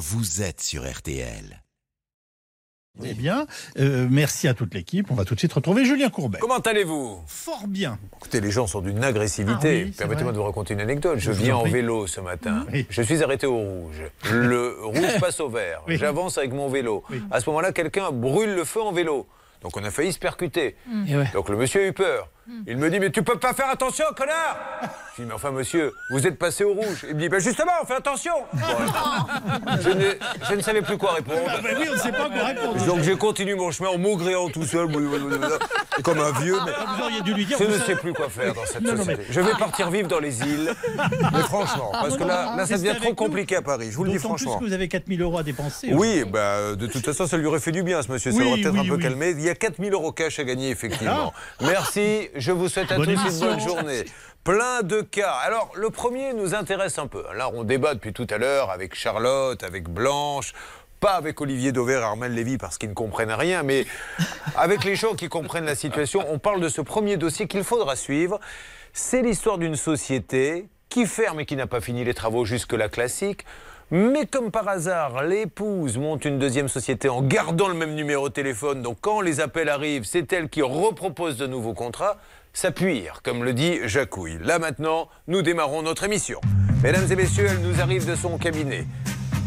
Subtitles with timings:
[0.00, 1.62] vous êtes sur RTL.
[3.04, 3.46] Eh bien,
[3.78, 5.10] euh, merci à toute l'équipe.
[5.10, 6.38] On va tout de suite retrouver Julien Courbet.
[6.40, 7.20] Comment allez-vous?
[7.26, 7.98] Fort bien.
[8.16, 9.82] Écoutez, les gens sont d'une agressivité.
[9.82, 11.18] Ah oui, Permettez-moi de vous raconter une anecdote.
[11.18, 11.72] Je viens en en prie.
[11.72, 12.66] vélo ce matin.
[12.72, 12.86] Oui.
[12.90, 14.02] Je suis arrêté au rouge.
[14.32, 15.82] Le rouge passe au vert.
[15.86, 15.98] Oui.
[15.98, 17.04] J'avance avec mon vélo.
[17.10, 17.22] Oui.
[17.30, 19.26] À ce moment-là, quelqu'un brûle le feu en vélo.
[19.62, 20.76] Donc on a failli se percuter.
[20.90, 21.30] Ouais.
[21.34, 22.28] Donc le monsieur a eu peur.
[22.66, 24.56] Il me dit Mais tu peux pas faire attention, connard
[25.16, 27.04] Je dis Mais enfin, monsieur, vous êtes passé au rouge.
[27.08, 28.60] Il me dit Ben justement, fais attention Bon,
[29.80, 30.04] je, ne,
[30.48, 31.38] je ne savais plus quoi répondre.
[31.48, 32.84] Ah ben oui, on ne sait pas quoi répondre.
[32.86, 34.88] Donc j'ai continué mon chemin en maugréant tout seul,
[36.02, 36.56] comme un vieux.
[36.64, 37.58] mais- Ah, Vous auriez dû lui dire.
[37.60, 39.22] je ne savez- sais plus quoi faire dans cette Non, non, société.
[39.28, 40.72] mais- Je vais partir vivre dans les îles.
[41.32, 43.14] Mais franchement, parce que là, là ça devient trop nous.
[43.14, 43.88] compliqué à Paris.
[43.90, 44.58] Je vous le dis D'autant plus franchement.
[44.60, 45.90] que vous avez 4000 euros à dépenser.
[45.92, 48.32] Oui, bah, de toute façon, ça lui aurait fait du bien, ce monsieur.
[48.32, 49.02] Ça Oui, l'aurait peut-être oui, un peu oui.
[49.02, 49.34] calmé.
[49.50, 51.32] Il y a 4000 euros cash à gagner, effectivement.
[51.60, 52.30] Merci.
[52.36, 54.04] Je vous souhaite à Bonne tous une bonne journée.
[54.44, 55.32] Plein de cas.
[55.44, 57.24] Alors, le premier nous intéresse un peu.
[57.34, 60.52] Là, on débat depuis tout à l'heure avec Charlotte, avec Blanche.
[61.00, 63.86] Pas avec Olivier Dauvert et Armel Lévy parce qu'ils ne comprennent rien, mais
[64.56, 67.96] avec les gens qui comprennent la situation, on parle de ce premier dossier qu'il faudra
[67.96, 68.38] suivre.
[68.92, 73.44] C'est l'histoire d'une société qui ferme et qui n'a pas fini les travaux jusque-là classiques.
[73.92, 78.32] Mais comme par hasard, l'épouse monte une deuxième société en gardant le même numéro de
[78.32, 78.82] téléphone.
[78.82, 82.16] Donc quand les appels arrivent, c'est elle qui repropose de nouveaux contrats.
[82.52, 84.38] Ça puire, comme le dit Jacouille.
[84.44, 86.40] Là maintenant, nous démarrons notre émission.
[86.84, 88.86] Mesdames et messieurs, elle nous arrive de son cabinet.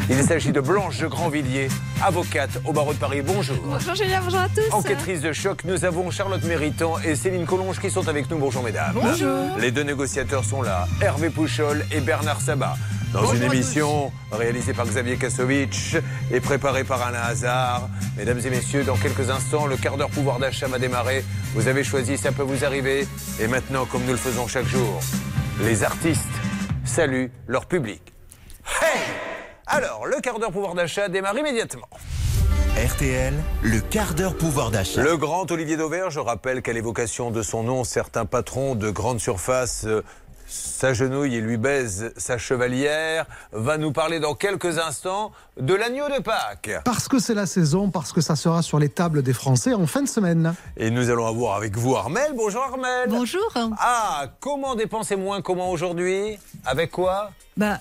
[0.10, 1.70] Il s'agit de Blanche de Grandvilliers,
[2.04, 3.22] avocate au barreau de Paris.
[3.22, 3.56] Bonjour.
[3.64, 4.74] Bonjour Julien, bonjour à tous.
[4.74, 8.38] Enquêtrice de choc, nous avons Charlotte Méritant et Céline Collonge qui sont avec nous.
[8.38, 8.92] Bonjour mesdames.
[8.94, 9.58] Bonjour.
[9.58, 12.76] Les deux négociateurs sont là, Hervé Pouchol et Bernard Sabat.
[13.14, 15.98] Dans une émission réalisée par Xavier Kassovitch
[16.32, 17.88] et préparée par Alain Hazard.
[18.18, 21.24] Mesdames et messieurs, dans quelques instants, le quart d'heure pouvoir d'achat va démarrer.
[21.54, 23.08] Vous avez choisi, ça peut vous arriver.
[23.40, 25.00] Et maintenant, comme nous le faisons chaque jour,
[25.62, 26.24] les artistes
[26.86, 28.02] saluent leur public.
[28.82, 29.00] Hey
[29.68, 31.88] Alors, le quart d'heure pouvoir d'achat démarre immédiatement.
[32.76, 35.04] RTL, le quart d'heure pouvoir d'achat.
[35.04, 39.20] Le grand Olivier Dauvert, je rappelle qu'à l'évocation de son nom, certains patrons de grandes
[39.20, 39.86] surfaces
[40.54, 46.22] s'agenouillent et lui baisent sa chevalière, va nous parler dans quelques instants de l'agneau de
[46.22, 46.72] Pâques.
[46.86, 49.88] Parce que c'est la saison, parce que ça sera sur les tables des Français en
[49.88, 50.54] fin de semaine.
[50.78, 52.34] Et nous allons avoir avec vous Armel.
[52.36, 53.10] Bonjour Armel.
[53.10, 53.52] Bonjour.
[53.80, 56.38] Ah, comment dépenser moins Comment aujourd'hui?
[56.66, 57.32] Avec quoi?
[57.58, 57.80] Bah,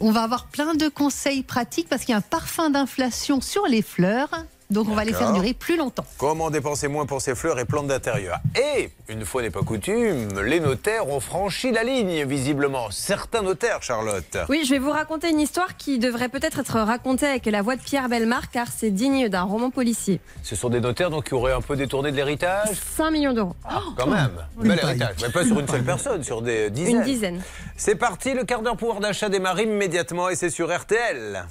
[0.00, 3.66] on va avoir plein de conseils pratiques parce qu'il y a un parfum d'inflation sur
[3.66, 4.30] les fleurs.
[4.70, 6.06] Donc on va les faire durer plus longtemps.
[6.18, 10.40] Comment dépenser moins pour ses fleurs et plantes d'intérieur Et, une fois n'est pas coutume,
[10.40, 12.90] les notaires ont franchi la ligne, visiblement.
[12.90, 14.38] Certains notaires, Charlotte.
[14.48, 17.76] Oui, je vais vous raconter une histoire qui devrait peut-être être racontée avec la voix
[17.76, 20.20] de Pierre Belmar, car c'est digne d'un roman policier.
[20.42, 23.54] Ce sont des notaires donc, qui auraient un peu détourné de l'héritage 5 millions d'euros.
[23.96, 24.30] Quand même.
[24.60, 25.16] Une Bel héritage.
[25.22, 26.96] Mais pas sur une seule personne, sur des dizaines.
[26.96, 27.42] Une dizaine.
[27.76, 31.44] C'est parti, le quart d'heure pouvoir d'achat démarre immédiatement et c'est sur RTL.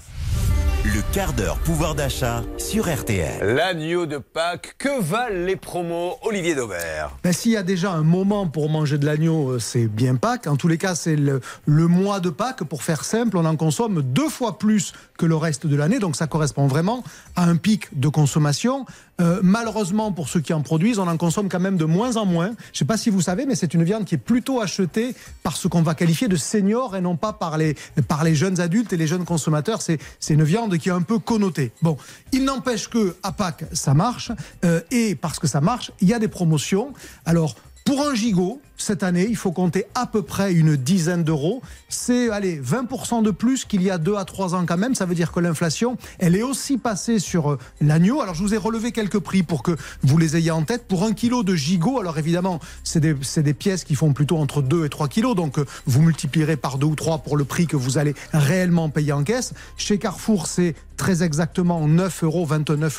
[0.86, 3.56] Le quart d'heure pouvoir d'achat sur RTL.
[3.56, 8.04] L'agneau de Pâques, que valent les promos Olivier Dauvert Ben, S'il y a déjà un
[8.04, 10.46] moment pour manger de l'agneau, euh, c'est bien Pâques.
[10.46, 12.66] En tous les cas, c'est le, le mois de Pâques.
[12.66, 16.00] Pour faire simple, on en consomme deux fois plus que le reste de l'année.
[16.00, 17.04] Donc ça correspond vraiment
[17.36, 18.86] à un pic de consommation.
[19.22, 22.26] Euh, malheureusement, pour ceux qui en produisent, on en consomme quand même de moins en
[22.26, 22.48] moins.
[22.48, 25.16] Je ne sais pas si vous savez, mais c'est une viande qui est plutôt achetée
[25.44, 27.76] par ce qu'on va qualifier de seniors et non pas par les,
[28.08, 29.82] par les jeunes adultes et les jeunes consommateurs.
[29.82, 31.72] C'est une viande qui est un peu connotée.
[31.82, 31.98] Bon,
[32.32, 34.32] il n'empêche que à Pâques, ça marche.
[34.66, 36.94] euh, et parce que ça marche, il y a des promotions.
[37.26, 41.62] Alors, pour un gigot, cette année, il faut compter à peu près une dizaine d'euros.
[41.90, 44.96] C'est, allez, 20% de plus qu'il y a deux à trois ans quand même.
[44.96, 48.22] Ça veut dire que l'inflation, elle est aussi passée sur euh, l'agneau.
[48.22, 50.86] Alors, je vous ai relevé quelques prix pour que vous les ayez en tête.
[50.88, 54.86] Pour un kilo de gigot, alors évidemment, c'est des, pièces qui font plutôt entre 2
[54.86, 55.36] et 3 kilos.
[55.36, 58.90] Donc, euh, vous multiplierez par deux ou trois pour le prix que vous allez réellement
[58.90, 59.54] payer en caisse.
[59.78, 62.48] Chez Carrefour, c'est très exactement 9,29 euros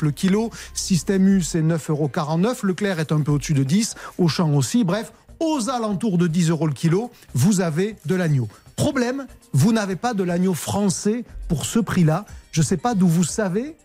[0.01, 0.49] le kilo.
[0.73, 2.09] Système U, c'est 9,49 euros.
[2.63, 3.95] Leclerc est un peu au-dessus de 10.
[4.17, 4.83] Auchan aussi.
[4.83, 8.47] Bref, aux alentours de 10 euros le kilo, vous avez de l'agneau.
[8.75, 12.25] Problème, vous n'avez pas de l'agneau français pour ce prix-là.
[12.51, 13.75] Je ne sais pas d'où vous savez.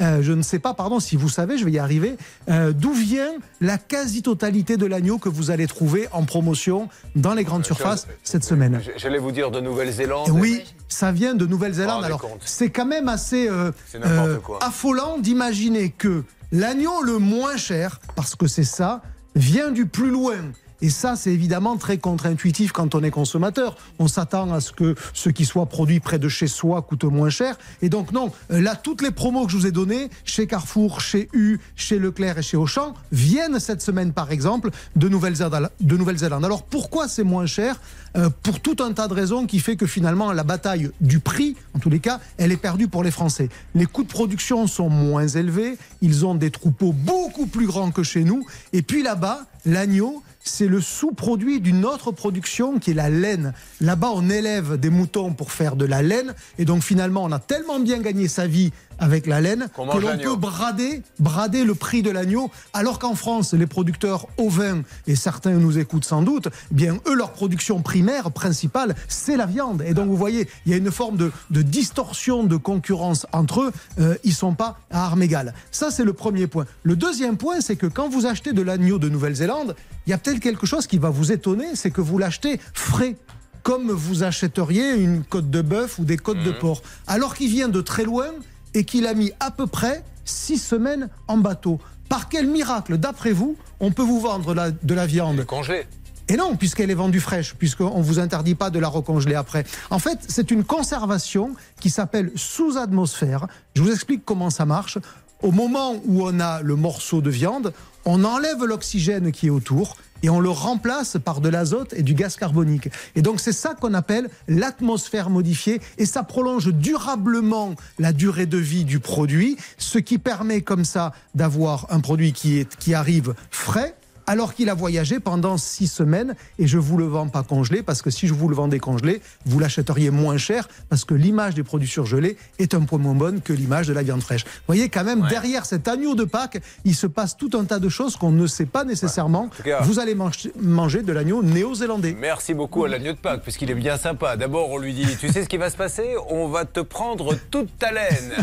[0.00, 2.16] euh, je ne sais pas, pardon, si vous savez, je vais y arriver,
[2.48, 7.44] euh, d'où vient la quasi-totalité de l'agneau que vous allez trouver en promotion dans les
[7.44, 8.80] grandes surfaces cette semaine.
[8.96, 10.30] J'allais vous dire de Nouvelle-Zélande.
[10.30, 11.96] Oui, ça vient de Nouvelle-Zélande.
[12.02, 18.00] Rendez Alors, c'est quand même assez euh, euh, affolant d'imaginer que l'agneau le moins cher,
[18.16, 19.02] parce que c'est ça,
[19.34, 20.36] vient du plus loin
[20.82, 23.76] Et ça, c'est évidemment très contre-intuitif quand on est consommateur.
[23.98, 27.30] On s'attend à ce que ce qui soit produit près de chez soi coûte moins
[27.30, 27.58] cher.
[27.82, 31.00] Et donc non, euh, là, toutes les promos que je vous ai données, chez Carrefour,
[31.00, 35.70] chez U, chez Leclerc et chez Auchan, viennent cette semaine, par exemple, de Nouvelle-Zélande.
[35.80, 36.44] De Nouvelle-Zélande.
[36.44, 37.80] Alors pourquoi c'est moins cher?
[38.16, 41.56] Euh, Pour tout un tas de raisons qui fait que finalement, la bataille du prix,
[41.74, 43.48] en tous les cas, elle est perdue pour les Français.
[43.74, 48.02] Les coûts de production sont moins élevés, ils ont des troupeaux beaucoup plus grands que
[48.02, 48.44] chez nous.
[48.72, 53.52] Et puis là-bas, l'agneau, c'est le sous-produit d'une autre production qui est la laine.
[53.80, 56.34] Là-bas, on élève des moutons pour faire de la laine.
[56.58, 59.98] Et donc finalement, on a tellement bien gagné sa vie avec la laine Qu'on que
[59.98, 62.50] l'on peut brader, brader le prix de l'agneau.
[62.72, 67.14] Alors qu'en France, les producteurs ovins, et certains nous écoutent sans doute, eh bien eux,
[67.14, 69.82] leur production primaire, principale, c'est la viande.
[69.86, 73.62] Et donc vous voyez, il y a une forme de, de distorsion de concurrence entre
[73.62, 73.72] eux.
[73.98, 75.54] Euh, ils sont pas à armes égales.
[75.70, 76.66] Ça, c'est le premier point.
[76.82, 79.74] Le deuxième point, c'est que quand vous achetez de l'agneau de Nouvelle-Zélande,
[80.06, 83.16] il y a peut-être quelque chose qui va vous étonner, c'est que vous l'achetez frais
[83.62, 87.68] comme vous achèteriez une côte de bœuf ou des côtes de porc, alors qu'il vient
[87.68, 88.28] de très loin
[88.74, 91.80] et qu'il a mis à peu près six semaines en bateau.
[92.08, 95.86] Par quel miracle, d'après vous, on peut vous vendre la- de la viande Congelé.
[96.28, 99.64] et non, puisqu'elle est vendue fraîche, puisqu'on ne vous interdit pas de la recongeler après.
[99.90, 103.46] En fait, c'est une conservation qui s'appelle sous atmosphère.
[103.74, 104.98] Je vous explique comment ça marche.
[105.42, 107.72] Au moment où on a le morceau de viande,
[108.04, 112.14] on enlève l'oxygène qui est autour et on le remplace par de l'azote et du
[112.14, 112.88] gaz carbonique.
[113.14, 118.58] Et donc c'est ça qu'on appelle l'atmosphère modifiée et ça prolonge durablement la durée de
[118.58, 123.34] vie du produit, ce qui permet comme ça d'avoir un produit qui, est, qui arrive
[123.50, 123.94] frais
[124.26, 128.02] alors qu'il a voyagé pendant six semaines et je vous le vends pas congelé parce
[128.02, 131.62] que si je vous le vendais congelé, vous l'achèteriez moins cher parce que l'image des
[131.62, 134.44] produits surgelés est un peu moins bonne que l'image de la viande fraîche.
[134.44, 137.78] Vous voyez quand même derrière cet agneau de Pâques, il se passe tout un tas
[137.78, 139.48] de choses qu'on ne sait pas nécessairement.
[139.64, 142.16] cas- Vous allez manger, manger de l'agneau néo-zélandais.
[142.18, 144.36] Merci beaucoup à l'agneau de Pâques, puisqu'il est bien sympa.
[144.36, 146.14] D'abord, on lui dit Tu sais ce qui va se passer?
[146.28, 148.34] On va te prendre toute ta laine.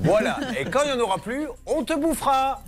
[0.00, 0.38] voilà.
[0.58, 2.62] Et quand il n'y en aura plus, on te bouffera.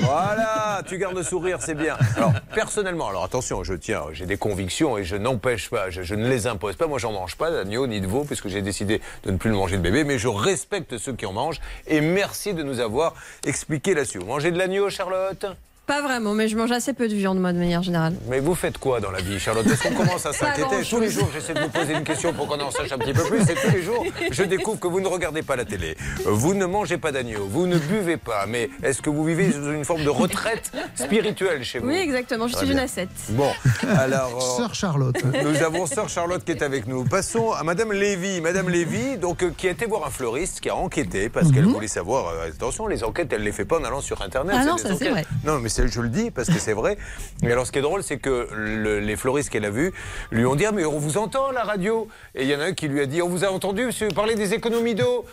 [0.00, 0.82] Voilà.
[0.86, 1.96] Tu gardes le sourire, c'est bien.
[2.16, 6.14] Alors, personnellement, alors attention, je tiens, j'ai des convictions et je n'empêche pas, je, je
[6.16, 6.88] ne les impose pas.
[6.88, 9.56] Moi, j'en mange pas d'agneau ni de veau, puisque j'ai décidé de ne plus le
[9.56, 11.60] manger de bébé, mais je respecte ceux qui en mangent.
[11.86, 13.14] Et merci de nous avoir
[13.44, 14.18] expliqué là-dessus.
[14.18, 15.46] Vous mangez de l'agneau, Charlotte?
[15.86, 18.14] Pas vraiment, mais je mange assez peu de viande, moi, de manière générale.
[18.28, 20.82] Mais vous faites quoi dans la vie, Charlotte Parce qu'on commence à s'inquiéter.
[20.90, 23.12] Tous les jours, j'essaie de vous poser une question pour qu'on en sache un petit
[23.12, 23.42] peu plus.
[23.48, 25.96] Et tous les jours, je découvre que vous ne regardez pas la télé.
[26.24, 27.46] Vous ne mangez pas d'agneau.
[27.48, 28.46] Vous ne buvez pas.
[28.48, 31.86] Mais est-ce que vous vivez dans une forme de retraite spirituelle chez vous?
[31.86, 33.08] Oui, exactement, je Très suis une ascète.
[33.30, 33.50] Bon,
[33.96, 34.36] alors.
[34.36, 35.16] euh, Sœur Charlotte.
[35.44, 37.04] Nous avons sœur Charlotte qui est avec nous.
[37.04, 38.40] Passons à Madame Lévy.
[38.40, 41.64] Madame Lévy, donc, euh, qui a été voir un fleuriste, qui a enquêté parce qu'elle
[41.66, 42.26] voulait savoir.
[42.34, 44.56] euh, attention, les enquêtes, elle ne les fait pas en allant sur Internet.
[44.58, 45.24] Ah non, ça, c'est vrai.
[45.44, 46.96] Non, mais je le dis parce que c'est vrai.
[47.42, 49.92] Et alors, ce qui est drôle, c'est que le- les fleuristes qu'elle a vus
[50.30, 52.08] lui ont dit Ah, mais on vous entend à la radio.
[52.34, 54.08] Et il y en a un qui lui a dit On vous a entendu monsieur,
[54.08, 55.24] parler des économies d'eau.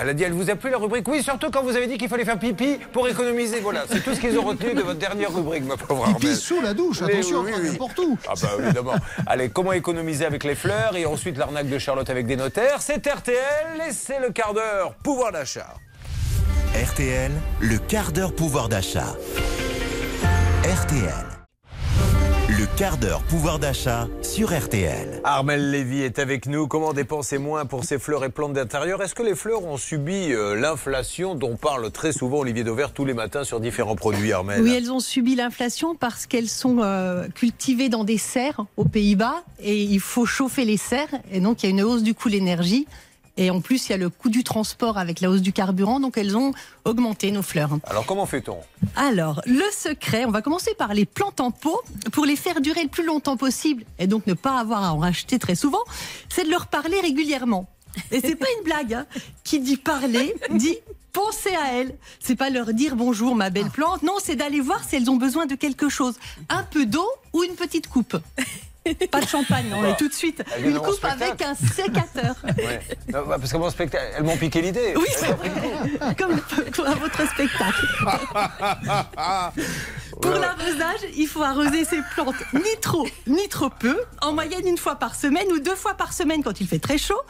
[0.00, 1.98] Elle a dit Elle vous a plu la rubrique Oui, surtout quand vous avez dit
[1.98, 3.60] qu'il fallait faire pipi pour économiser.
[3.60, 6.36] Voilà, c'est tout ce qu'ils ont retenu de votre dernière rubrique, ma pauvre Pipi Armelle.
[6.36, 7.70] sous la douche, Mais attention, oui, oui.
[7.70, 8.18] n'importe où.
[8.28, 8.94] Ah bah évidemment.
[9.26, 13.06] Allez, comment économiser avec les fleurs et ensuite l'arnaque de Charlotte avec des notaires C'est
[13.06, 13.36] RTL
[13.88, 15.74] et c'est le quart d'heure pouvoir d'achat.
[16.74, 17.30] RTL,
[17.60, 19.14] le quart d'heure pouvoir d'achat.
[20.78, 21.26] RTL.
[22.50, 25.20] Le quart d'heure pouvoir d'achat sur RTL.
[25.24, 26.68] Armel Lévy est avec nous.
[26.68, 29.02] Comment dépenser moins pour ses fleurs et plantes d'intérieur?
[29.02, 33.04] Est-ce que les fleurs ont subi euh, l'inflation dont parle très souvent Olivier Dauvert tous
[33.04, 34.62] les matins sur différents produits, Armel?
[34.62, 39.42] Oui, elles ont subi l'inflation parce qu'elles sont euh, cultivées dans des serres aux Pays-Bas
[39.60, 42.28] et il faut chauffer les serres et donc il y a une hausse du coût
[42.28, 42.86] de l'énergie.
[43.40, 46.00] Et en plus, il y a le coût du transport avec la hausse du carburant,
[46.00, 46.52] donc elles ont
[46.84, 47.70] augmenté nos fleurs.
[47.84, 48.58] Alors comment fait-on?
[48.96, 51.80] Alors, le secret, on va commencer par les plantes en pot.
[52.12, 54.98] Pour les faire durer le plus longtemps possible et donc ne pas avoir à en
[54.98, 55.84] racheter très souvent,
[56.28, 57.68] c'est de leur parler régulièrement.
[58.10, 58.92] Et c'est pas une blague.
[58.94, 59.06] hein.
[59.44, 60.76] Qui dit parler dit
[61.12, 61.94] penser à elles.
[62.20, 64.02] C'est pas leur dire bonjour ma belle plante.
[64.02, 66.14] Non, c'est d'aller voir si elles ont besoin de quelque chose.
[66.48, 68.16] Un peu d'eau ou une petite coupe.
[69.10, 70.42] Pas de champagne, on est tout de suite.
[70.62, 72.36] Une coupe avec un sécateur.
[72.58, 72.80] Ouais.
[73.12, 74.94] Non, bah, Parce que mon spectacle, elles m'ont piqué l'idée.
[74.96, 75.50] Oui, c'est vrai.
[76.18, 76.40] Comme
[76.86, 77.86] à votre spectacle.
[80.20, 84.78] Pour l'arrosage, il faut arroser ces plantes ni trop, ni trop peu, en moyenne une
[84.78, 87.20] fois par semaine ou deux fois par semaine quand il fait très chaud.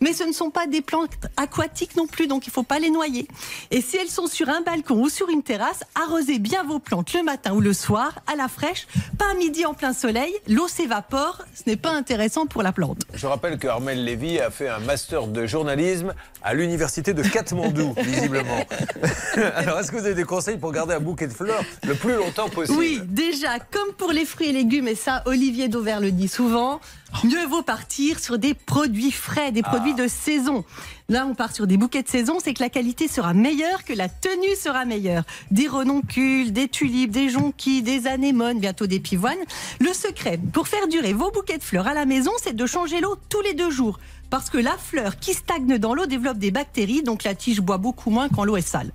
[0.00, 2.78] Mais ce ne sont pas des plantes aquatiques non plus, donc il ne faut pas
[2.78, 3.28] les noyer.
[3.70, 7.12] Et si elles sont sur un balcon ou sur une terrasse, arrosez bien vos plantes
[7.12, 8.86] le matin ou le soir, à la fraîche,
[9.18, 13.02] pas à midi en plein soleil, l'eau s'évapore, ce n'est pas intéressant pour la plante.
[13.14, 17.94] Je rappelle que Armel Lévy a fait un master de journalisme à l'université de Katmandou,
[17.98, 18.66] visiblement.
[19.54, 22.14] Alors, est-ce que vous avez des conseils pour garder un bouquet de fleurs le plus
[22.14, 22.78] longtemps possible?
[22.78, 26.80] Oui, déjà, comme pour les fruits et légumes, et ça, Olivier Dauvert le dit souvent,
[27.24, 30.64] mieux vaut partir sur des produits frais, des produits de saison.
[31.08, 33.92] Là, on part sur des bouquets de saison, c'est que la qualité sera meilleure, que
[33.92, 35.24] la tenue sera meilleure.
[35.50, 39.38] Des renoncules, des tulipes, des jonquilles, des anémones, bientôt des pivoines.
[39.80, 43.00] Le secret pour faire durer vos bouquets de fleurs à la maison, c'est de changer
[43.00, 43.98] l'eau tous les deux jours.
[44.30, 47.78] Parce que la fleur qui stagne dans l'eau développe des bactéries, donc la tige boit
[47.78, 48.92] beaucoup moins quand l'eau est sale.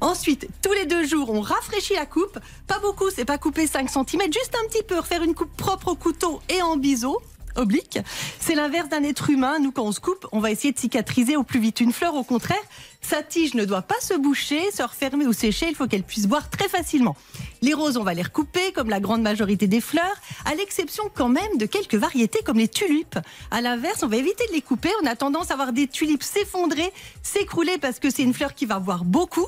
[0.00, 2.38] Ensuite, tous les deux jours, on rafraîchit la coupe.
[2.66, 5.88] Pas beaucoup, c'est pas couper 5 cm, juste un petit peu, refaire une coupe propre
[5.88, 7.22] au couteau et en biseau
[7.56, 7.98] oblique.
[8.40, 9.58] C'est l'inverse d'un être humain.
[9.58, 11.80] Nous, quand on se coupe, on va essayer de cicatriser au plus vite.
[11.80, 12.62] Une fleur, au contraire,
[13.00, 15.66] sa tige ne doit pas se boucher, se refermer ou sécher.
[15.68, 17.16] Il faut qu'elle puisse boire très facilement.
[17.62, 21.28] Les roses, on va les recouper, comme la grande majorité des fleurs, à l'exception quand
[21.28, 23.18] même de quelques variétés comme les tulipes.
[23.50, 24.90] À l'inverse, on va éviter de les couper.
[25.02, 26.92] On a tendance à voir des tulipes s'effondrer,
[27.22, 29.46] s'écrouler parce que c'est une fleur qui va boire beaucoup.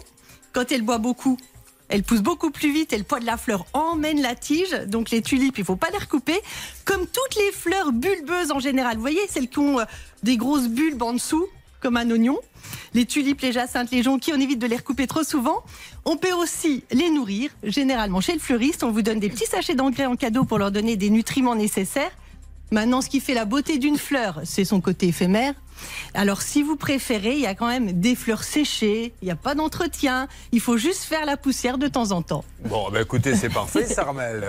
[0.53, 1.37] Quand elle boit beaucoup,
[1.89, 4.73] elle pousse beaucoup plus vite et le poids de la fleur emmène la tige.
[4.89, 6.39] Donc les tulipes, il faut pas les recouper.
[6.85, 8.97] Comme toutes les fleurs bulbeuses en général.
[8.97, 9.85] Vous voyez, celles qui ont euh,
[10.23, 11.47] des grosses bulbes en dessous,
[11.81, 12.39] comme un oignon.
[12.95, 15.63] Les tulipes, les jacinthes, les jonquilles, on évite de les recouper trop souvent.
[16.05, 17.51] On peut aussi les nourrir.
[17.63, 20.73] Généralement, chez le fleuriste, on vous donne des petits sachets d'engrais en cadeau pour leur
[20.73, 22.11] donner des nutriments nécessaires.
[22.73, 25.55] Maintenant, ce qui fait la beauté d'une fleur, c'est son côté éphémère.
[26.15, 29.37] Alors, si vous préférez, il y a quand même des fleurs séchées, il n'y a
[29.37, 32.45] pas d'entretien, il faut juste faire la poussière de temps en temps.
[32.65, 34.45] Bon, bah écoutez, c'est parfait, Sarmel.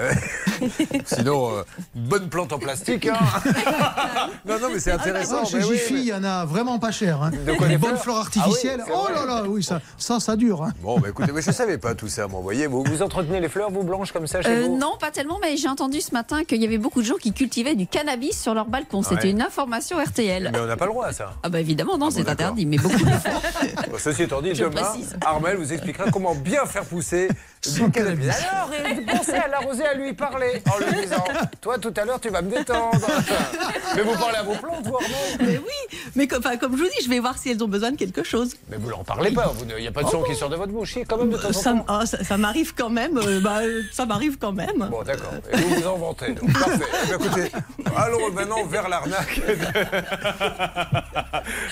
[1.05, 1.63] Sinon, euh,
[1.95, 3.07] bonne plante en plastique.
[3.07, 3.17] Hein.
[4.45, 5.39] non, non, mais c'est intéressant.
[5.43, 7.21] Ah, chez mais oui, Jiffy, il y en a vraiment pas cher.
[7.21, 7.31] Hein.
[7.45, 8.81] De quoi, les des bonnes fleurs artificielles.
[8.83, 10.63] Ah oui, c'est oh là là, oui, ça, ça, ça dure.
[10.63, 10.73] hein.
[10.81, 12.39] Bon, bah écoutez, mais je savais pas tout ça, moi.
[12.39, 14.97] Vous voyez, vous, vous entretenez les fleurs, vous, Blanche, comme ça, chez Euh, vous non,
[14.99, 17.75] pas tellement, mais j'ai entendu ce matin qu'il y avait beaucoup de gens qui cultivaient
[17.75, 19.01] du cannabis sur leur balcon.
[19.03, 19.29] C'était Ouais.
[19.31, 20.49] une information RTL.
[20.53, 21.33] Mais on n'a pas le droit à ça.
[21.43, 23.11] Ah bah évidemment, non, Ah bon, c'est interdit, mais beaucoup le
[23.91, 23.97] font.
[23.97, 25.17] Ceci étant dit, Je demain, précise.
[25.25, 27.27] Armel vous expliquera comment bien faire pousser
[27.91, 28.29] cannabis.
[28.51, 28.69] Alors,
[29.17, 31.23] pensez à l'arroser, à lui parler, en lui disant
[31.61, 33.07] Toi, tout à l'heure, tu vas me détendre.
[33.95, 36.83] Mais vous parlez à vos plantes, vous, Armel Mais oui, mais comme, enfin, comme je
[36.83, 38.55] vous dis, je vais voir si elles ont besoin de quelque chose.
[38.69, 40.71] Mais vous n'en parlez pas, il n'y a pas de son qui sort de votre
[40.71, 41.85] bouche, si, quand même, de temps en Ça, temps.
[41.87, 43.17] ah, ça- ça m'arrive quand même.
[43.17, 44.87] euh, bah, euh, ça m'arrive quand même.
[44.89, 45.31] Bon, d'accord.
[45.53, 46.33] Et vous vous en vantez.
[46.33, 46.51] donc.
[46.59, 46.79] Parfait.
[47.03, 47.51] Eh bien, écoutez,
[47.95, 49.41] allons maintenant vers l'arnaque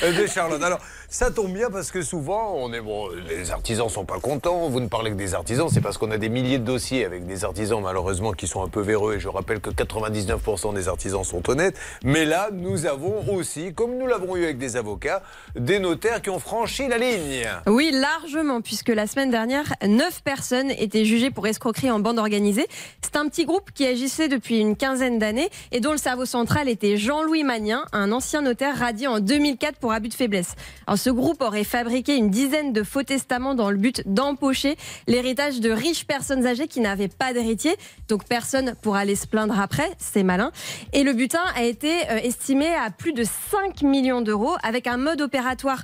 [0.01, 0.61] de, de Charlotte.
[0.63, 4.69] Alors, ça tombe bien parce que souvent, on est bon, les artisans sont pas contents.
[4.69, 7.25] Vous ne parlez que des artisans, c'est parce qu'on a des milliers de dossiers avec
[7.25, 9.15] des artisans malheureusement qui sont un peu véreux.
[9.15, 11.77] Et je rappelle que 99% des artisans sont honnêtes.
[12.03, 15.21] Mais là, nous avons aussi, comme nous l'avons eu avec des avocats,
[15.55, 17.47] des notaires qui ont franchi la ligne.
[17.67, 22.67] Oui, largement, puisque la semaine dernière, neuf personnes étaient jugées pour escroquerie en bande organisée.
[23.01, 26.69] C'est un petit groupe qui agissait depuis une quinzaine d'années et dont le cerveau central
[26.69, 30.55] était Jean-Louis Magnin, un ancien notaire radié en 2004 pour abus de faiblesse.
[30.95, 34.75] Ce groupe aurait fabriqué une dizaine de faux testaments dans le but d'empocher
[35.07, 37.75] l'héritage de riches personnes âgées qui n'avaient pas d'héritier.
[38.07, 40.51] Donc personne pour aller se plaindre après, c'est malin.
[40.93, 44.97] Et le butin a été euh, estimé à plus de 5 millions d'euros avec un
[44.97, 45.83] mode opératoire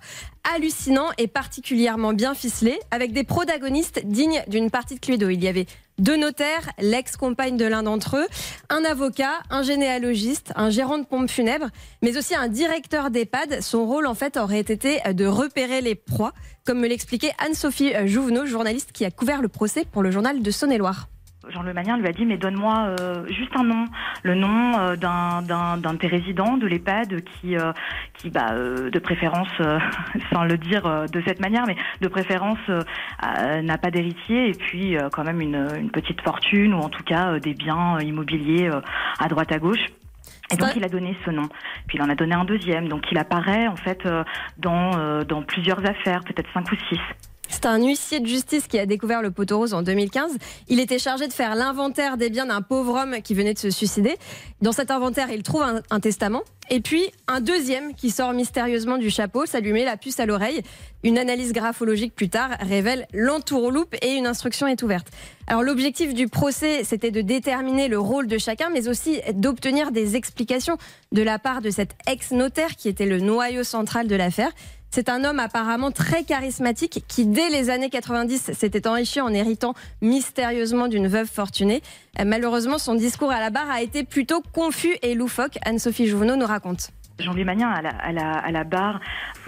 [0.56, 5.30] hallucinant et particulièrement bien ficelé, avec des protagonistes dignes d'une partie de Cluedo.
[5.30, 5.68] Il y avait
[6.02, 8.28] deux notaires, l'ex-compagne de l'un d'entre eux,
[8.70, 11.68] un avocat, un généalogiste, un gérant de pompe funèbre,
[12.02, 13.62] mais aussi un directeur d'EHPAD.
[13.62, 16.34] Son rôle, en fait, aurait été de repérer les proies,
[16.66, 20.52] comme me l'expliquait Anne-Sophie Jouvenot, journaliste qui a couvert le procès pour le journal de
[20.52, 21.08] Saône-et-Loire.
[21.50, 23.86] Jean-Louis Magnin lui a dit mais donne-moi euh, juste un nom,
[24.24, 27.74] le nom euh, d'un d'un d'un de tes résidents de l'EHPAD qui euh,
[28.14, 29.80] qui bah euh, de préférence euh,
[30.34, 32.82] sans le dire euh, de cette manière mais de préférence euh,
[33.24, 36.90] euh, n'a pas d'héritier et puis euh, quand même une, une petite fortune ou en
[36.90, 38.82] tout cas euh, des biens immobiliers euh,
[39.20, 39.86] à droite à gauche.
[40.52, 41.48] Et donc il a donné ce nom.
[41.88, 42.88] Puis il en a donné un deuxième.
[42.90, 44.24] Donc il apparaît en fait euh,
[44.58, 47.00] dans euh, dans plusieurs affaires, peut-être cinq ou six.
[47.52, 50.38] C'est un huissier de justice qui a découvert le poteau rose en 2015.
[50.70, 53.70] Il était chargé de faire l'inventaire des biens d'un pauvre homme qui venait de se
[53.70, 54.16] suicider.
[54.62, 56.44] Dans cet inventaire, il trouve un, testament.
[56.70, 59.46] Et puis, un deuxième qui sort mystérieusement du chapeau.
[59.46, 60.62] Ça lui met la puce à l'oreille.
[61.04, 65.08] Une analyse graphologique plus tard révèle l'entourloupe et une instruction est ouverte.
[65.48, 70.16] Alors, l'objectif du procès, c'était de déterminer le rôle de chacun, mais aussi d'obtenir des
[70.16, 70.78] explications
[71.12, 74.52] de la part de cet ex-notaire qui était le noyau central de l'affaire.
[74.94, 79.74] C'est un homme apparemment très charismatique qui, dès les années 90, s'était enrichi en héritant
[80.02, 81.82] mystérieusement d'une veuve fortunée.
[82.20, 85.58] Euh, Malheureusement, son discours à la barre a été plutôt confus et loufoque.
[85.64, 86.92] Anne-Sophie Jouvenot nous raconte.
[87.20, 89.00] Jean-Louis Magnin, à la, barre,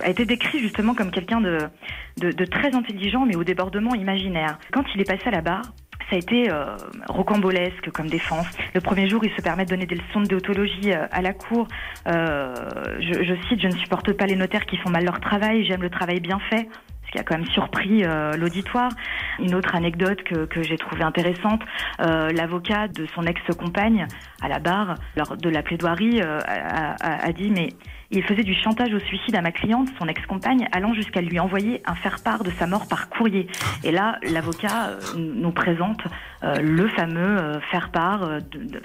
[0.02, 4.60] a été décrit justement comme quelqu'un de très intelligent, mais au débordement imaginaire.
[4.72, 5.74] Quand il est passé à la barre,
[6.14, 6.78] ça a été euh,
[7.10, 8.46] rocambolesque comme défense.
[8.76, 11.34] Le premier jour, il se permet de donner des leçons de déontologie euh, à la
[11.34, 11.68] cour.
[12.08, 12.54] Euh,
[13.00, 15.90] je, cite, je ne supporte pas les notaires qui font mal leur travail, j'aime le
[15.90, 16.70] travail bien fait
[17.08, 18.04] ce qui a quand même surpris
[18.38, 18.90] l'auditoire.
[19.38, 21.62] Une autre anecdote que, j'ai trouvée intéressante,
[22.00, 24.08] l'avocat de son ex-compagne
[24.42, 27.70] à la barre, lors de la plaidoirie, a dit mais
[28.14, 31.82] il faisait du chantage au suicide à ma cliente, son ex-compagne, allant jusqu'à lui envoyer
[31.86, 33.48] un faire-part de sa mort par courrier.
[33.84, 36.02] Et là, l'avocat euh, nous présente
[36.44, 38.30] euh, le fameux euh, faire-part,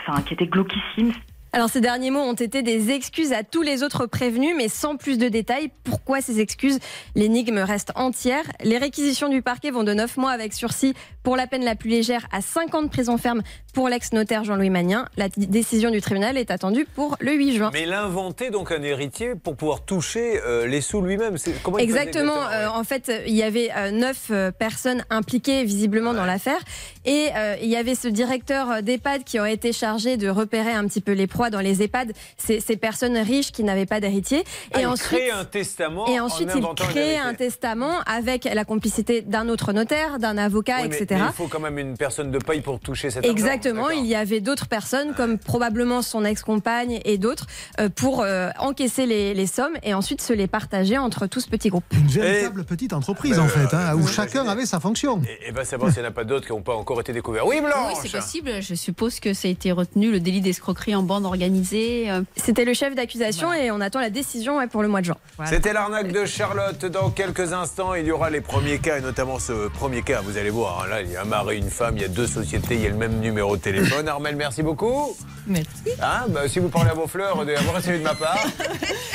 [0.01, 1.13] enfin qui était glauquissime.
[1.53, 4.97] Alors ces derniers mots ont été des excuses à tous les autres prévenus, mais sans
[4.97, 5.71] plus de détails.
[5.85, 6.79] Pourquoi ces excuses?
[7.15, 8.45] L'énigme reste entière.
[8.63, 11.91] Les réquisitions du parquet vont de 9 mois avec sursis pour la peine la plus
[11.91, 13.43] légère à 5 ans de prison ferme
[13.75, 15.07] pour l'ex-notaire Jean-Louis Magnin.
[15.17, 17.71] La décision du tribunal est attendue pour le 8 juin.
[17.73, 21.37] Mais inventé donc un héritier pour pouvoir toucher euh, les sous lui-même.
[21.39, 22.35] C'est- comment Exactement.
[22.35, 26.61] exactement Euh, en fait, il y avait euh, neuf euh, personnes impliquées visiblement dans l'affaire,
[27.05, 27.29] et
[27.63, 31.13] il y avait ce directeur d'EHPAD qui aurait été chargé de repérer un petit peu
[31.13, 34.45] les dans les EHPAD, ces, ces personnes riches qui n'avaient pas d'héritier.
[34.75, 36.07] Ah, et ensuite, crée un testament.
[36.09, 40.79] et ensuite, en il crée un testament avec la complicité d'un autre notaire, d'un avocat,
[40.81, 41.07] Oui, etc.
[41.11, 43.25] mais il faut quand même une personne de paille pour toucher cet.
[43.25, 47.47] Exactement, il y avait d'autres personnes, comme probablement son ex-compagne et d'autres,
[47.81, 51.49] euh, pour euh, encaisser les, les sommes et ensuite se les partager entre tout ce
[51.49, 51.85] petit groupe.
[51.93, 54.51] Une véritable petite entreprise, Ah, en fait, hein, où chacun imaginez.
[54.53, 55.21] avait sa fonction.
[55.45, 57.13] Et, et ben savoir s'il n'y en a pas d'autres qui n'ont pas encore été
[57.13, 57.47] découverts.
[57.47, 58.63] Oui, Blanche Oui, c'est possible.
[58.63, 62.11] Je suppose que ça a été retenu, le délit d'escroquerie en bande organisée.
[62.11, 62.23] euh.
[62.37, 65.17] C'était le chef d'accusation et on attend la décision ouais, pour le mois de juin.
[65.47, 66.85] C'était l'arnaque de Charlotte.
[66.87, 70.21] Dans quelques instants, il y aura les premiers cas, et notamment ce premier cas.
[70.23, 72.09] Vous allez voir, hein, là, il y a un mari, une femme, il y a
[72.09, 74.09] deux sociétés, il y a le même numéro de téléphone.
[74.09, 75.17] Armel, merci beaucoup.
[75.47, 75.69] Merci.
[76.03, 78.39] Hein, bah, si vous parlez à vos fleurs, de avoir salué de ma part.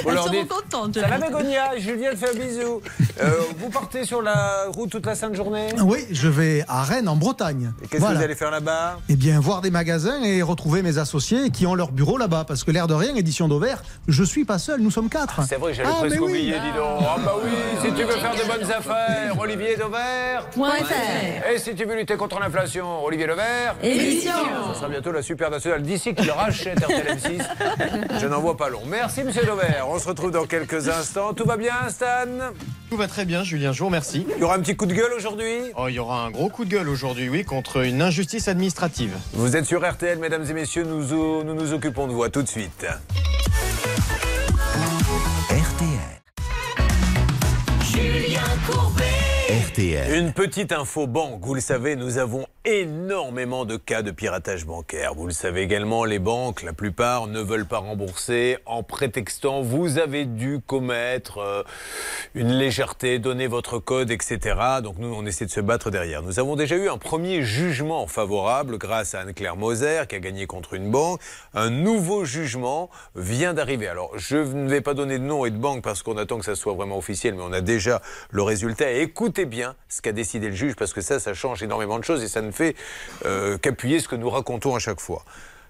[0.03, 0.99] Vous Elles leur dites, contentes.
[0.99, 2.81] Ça va, Bégonia Julien te fait un bisou.
[3.21, 5.67] Euh, vous partez sur la route toute la sainte journée?
[5.81, 7.71] Oui, je vais à Rennes, en Bretagne.
[7.81, 8.15] Et qu'est-ce Voilà.
[8.15, 8.99] que vous allez faire là-bas?
[9.07, 12.43] Eh bien, voir des magasins et retrouver mes associés qui ont leur bureau là-bas.
[12.47, 15.41] Parce que l'air de rien, édition d'Auvert, je suis pas seul, nous sommes quatre.
[15.47, 16.29] C'est vrai, j'avais Ah, presque mais oui.
[16.31, 16.99] oublié, dis donc.
[17.01, 20.47] Ah bah oui, si tu veux faire de bonnes affaires, Olivier Dauvert.
[21.51, 23.75] Et si tu veux lutter contre l'inflation, Olivier Levert.
[23.81, 24.31] Édition.
[24.73, 28.19] Ce sera bientôt la super nationale d'ici qui le rachète RTL M6.
[28.21, 28.81] Je n'en vois pas long.
[28.87, 29.87] Merci, monsieur Dauvert.
[29.89, 31.33] On se retrouve dans quelques instants.
[31.33, 32.05] Tout va bien, Stan?
[32.89, 33.71] Tout va très bien, Julien.
[33.71, 34.25] Je vous remercie.
[34.35, 35.71] Il y aura un petit coup de gueule aujourd'hui?
[35.75, 39.13] Oh, il y aura un gros coup de gueule aujourd'hui, oui, contre une injustice administrative.
[39.33, 40.83] Vous êtes sur RTL, mesdames et messieurs.
[40.83, 42.23] Nous nous, nous, nous occupons de.
[42.23, 42.85] À tout de suite.
[49.75, 51.41] Une petite info banque.
[51.41, 55.15] Vous le savez, nous avons énormément de cas de piratage bancaire.
[55.15, 59.97] Vous le savez également, les banques, la plupart, ne veulent pas rembourser en prétextant vous
[59.97, 61.63] avez dû commettre euh,
[62.35, 64.55] une légèreté, donner votre code, etc.
[64.83, 66.21] Donc nous, on essaie de se battre derrière.
[66.21, 70.45] Nous avons déjà eu un premier jugement favorable grâce à Anne-Claire Moser qui a gagné
[70.45, 71.19] contre une banque.
[71.55, 73.87] Un nouveau jugement vient d'arriver.
[73.87, 76.45] Alors, je ne vais pas donner de nom et de banque parce qu'on attend que
[76.45, 78.91] ça soit vraiment officiel, mais on a déjà le résultat.
[78.91, 82.23] Écoutez bien ce qu'a décidé le juge parce que ça, ça change énormément de choses
[82.23, 82.75] et ça ne fait
[83.25, 85.23] euh, qu'appuyer ce que nous racontons à chaque fois.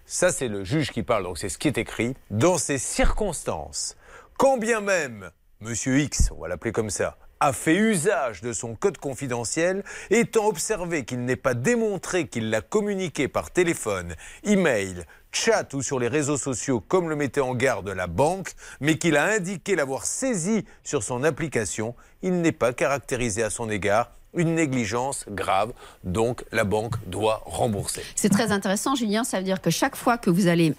[0.06, 2.16] Ça, c'est le juge qui parle, donc c'est ce qui est écrit.
[2.30, 3.96] Dans ces circonstances,
[4.38, 5.32] quand bien même
[5.64, 10.46] Monsieur X, on va l'appeler comme ça, a fait usage de son code confidentiel, étant
[10.46, 15.04] observé qu'il n'est pas démontré qu'il l'a communiqué par téléphone, email,
[15.34, 19.18] chat ou sur les réseaux sociaux comme le mettait en garde la banque, mais qu'il
[19.18, 24.56] a indiqué l'avoir saisi sur son application, il n'est pas caractérisé à son égard une
[24.56, 28.02] négligence grave, donc la banque doit rembourser.
[28.16, 29.24] C'est très intéressant, Julien.
[29.24, 30.74] Ça veut dire que chaque fois que vous allez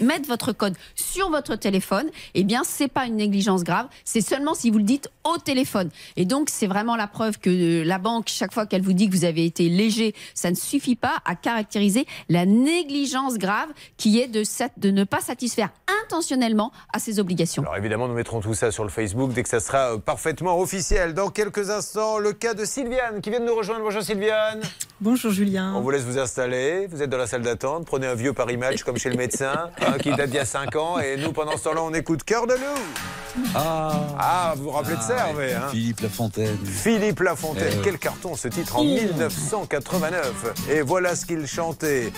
[0.00, 3.86] mettre votre code sur votre téléphone, eh bien, c'est pas une négligence grave.
[4.04, 5.90] C'est seulement si vous le dites au téléphone.
[6.16, 9.08] Et donc, c'est vraiment la preuve que euh, la banque, chaque fois qu'elle vous dit
[9.08, 14.20] que vous avez été léger, ça ne suffit pas à caractériser la négligence grave qui
[14.20, 14.42] est de,
[14.78, 15.70] de ne pas satisfaire
[16.04, 17.62] intentionnellement à ses obligations.
[17.62, 20.58] Alors évidemment, nous mettrons tout ça sur le Facebook dès que ça sera euh, parfaitement
[20.58, 21.14] officiel.
[21.14, 23.80] Dans quelques instants, le cas de Sylviane qui vient de nous rejoindre.
[23.82, 24.60] Bonjour Sylviane.
[25.00, 25.72] Bonjour Julien.
[25.74, 26.86] On vous laisse vous installer.
[26.88, 27.86] Vous êtes dans la salle d'attente.
[27.86, 30.44] Prenez un vieux Paris Match comme chez le médecin, hein, qui date d'il y a
[30.44, 30.98] 5 ans.
[30.98, 33.40] Et nous, pendant ce temps-là, on écoute Cœur de loup.
[33.54, 36.58] Ah, vous vous rappelez de ça, Hervé hein Philippe Lafontaine.
[36.66, 37.72] Philippe Lafontaine.
[37.78, 37.80] Eh.
[37.82, 40.68] Quel carton ce titre en 1989.
[40.70, 42.12] Et voilà ce qu'il chantait.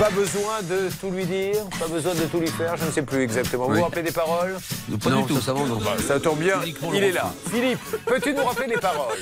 [0.00, 3.02] Pas besoin de tout lui dire, pas besoin de tout lui faire, je ne sais
[3.02, 3.64] plus exactement.
[3.64, 3.78] Vous Oui.
[3.78, 4.56] vous rappelez des paroles
[5.02, 5.40] Pas du tout.
[5.40, 5.76] Ça, va, non.
[5.76, 6.60] Bah, Ça tombe bien,
[6.94, 7.32] il est là.
[7.50, 9.18] Philippe, peux-tu nous rappeler les paroles?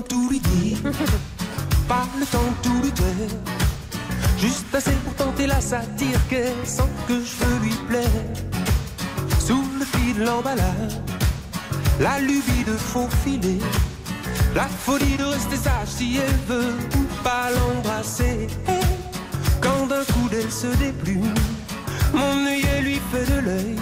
[0.00, 0.78] Temps tout lui dire,
[1.88, 3.36] pas le temps tout lui dire.
[4.38, 8.24] Juste assez pour tenter la satire qu'elle sent que je lui plaire.
[9.38, 11.00] Sous le lubie de l'emballage,
[12.00, 13.58] la lubie de faufiler,
[14.54, 18.46] la folie de rester sage si elle veut ou pas l'embrasser.
[19.60, 21.34] Quand d'un coup d'elle se déplume,
[22.14, 23.76] mon œillet lui fait de l'œil.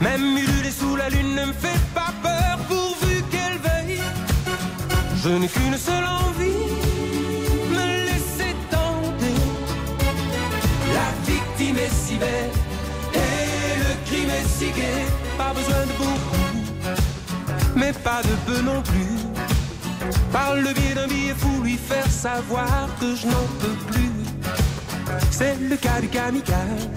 [0.00, 3.01] Même ululer sous la lune ne me fait pas peur qu'elle veille.
[5.24, 6.66] Je n'ai qu'une seule envie,
[7.70, 9.38] me laisser tenter.
[10.92, 12.50] La victime est si belle
[13.14, 15.06] et le crime est si gai.
[15.38, 16.48] Pas besoin de beaucoup,
[17.76, 19.16] mais pas de peu non plus.
[20.32, 24.10] Par le biais d'un billet fou, lui faire savoir que je n'en peux plus.
[25.30, 26.88] C'est le cas du kamikaze,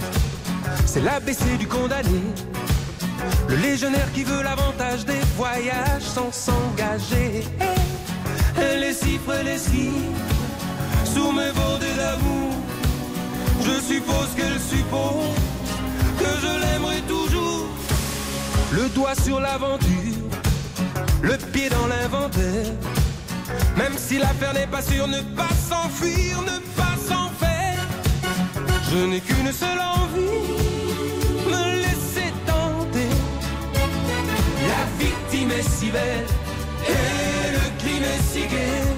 [0.87, 2.21] c'est l'ABC du condamné.
[3.49, 7.43] Le légionnaire qui veut l'avantage des voyages sans s'engager.
[8.57, 10.23] Les chiffres, les chiffres,
[11.03, 12.53] sous mes bordées d'amour.
[13.61, 15.35] Je suppose qu'elle suppose
[16.19, 17.67] que je l'aimerai toujours.
[18.71, 20.29] Le doigt sur l'aventure,
[21.21, 22.73] le pied dans l'inventaire.
[23.77, 27.79] Même si l'affaire n'est pas sûre, ne pas s'enfuir, ne pas s'en faire.
[28.91, 30.45] Je n'ai qu'une seule envie,
[31.47, 33.09] me laisser tenter.
[34.71, 36.25] La victime est si belle
[38.05, 38.94] le crime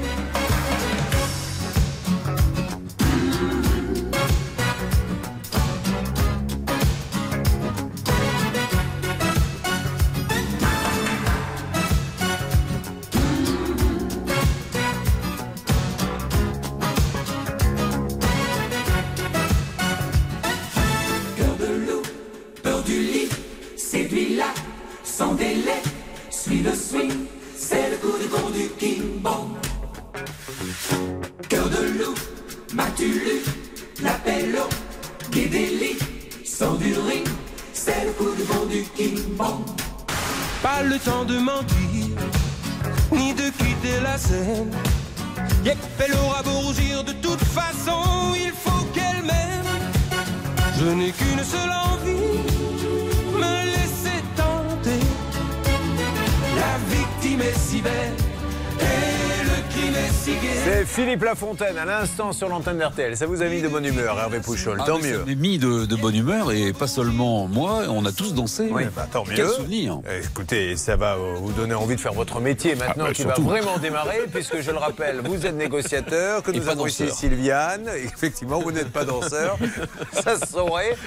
[60.97, 63.15] Philippe Lafontaine à l'instant sur l'antenne d'RTL.
[63.15, 64.79] Ça vous a mis de bonne humeur, Hervé Pouchol.
[64.81, 65.23] Ah, Tant mieux.
[65.27, 68.67] Ça mis de, de bonne humeur et pas seulement moi, on a tous dansé.
[68.71, 69.35] Oui, bah, tant mieux.
[69.35, 69.99] Quel souvenir.
[70.23, 73.43] Écoutez, ça va vous donner envie de faire votre métier maintenant Ah, bah, qui surtout.
[73.43, 77.11] va vraiment démarrer, puisque je le rappelle, vous êtes négociateur, que Et nous avons ici.
[77.11, 77.87] Sylviane.
[78.03, 79.59] Effectivement, vous n'êtes pas danseur,
[80.11, 80.97] ça se saurait.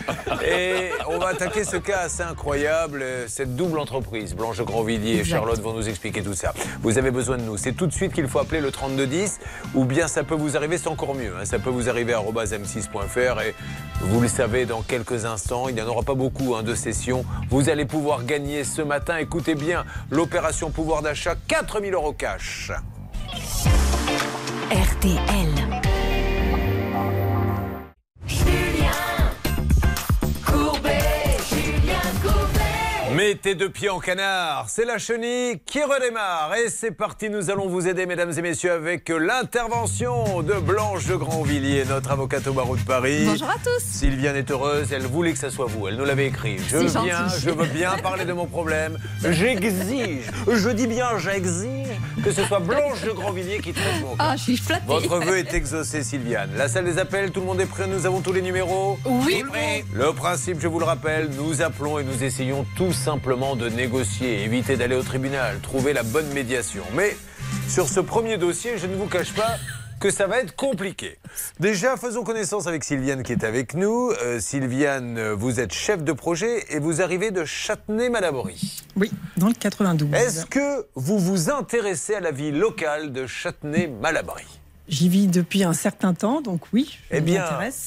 [0.47, 4.37] Et on va attaquer ce cas assez incroyable, cette double entreprise.
[4.37, 5.25] Blanche Grandvilliers et.
[5.25, 6.55] Charlotte vont nous expliquer tout ça.
[6.81, 7.57] Vous avez besoin de nous.
[7.57, 9.41] C'est tout de suite qu'il faut appeler le 3210,
[9.75, 11.33] ou bien ça peut vous arriver, c'est encore mieux.
[11.41, 11.45] hein.
[11.45, 12.21] Ça peut vous arriver à
[12.59, 13.55] m6.fr et
[14.01, 17.25] vous le savez, dans quelques instants, il n'y en aura pas beaucoup hein, de sessions.
[17.51, 22.73] Vous allez pouvoir gagner ce matin, écoutez bien, l'opération pouvoir d'achat, 4000 euros cash.
[24.71, 25.90] RTL.
[33.21, 36.55] Mettez deux pieds en canard, c'est la chenille qui redémarre.
[36.55, 41.17] Et c'est parti, nous allons vous aider, mesdames et messieurs, avec l'intervention de Blanche de
[41.17, 43.27] Grandvilliers, notre avocate au barreau de Paris.
[43.27, 43.85] Bonjour à tous.
[43.85, 46.57] Sylviane est heureuse, elle voulait que ça soit vous, elle nous l'avait écrit.
[46.67, 47.43] Je viens, gentil.
[47.45, 48.97] je veux bien parler de mon problème.
[49.23, 51.89] J'exige, je dis bien j'exige
[52.25, 54.31] que ce soit Blanche de Grandvilliers qui traite mon cas.
[54.31, 54.85] Ah, je suis flattée.
[54.87, 56.51] Votre vœu est exaucé, Sylviane.
[56.57, 59.45] La salle des appels, tout le monde est prêt, nous avons tous les numéros Oui.
[59.93, 64.45] Le principe, je vous le rappelle, nous appelons et nous essayons tout simplement de négocier,
[64.45, 66.85] éviter d'aller au tribunal, trouver la bonne médiation.
[66.95, 67.17] Mais
[67.69, 69.57] sur ce premier dossier, je ne vous cache pas
[69.99, 71.19] que ça va être compliqué.
[71.59, 74.13] Déjà, faisons connaissance avec Sylviane qui est avec nous.
[74.23, 78.81] Euh, Sylviane, vous êtes chef de projet et vous arrivez de Châtenay-Malabry.
[78.95, 80.15] Oui, dans le 92.
[80.15, 84.47] Est-ce que vous vous intéressez à la vie locale de Châtenay-Malabry?
[84.87, 87.45] J'y vis depuis un certain temps, donc oui, je Eh bien,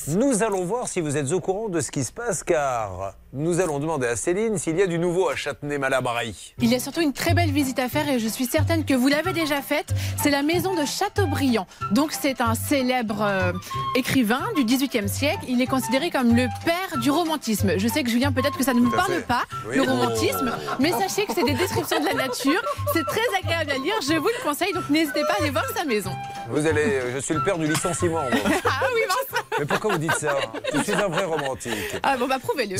[0.09, 3.59] nous allons voir si vous êtes au courant de ce qui se passe, car nous
[3.59, 6.53] allons demander à Céline s'il y a du nouveau à Châtenay-Malabry.
[6.59, 8.93] Il y a surtout une très belle visite à faire et je suis certaine que
[8.93, 9.91] vous l'avez déjà faite.
[10.21, 11.65] C'est la maison de Chateaubriand.
[11.91, 13.51] Donc c'est un célèbre euh,
[13.95, 15.45] écrivain du XVIIIe siècle.
[15.47, 17.73] Il est considéré comme le père du romantisme.
[17.77, 19.21] Je sais que Julien, peut-être que ça ne vous parle fait.
[19.21, 19.77] pas, Oui.
[19.77, 22.61] le romantisme, mais sachez que c'est des descriptions de la nature.
[22.93, 25.65] C'est très agréable à lire, je vous le conseille, donc n'hésitez pas à aller voir
[25.75, 26.11] sa maison.
[26.49, 28.21] Vous allez, je suis le père du licenciement.
[28.21, 28.31] moi.
[28.65, 30.35] Ah oui, Vincent Mais pourquoi vous dites ça?
[30.73, 31.73] Je suis un vrai romantique.
[32.03, 32.77] Ah bon, bah prouvez-le.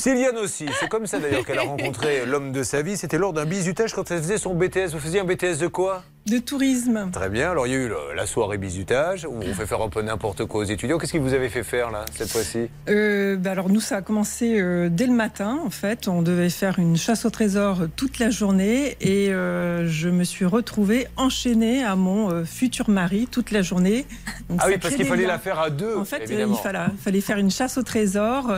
[0.48, 2.98] C'est comme ça d'ailleurs qu'elle a rencontré l'homme de sa vie.
[2.98, 4.90] C'était lors d'un bisutage quand elle faisait son BTS.
[4.92, 6.04] Vous faisiez un BTS de quoi?
[6.26, 7.10] De tourisme.
[7.12, 7.52] Très bien.
[7.52, 10.46] Alors, il y a eu la soirée bisutage, où on fait faire un peu n'importe
[10.46, 10.98] quoi aux étudiants.
[10.98, 12.70] Qu'est-ce qui vous avez fait faire, là, cette fois-ci?
[12.90, 15.60] Euh, bah alors nous, ça a commencé euh, dès le matin.
[15.66, 19.88] En fait, on devait faire une chasse au trésor euh, toute la journée et euh,
[19.88, 24.06] je me suis retrouvée enchaînée à mon futur mari toute la journée.
[24.50, 25.28] Donc, Ah oui, parce qu'il fallait liens.
[25.30, 28.52] la faire à deux, En fait, il fallait, fallait faire une chasse au trésor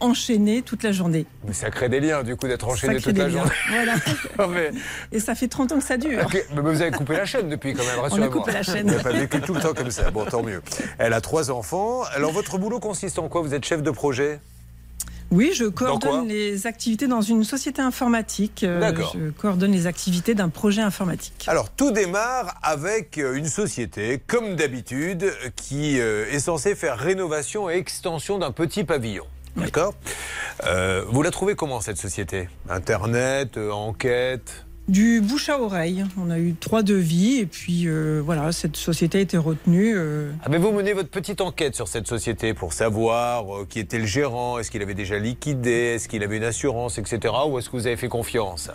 [0.00, 1.26] enchaînée toute la journée.
[1.46, 3.34] Mais ça crée des liens, du coup, d'être enchaîné Ça crée toute la liens.
[3.34, 3.50] journée.
[3.70, 3.94] Voilà.
[4.38, 4.70] Non, mais-
[5.12, 6.26] Et ça fait 30 ans que ça dure.
[6.62, 8.28] Mais vous avez coupé la chaîne depuis quand même, On a rassurez-moi.
[8.30, 8.86] coupé la chaîne.
[8.86, 10.10] Vous n'avez pas vécu tout le temps comme ça.
[10.10, 10.62] Bon, tant mieux.
[10.98, 12.02] Elle a trois enfants.
[12.14, 13.42] Alors, votre boulot consiste en quoi?
[13.42, 14.40] Vous êtes chef de projet?
[15.30, 18.62] Oui, je coordonne les activités dans une société informatique.
[18.62, 19.16] Euh, D'accord.
[19.18, 21.44] Je coordonne les activités d'un projet informatique.
[21.48, 27.68] Alors, tout démarre avec euh, une société, comme d'habitude, qui euh, est censée faire rénovation
[27.68, 29.24] et extension d'un petit pavillon.
[29.56, 29.94] D'accord?
[30.66, 32.48] Euh, Vous la trouvez comment, cette société?
[32.68, 34.64] Internet, enquête?
[34.86, 36.04] Du bouche à oreille.
[36.18, 39.94] On a eu trois devis et puis euh, voilà, cette société a été retenue.
[39.96, 44.04] euh, Avez-vous mené votre petite enquête sur cette société pour savoir euh, qui était le
[44.04, 44.58] gérant?
[44.58, 45.94] Est-ce qu'il avait déjà liquidé?
[45.94, 47.32] Est-ce qu'il avait une assurance, etc.
[47.48, 48.70] Ou est-ce que vous avez fait confiance?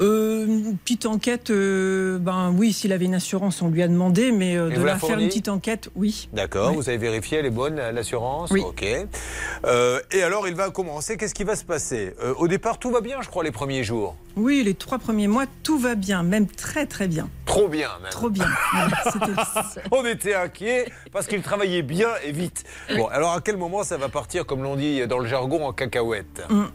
[0.00, 4.30] Euh, une petite enquête, euh, ben oui, s'il avait une assurance, on lui a demandé,
[4.32, 6.28] mais euh, de la faire une petite enquête, oui.
[6.32, 6.76] D'accord, Oui.
[6.76, 8.62] vous avez vérifié, elle est bonne, l'assurance Oui.
[8.66, 8.82] Ok.
[8.82, 13.22] Et alors, il va commencer, qu'est-ce qui va se passer Au départ, tout va bien,
[13.22, 14.16] je crois, les premiers jours.
[14.36, 17.28] Oui, les trois premiers mois, tout va bien, même très très bien.
[17.46, 18.10] Trop bien, même.
[18.10, 18.46] Trop bien.
[19.92, 22.64] On était inquiets parce qu'il travaillait bien et vite.
[22.96, 25.72] Bon, alors à quel moment ça va partir, comme l'on dit dans le jargon, en
[25.72, 26.68] cacahuète Hum.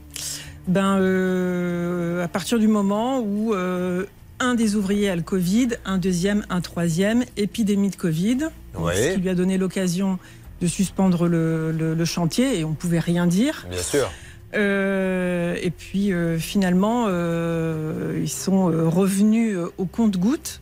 [0.67, 4.06] Ben, euh, à partir du moment où euh,
[4.39, 8.38] un des ouvriers a le Covid, un deuxième, un troisième, épidémie de Covid,
[8.78, 8.95] Ouais.
[8.95, 10.17] ce qui lui a donné l'occasion
[10.62, 13.65] de suspendre le, le- le chantier et on pouvait rien dire.
[13.69, 14.10] Bien sûr.
[14.54, 20.62] Euh, et puis finalement, ils sont revenus au compte-gouttes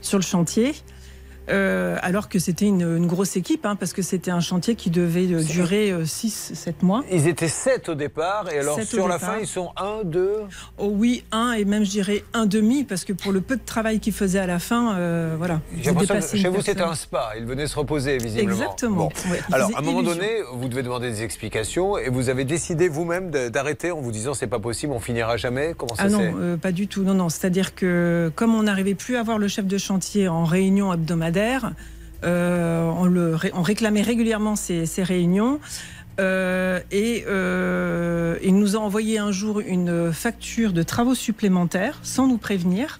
[0.00, 0.74] sur le chantier.
[1.50, 4.90] Euh, alors que c'était une, une grosse équipe, hein, parce que c'était un chantier qui
[4.90, 7.04] devait euh, durer 6-7 mois.
[7.10, 9.34] Ils étaient sept au départ, et alors Sept sur la départ.
[9.34, 10.36] fin, ils sont un, deux.
[10.78, 13.64] Oh oui, un et même je dirais un demi, parce que pour le peu de
[13.64, 15.60] travail qu'ils faisaient à la fin, euh, voilà.
[15.80, 17.30] J'ai l'impression chez vous, c'était un spa.
[17.38, 18.52] Ils venaient se reposer, visiblement.
[18.52, 18.96] Exactement.
[18.96, 19.30] Bon.
[19.30, 20.16] Ouais, Alors, à un moment illusion.
[20.16, 24.34] donné, vous devez demander des explications, et vous avez décidé vous-même d'arrêter en vous disant
[24.34, 25.74] c'est pas possible, on finira jamais.
[25.76, 27.02] Comment ça Ah non, euh, pas du tout.
[27.02, 27.28] Non, non.
[27.28, 31.37] C'est-à-dire que comme on n'arrivait plus à voir le chef de chantier en réunion hebdomadaire,
[32.24, 35.60] euh, on, le, ré- on réclamait régulièrement ces, ces réunions.
[36.20, 42.26] Euh, et euh, il nous a envoyé un jour une facture de travaux supplémentaires sans
[42.26, 42.98] nous prévenir.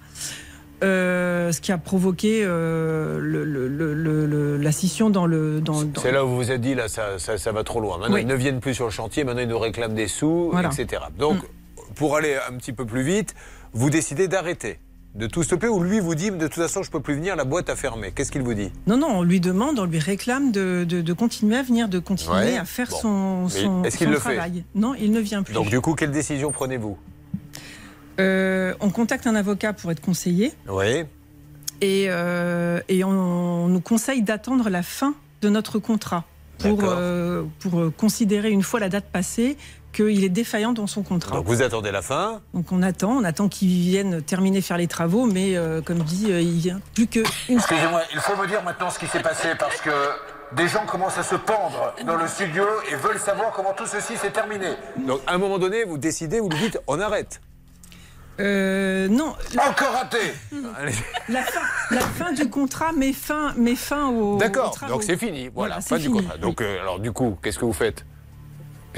[0.85, 5.61] euh, ce qui a provoqué euh, le- le- le- le- le- la scission dans le.
[5.61, 7.81] Dans, dans- C'est là où vous vous êtes dit, là, ça, ça, ça va trop
[7.81, 7.98] loin.
[7.98, 8.20] Maintenant, Oui.
[8.20, 10.70] ils ne viennent plus sur le chantier, maintenant, ils nous réclament des sous, Voilà.
[10.72, 11.03] etc.
[11.18, 11.38] Donc,
[11.96, 13.35] pour aller un petit peu plus vite,
[13.72, 14.79] vous décidez d'arrêter,
[15.14, 17.44] de tout stopper, ou lui vous dit, de toute façon, je peux plus venir, la
[17.44, 18.12] boîte a fermé.
[18.14, 18.71] Qu'est-ce qu'il vous dit?
[18.87, 21.99] Non, non, on lui demande, on lui réclame de, de- de continuer à venir, de
[21.99, 22.57] continuer Ouais.
[22.59, 22.97] à faire Bon.
[23.01, 24.35] son, son, est-ce qu'il le fait?
[24.35, 24.64] travail.
[24.75, 25.55] Non, il ne vient plus.
[25.55, 26.97] Donc, du coup, quelle décision prenez-vous?
[28.21, 31.05] Euh, on contacte un avocat pour être conseillé Oui.
[31.81, 36.25] et, euh, et on, on nous conseille d'attendre la fin de notre contrat
[36.59, 39.57] pour, euh, pour considérer une fois la date passée
[39.92, 41.37] qu'il est défaillant dans son contrat.
[41.37, 44.87] Donc, vous attendez la fin Donc on attend, on attend qu'ils viennent terminer faire les
[44.87, 48.62] travaux, mais euh, comme dit, euh, il vient plus qu'une Excusez-moi, il faut me dire
[48.62, 49.90] maintenant ce qui s'est passé parce que
[50.53, 54.16] des gens commencent à se pendre dans le studio et veulent savoir comment tout ceci
[54.16, 54.68] s'est terminé.
[55.07, 57.40] Donc, à un moment donné, vous décidez, vous lui dites, on arrête.
[58.40, 59.35] Euh, non.
[59.55, 60.18] Encore raté.
[61.29, 64.38] La fin, la fin du contrat met fin, met fin au.
[64.38, 65.51] D'accord, donc c'est fini.
[65.53, 66.18] Voilà, fin du fini.
[66.18, 66.38] contrat.
[66.38, 68.05] Donc, euh, alors, du coup, qu'est-ce que vous faites?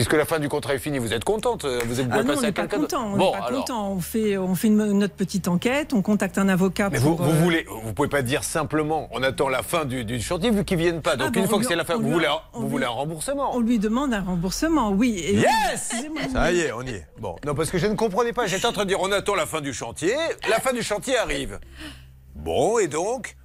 [0.00, 2.34] Puisque la fin du contrat est finie, vous êtes contente euh, Vous êtes Ah non,
[2.34, 3.10] on à n'est pas quelqu'un d'autre content.
[3.12, 3.60] On Bon, pas alors.
[3.60, 3.90] content.
[3.92, 7.26] On fait, on fait une- notre petite enquête, on contacte un avocat Mais vous, pour.
[7.26, 10.50] vous euh, voulez, vous pouvez pas dire simplement, on attend la fin du, du chantier
[10.50, 11.16] vu qu'ils viennent pas.
[11.16, 12.62] Donc Ah, bon, une fois on que lui- c'est la fin, vous lui- voulez, vous
[12.62, 13.54] lui- voulez un remboursement.
[13.54, 15.18] On lui demande un remboursement, oui.
[15.18, 15.92] Et- Yes.
[16.32, 17.06] Ça y est, on y est.
[17.20, 18.46] Bon, non, parce que je ne comprenais pas.
[18.46, 20.14] J'étais en train de dire, on attend la fin du chantier.
[20.48, 21.58] La fin du chantier arrive.
[22.34, 23.36] Bon, et donc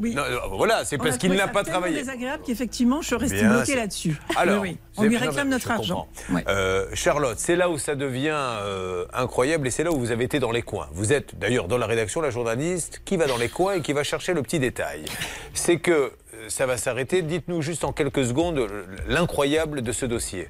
[0.00, 0.14] Oui.
[0.14, 1.96] Non, euh, Voilà, c'est On parce qu'il n'a pas tellement travaillé.
[1.98, 4.16] désagréable qu'effectivement, je suis restée Bien bloquée là-dessus.
[4.36, 4.78] Alors, Oui.
[4.96, 6.08] On c'est- lui réclame notre argent.
[6.48, 10.24] Euh, Charlotte, c'est là où ça devient euh, incroyable et c'est là où vous avez
[10.24, 10.88] été dans les coins.
[10.92, 13.92] Vous êtes d'ailleurs dans la rédaction la journaliste qui va dans les coins et qui
[13.92, 15.04] va chercher le petit détail.
[15.52, 16.12] C'est que
[16.48, 17.22] ça va s'arrêter.
[17.22, 18.66] Dites-nous juste en quelques secondes
[19.08, 20.48] l'incroyable de ce dossier.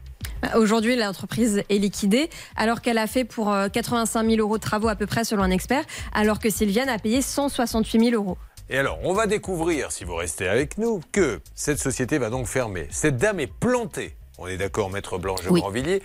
[0.55, 4.89] Aujourd'hui, l'entreprise est liquidée alors qu'elle a fait pour euh, 85 000 euros de travaux
[4.89, 5.85] à peu près selon un expert,
[6.15, 8.39] alors que Sylviane a payé 168 000 euros.
[8.71, 12.47] Et alors, on va découvrir, si vous restez avec nous, que cette société va donc
[12.47, 12.87] fermer.
[12.91, 14.15] Cette dame est plantée.
[14.37, 15.61] On est d'accord, maître Blanche de Oui.
[15.61, 16.03] Grandvilliers.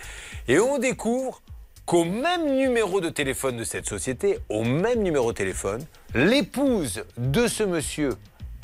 [0.48, 1.42] Et on découvre
[1.84, 7.48] qu'au même numéro de téléphone de cette société, au même numéro de téléphone, L'épouse de
[7.48, 8.10] ce monsieur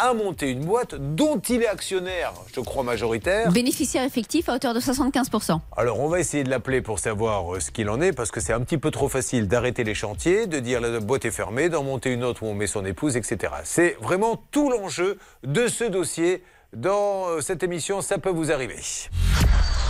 [0.01, 3.53] a monté une boîte dont il est actionnaire, je crois majoritaire.
[3.53, 5.61] Bénéficiaire effectif à hauteur de 75%.
[5.77, 8.41] Alors on va essayer de l'appeler pour savoir euh, ce qu'il en est, parce que
[8.41, 11.69] c'est un petit peu trop facile d'arrêter les chantiers, de dire la boîte est fermée,
[11.69, 13.53] d'en monter une autre où on met son épouse, etc.
[13.65, 16.43] C'est vraiment tout l'enjeu de ce dossier
[16.75, 18.81] dans euh, cette émission Ça peut vous arriver.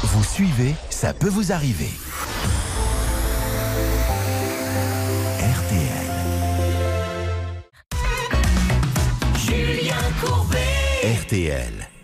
[0.02, 1.90] Vous suivez, ça peut vous arriver.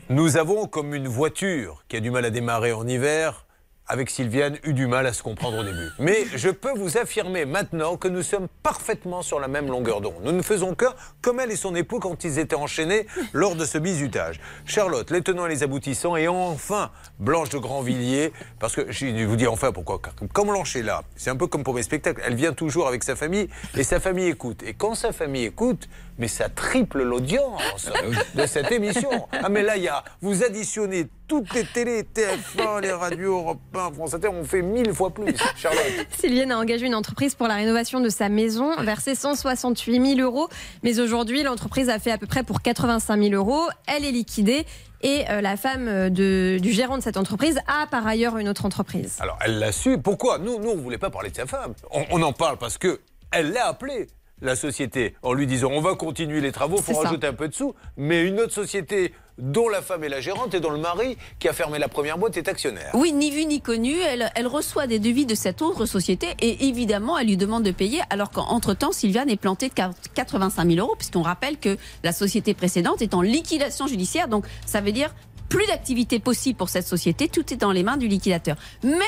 [0.09, 3.46] Nous avons comme une voiture qui a du mal à démarrer en hiver.
[3.89, 5.91] Avec Sylviane, eu du mal à se comprendre au début.
[6.01, 10.17] Mais je peux vous affirmer maintenant que nous sommes parfaitement sur la même longueur d'onde.
[10.25, 10.87] Nous ne faisons que
[11.23, 14.41] comme elle et son époux quand ils étaient enchaînés lors de ce bizutage.
[14.65, 19.37] Charlotte, les tenants et les aboutissants, et enfin Blanche de Grandvilliers, parce que je vous
[19.37, 20.01] dis enfin pourquoi.
[20.33, 23.05] Comme Blanche est là, c'est un peu comme pour mes spectacles, elle vient toujours avec
[23.05, 24.65] sa famille et sa famille écoute.
[24.65, 27.91] Et quand sa famille écoute, mais ça triple l'audience
[28.35, 29.11] de cette émission.
[29.33, 33.59] Ah mais là, il y a, vous additionnez toutes les télés, TF1, les radios, Europe
[33.75, 35.35] 1, France Inter, on fait mille fois plus.
[35.57, 35.83] Charlotte.
[36.19, 40.49] Sylviane a engagé une entreprise pour la rénovation de sa maison, versé 168 000 euros.
[40.83, 43.67] Mais aujourd'hui, l'entreprise a fait à peu près pour 85 000 euros.
[43.87, 44.65] Elle est liquidée.
[45.03, 48.49] Et euh, la femme euh, de- du gérant de cette entreprise a par ailleurs une
[48.49, 49.17] autre entreprise.
[49.21, 49.99] Alors, elle l'a su.
[49.99, 50.39] Pourquoi?
[50.39, 51.75] Nous, nous, on ne voulait pas parler de sa femme.
[51.91, 54.07] On, on en parle parce que elle l'a appelé.
[54.43, 57.49] La société, en lui disant on va continuer les travaux, C'est faut rajouter un peu
[57.49, 57.75] de sous.
[57.97, 61.49] Mais une autre société dont la femme est la gérante et dont le mari, qui
[61.49, 62.91] a fermé la première boîte, est actionnaire.
[62.95, 66.69] Oui, ni vu ni connu, elle, elle reçoit des devis de cette autre société et
[66.69, 69.75] évidemment, elle lui demande de payer alors qu'entre-temps, Sylviane est plantée de
[70.15, 74.29] 85 000 euros puisqu'on rappelle que la société précédente est en liquidation judiciaire.
[74.29, 75.15] Donc, ça veut dire
[75.49, 77.29] plus d'activité possible pour cette société.
[77.29, 78.57] Tout est dans les mains du liquidateur.
[78.83, 79.05] Mais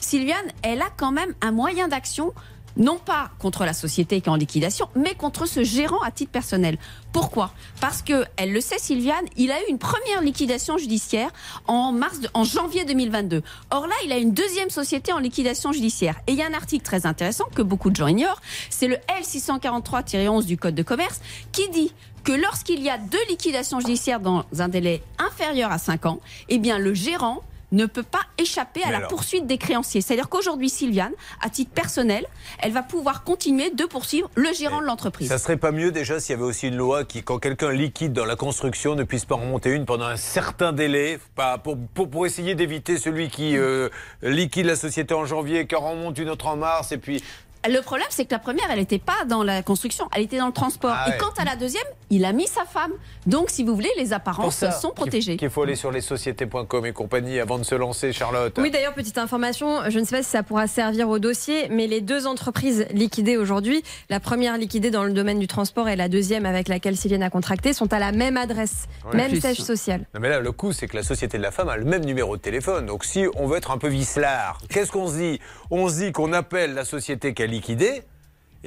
[0.00, 2.32] Sylviane, elle a quand même un moyen d'action
[2.76, 6.32] non pas contre la société qui est en liquidation, mais contre ce gérant à titre
[6.32, 6.78] personnel.
[7.12, 7.52] Pourquoi?
[7.80, 11.30] Parce que, elle le sait, Sylviane, il a eu une première liquidation judiciaire
[11.66, 13.42] en mars, en janvier 2022.
[13.70, 16.16] Or là, il a une deuxième société en liquidation judiciaire.
[16.26, 18.96] Et il y a un article très intéressant que beaucoup de gens ignorent, c'est le
[19.20, 21.20] L643-11 du Code de commerce
[21.52, 21.92] qui dit
[22.24, 26.58] que lorsqu'il y a deux liquidations judiciaires dans un délai inférieur à 5 ans, eh
[26.58, 30.00] bien le gérant ne peut pas échapper à Mais la alors poursuite des créanciers.
[30.00, 32.24] C'est-à-dire qu'aujourd'hui, Sylviane, à titre personnel,
[32.60, 35.28] elle va pouvoir continuer de poursuivre le gérant de l'entreprise.
[35.28, 38.12] Ça serait pas mieux déjà s'il y avait aussi une loi qui, quand quelqu'un liquide
[38.12, 42.08] dans la construction, ne puisse pas remonter une pendant un certain délai, pas pour, pour,
[42.08, 43.88] pour essayer d'éviter celui qui euh,
[44.22, 47.22] liquide la société en janvier, qui en remonte une autre en mars, et puis
[47.68, 50.46] Le problème, c'est que la première, elle n'était pas dans la construction, elle était dans
[50.46, 50.94] le transport.
[50.96, 51.16] Ah ouais.
[51.16, 52.92] Et quant à la deuxième, il a mis sa femme.
[53.26, 55.36] Donc, si vous voulez, les apparences ça sont protégées.
[55.36, 58.56] Qu'il faut aller sur les sociétés.com et compagnie avant de se lancer, Charlotte.
[58.58, 61.88] Oui, d'ailleurs, petite information, je ne sais pas si ça pourra servir au dossier, mais
[61.88, 66.08] les deux entreprises liquidées aujourd'hui, la première liquidée dans le domaine du transport et la
[66.08, 69.16] deuxième avec laquelle Sylviane a contracté, sont à la même adresse, Ouais.
[69.16, 70.02] même siège social.
[70.14, 72.04] Non mais là, le coup, c'est que la société de la femme a le même
[72.04, 72.86] numéro de téléphone.
[72.86, 75.40] Donc si on veut être un peu vicelard, qu'est-ce qu'on se dit?
[75.70, 78.04] On se dit qu'on appelle la société qui a liquidé.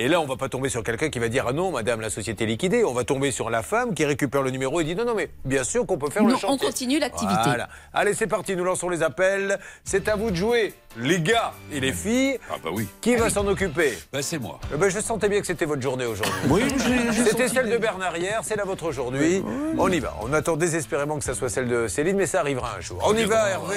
[0.02, 2.10] Et là, on va pas tomber sur quelqu'un qui va dire ah non, madame, la
[2.10, 2.86] société est liquidée.
[2.86, 5.30] On va tomber sur la femme qui récupère le numéro et dit non, non, mais
[5.44, 6.48] bien sûr qu'on peut faire le chantier.
[6.50, 7.42] on continue l'activité.
[7.44, 7.68] Voilà.
[7.94, 9.60] Allez, c'est parti, nous lançons les appels.
[9.84, 12.40] C'est à vous de jouer, les gars et les filles.
[12.50, 12.88] Ah bah oui.
[13.02, 13.98] Qui va s'en occuper?
[14.14, 14.62] Bah c'est moi.
[14.74, 16.34] Eh ben, je sentais bien que c'était votre journée aujourd'hui.
[16.50, 16.64] Oui,
[17.12, 17.78] C'était celle de.
[17.78, 19.44] Bernard hier, c'est la vôtre aujourd'hui.
[19.78, 20.16] On y va.
[20.22, 23.02] On attend désespérément que ça soit celle de Céline, mais ça arrivera un jour.
[23.06, 23.76] On y va, Hervé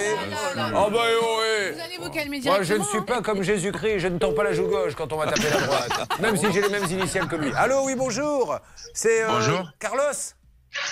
[0.76, 1.70] Oh bah eh, oh, eh.
[1.72, 2.84] Vous allez vous calmer Moi, je ne directement.
[2.84, 5.50] suis pas comme Jésus-Christ, je ne tends pas la joue gauche quand on va taper
[5.50, 6.08] la droite.
[6.20, 7.52] Même si j'ai les mêmes initiales que lui.
[7.56, 8.58] Allô, oui, bonjour.
[8.94, 9.70] C'est euh, Bonjour.
[9.78, 10.00] Carlos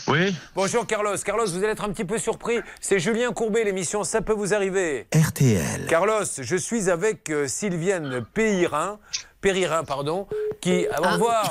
[0.08, 0.34] Oui.
[0.54, 1.16] Bonjour Carlos.
[1.24, 2.60] Carlos, vous allez être un petit peu surpris.
[2.80, 5.06] C'est Julien Courbet, l'émission Ça peut vous arriver.
[5.14, 5.86] RTL.
[5.88, 8.98] Carlos, je suis avec euh, Sylviane Péirin,
[9.40, 10.26] Péririn, pardon,
[10.60, 10.96] qui, Ah.
[11.02, 11.44] à revoir.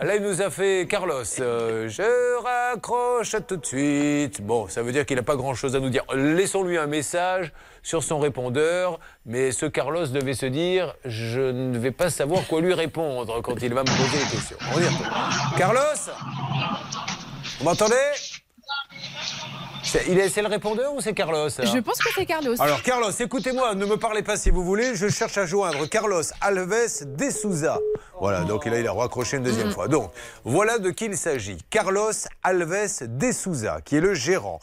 [0.00, 1.22] euh, Là, il nous a fait Carlos.
[1.40, 4.40] euh, je raccroche à tout de suite.
[4.42, 6.02] Bon, ça veut dire qu'il n'a pas grand-chose à nous dire.
[6.14, 8.98] Laissons-lui un message sur son répondeur.
[9.26, 13.60] Mais ce Carlos devait se dire je ne vais pas savoir quoi lui répondre quand
[13.62, 14.56] il va me poser des questions.
[14.74, 15.10] On y retourne.
[15.56, 15.80] Carlos
[17.58, 17.94] Vous m'entendez?
[19.84, 22.54] C'est il est- c'est le répondeur ou c'est Carlos ça Je pense que c'est Carlos.
[22.60, 24.94] alors, Carlos, écoutez-moi, ne me parlez pas si vous voulez.
[24.94, 27.78] Je cherche à joindre Carlos Alves de Souza.
[28.20, 29.88] Voilà, donc là, il a raccroché une deuxième fois.
[29.88, 30.10] Donc,
[30.44, 31.58] voilà de qui il s'agit.
[31.68, 32.12] Carlos
[32.44, 34.60] Alves de Souza, qui est le gérant.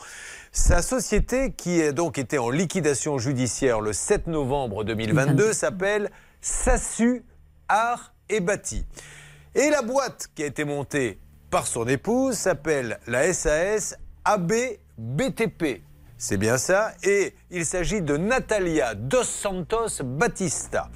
[0.51, 6.09] Sa société, qui a donc été en liquidation judiciaire le 7 novembre 2022, s'appelle
[6.41, 7.23] Sassu
[7.67, 8.83] Art et Bâti.
[9.53, 11.19] Et la boîte qui a été montée
[11.51, 14.53] par son épouse s'appelle la SAS AB
[14.97, 15.83] BTP.
[16.17, 16.93] C'est bien ça.
[17.03, 20.89] Et il s'agit de Natalia Dos Santos Batista.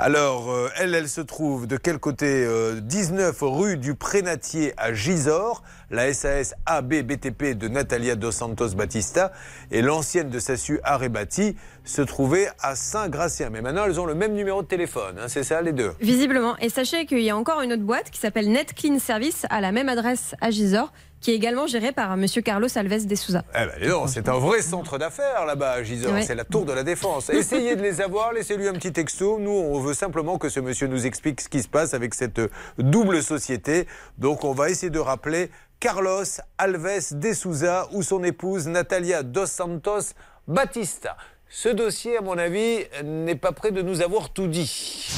[0.00, 4.94] Alors, euh, elle, elle se trouve de quel côté Euh, 19 rue du Prénatier à
[4.94, 9.32] Gisors, la SAS AB BTP de Natalia Dos Santos Batista
[9.70, 13.50] et l'ancienne de Sassu Arebati se trouvait à Saint-Gratien.
[13.50, 15.92] Mais maintenant, elles ont le même numéro de téléphone, hein, c'est ça les deux?
[16.00, 16.56] Visiblement.
[16.58, 19.60] Et sachez qu'il y a encore une autre boîte qui s'appelle Net Clean Service à
[19.60, 23.42] la même adresse à Gisors, qui est également gérée par Monsieur Carlos Alves de Souza.
[23.54, 26.12] Eh ben, c'est un vrai centre d'affaires là-bas à Gisors.
[26.12, 26.22] Ouais.
[26.22, 27.28] C'est la tour de la défense.
[27.30, 29.38] Essayez de les avoir, laissez-lui un petit texto.
[29.38, 32.40] Nous, on veut simplement que ce monsieur nous explique ce qui se passe avec cette
[32.78, 33.86] double société.
[34.18, 35.50] Donc, on va essayer de rappeler
[35.80, 36.24] Carlos
[36.58, 40.12] Alves de Souza ou son épouse Natalia Dos Santos
[40.46, 41.16] Batista.
[41.50, 45.08] Ce dossier, à mon avis, n'est pas prêt de nous avoir tout dit.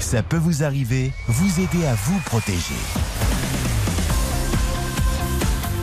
[0.00, 2.74] Ça peut vous arriver, vous aider à vous protéger.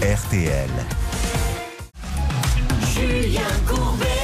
[0.02, 0.70] RTL.
[2.94, 4.15] Julien Courbet.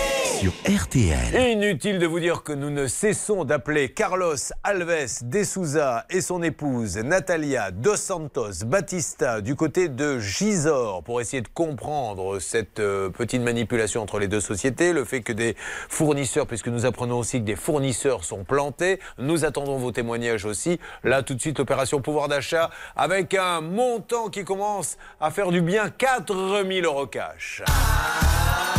[0.50, 1.52] RTL.
[1.52, 6.42] Inutile de vous dire que nous ne cessons d'appeler Carlos Alves de Souza et son
[6.42, 13.10] épouse Natalia Dos Santos Batista du côté de Gisors pour essayer de comprendre cette euh,
[13.10, 15.56] petite manipulation entre les deux sociétés, le fait que des
[15.89, 20.80] fournisseurs, puisque nous apprenons aussi que des fournisseurs sont plantés, nous attendons vos témoignages aussi.
[21.04, 25.62] Là, tout de suite, l'opération pouvoir d'achat avec un montant qui commence à faire du
[25.62, 27.62] bien 4000 euros cash.
[27.66, 28.70] 4000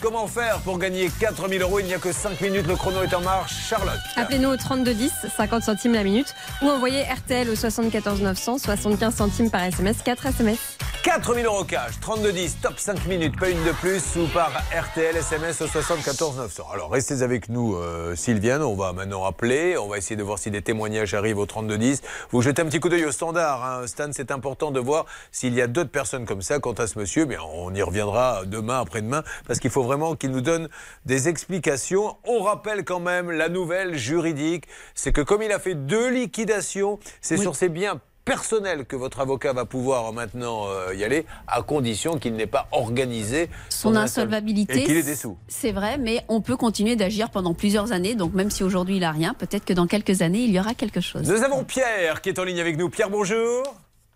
[0.00, 1.80] comment faire pour gagner 4000 euros?
[1.80, 3.68] Il n'y a que 5 minutes, le chrono est en marche.
[3.68, 3.98] Charlotte.
[4.16, 9.50] Appelez-nous au 3210, 50 centimes la minute, ou envoyez RTL au 74 900, 75 centimes
[9.50, 10.58] par SMS, 4 SMS.
[11.04, 15.60] 4000 euros cash, 32-10, top 5 minutes, pas une de plus, ou par RTL SMS
[15.62, 16.64] au 74 900.
[16.72, 20.38] Alors restez avec nous, euh, Sylviane, on va maintenant appeler, on va essayer de voir
[20.38, 22.02] si des témoignages arrivent au 32-10.
[22.30, 23.86] Vous jetez un petit coup d'œil au standard, hein.
[23.86, 26.98] Stan, c'est important de voir s'il y a d'autres personnes comme ça quant à ce
[26.98, 30.68] monsieur, mais on y reviendra demain, après-demain, parce qu'il faut vraiment qu'il nous donne
[31.06, 32.16] des explications.
[32.24, 34.64] On rappelle quand même la nouvelle juridique,
[34.94, 39.20] c'est que comme il a fait deux liquidations, c'est sur ses biens personnels que votre
[39.20, 44.82] avocat va pouvoir maintenant euh, y aller, à condition qu'il n'ait pas organisé Son insolvabilité.
[44.82, 45.38] Et qu'il ait des sous.
[45.48, 48.14] C'est vrai, mais on peut continuer d'agir pendant plusieurs années.
[48.14, 50.74] Donc même si aujourd'hui il a rien, peut-être que dans quelques années il y aura
[50.74, 51.26] quelque chose.
[51.26, 52.90] Nous avons Pierre qui est en ligne avec nous.
[52.90, 53.62] Pierre, bonjour.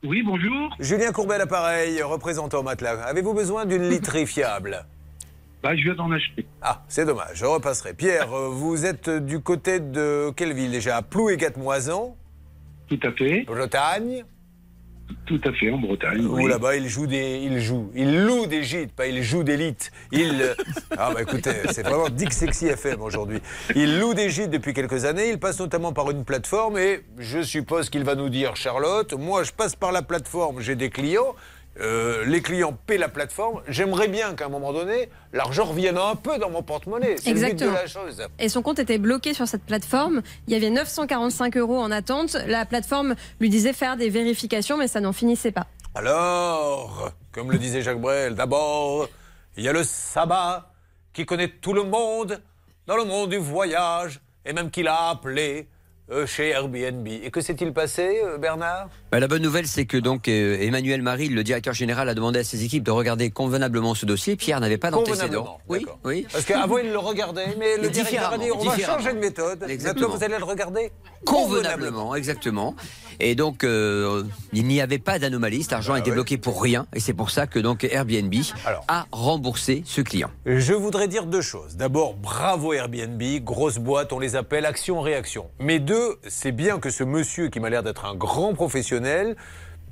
[0.05, 0.75] Oui, bonjour.
[0.81, 3.01] Julien Courbet, l'appareil, représentant Matelas.
[3.05, 4.85] Avez-vous besoin d'une literie fiable?
[5.63, 6.45] Bah, je viens d'en acheter.
[6.61, 7.95] Ah, c'est dommage, je repasserai.
[7.95, 11.03] Pierre, euh, vous êtes du côté de quelle ville déjà?
[11.03, 12.17] Plou et Gatmoison
[12.89, 13.45] Tout à fait.
[13.45, 14.25] Bretagne?
[15.27, 16.27] Tout à fait, en Bretagne.
[16.27, 16.49] Où oui.
[16.49, 19.93] là-bas, il joue des, il joue, il loue des gîtes, pas il joue des lites.
[20.11, 20.55] Il, euh,
[20.99, 23.39] ah bah écoutez, c'est vraiment Dick Sexy FM aujourd'hui.
[23.77, 25.29] Il loue des gîtes depuis quelques années.
[25.31, 29.45] Il passe notamment par une plateforme et je suppose qu'il va nous dire, Charlotte, moi
[29.45, 31.35] je passe par la plateforme, j'ai des clients.
[31.81, 33.62] Euh, les clients paient la plateforme.
[33.66, 37.16] J'aimerais bien qu'à un moment donné, l'argent revienne un peu dans mon porte-monnaie.
[37.18, 37.73] C'est le but de Exactement.
[37.73, 38.23] la chose.
[38.39, 40.23] Et son compte était bloqué sur cette plateforme.
[40.47, 42.37] Il y avait 945 euros en attente.
[42.47, 45.66] La plateforme lui disait faire des vérifications, mais ça n'en finissait pas.
[45.95, 49.09] Alors, comme le disait Jacques Brel, d'abord,
[49.57, 50.70] il y a le sabbat
[51.12, 52.41] qui connaît tout le monde
[52.87, 55.68] dans le monde du voyage et même qu'il a appelé
[56.27, 57.07] chez Airbnb.
[57.07, 58.89] Et que s'est-il passé, euh, Bernard?
[59.11, 62.41] Bah, la bonne nouvelle, c'est que donc euh, Emmanuel Marie, le directeur général, a demandé
[62.41, 64.37] à ses équipes de regarder convenablement ce dossier.
[64.37, 65.59] Pierre n'avait pas d'antécédent.
[65.69, 66.27] Oui, oui.
[66.31, 69.65] Parce qu'avant, il le regardait, mais le directeur a dit on va changer de méthode.
[69.69, 70.09] Exactement.
[70.09, 70.91] Maintenant, vous allez le regarder
[71.25, 72.75] Convenablement, exactement.
[73.21, 75.63] Et donc, euh, il n'y avait pas d'anomalie.
[75.63, 76.15] Cet argent Bah était ouais.
[76.17, 76.87] bloqué pour rien.
[76.95, 78.35] Et c'est pour ça que donc Airbnb
[78.67, 78.85] Alors.
[78.89, 80.31] a remboursé ce client.
[80.47, 81.77] Je voudrais dire deux choses.
[81.77, 85.49] D'abord, bravo Airbnb, grosse boîte, on les appelle action-réaction.
[85.61, 85.91] Mais deux,
[86.26, 89.36] c'est bien que ce monsieur qui m'a l'air d'être un grand professionnel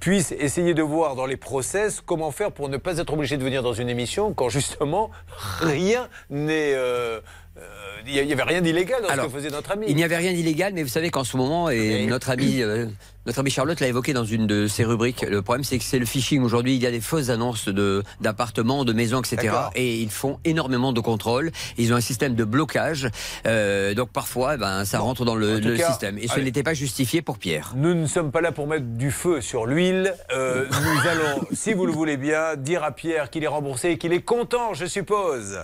[0.01, 3.45] puisse essayer de voir dans les process comment faire pour ne pas être obligé de
[3.45, 5.11] venir dans une émission quand justement
[5.61, 6.73] rien n'est...
[6.75, 7.21] euh,
[7.61, 7.65] euh,
[8.07, 9.87] Il n'y avait rien d'illégal dans Alors, ce que faisait notre ami.
[9.89, 12.07] Il n'y avait rien d'illégal, mais vous savez qu'en ce moment, et Oui.
[12.07, 12.87] notre ami, euh,
[13.27, 15.23] notre ami Charlotte l'a évoqué dans une de ses rubriques.
[15.23, 16.43] Le problème, c'est que c'est le phishing.
[16.43, 19.37] Aujourd'hui, il y a des fausses annonces de d'appartements, de maisons, etc.
[19.45, 19.71] D'accord.
[19.75, 21.51] Et ils font énormément de contrôles.
[21.77, 23.09] Ils ont un système de blocage.
[23.47, 26.19] Euh, donc parfois, ben, ça rentre dans le, cas, système.
[26.19, 26.45] Et ce allez.
[26.45, 27.75] n'était pas justifié pour Pierre.
[27.77, 30.15] Nous ne sommes pas là pour mettre du feu sur l'huile.
[30.35, 34.13] Nous allons, si vous le voulez bien, dire à Pierre qu'il est remboursé et qu'il
[34.13, 35.59] est content, je suppose.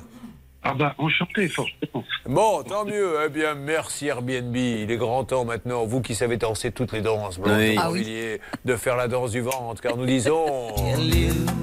[0.68, 2.04] Ah bah, enchanté, forcément.
[2.26, 3.14] Bon, tant mieux.
[3.24, 4.56] Eh bien, merci Airbnb.
[4.56, 7.76] Il est grand temps maintenant, vous qui savez danser toutes les danses, Blanc Oui.
[7.78, 8.38] Ah oui.
[8.64, 10.74] De faire la danse du ventre, car nous disons...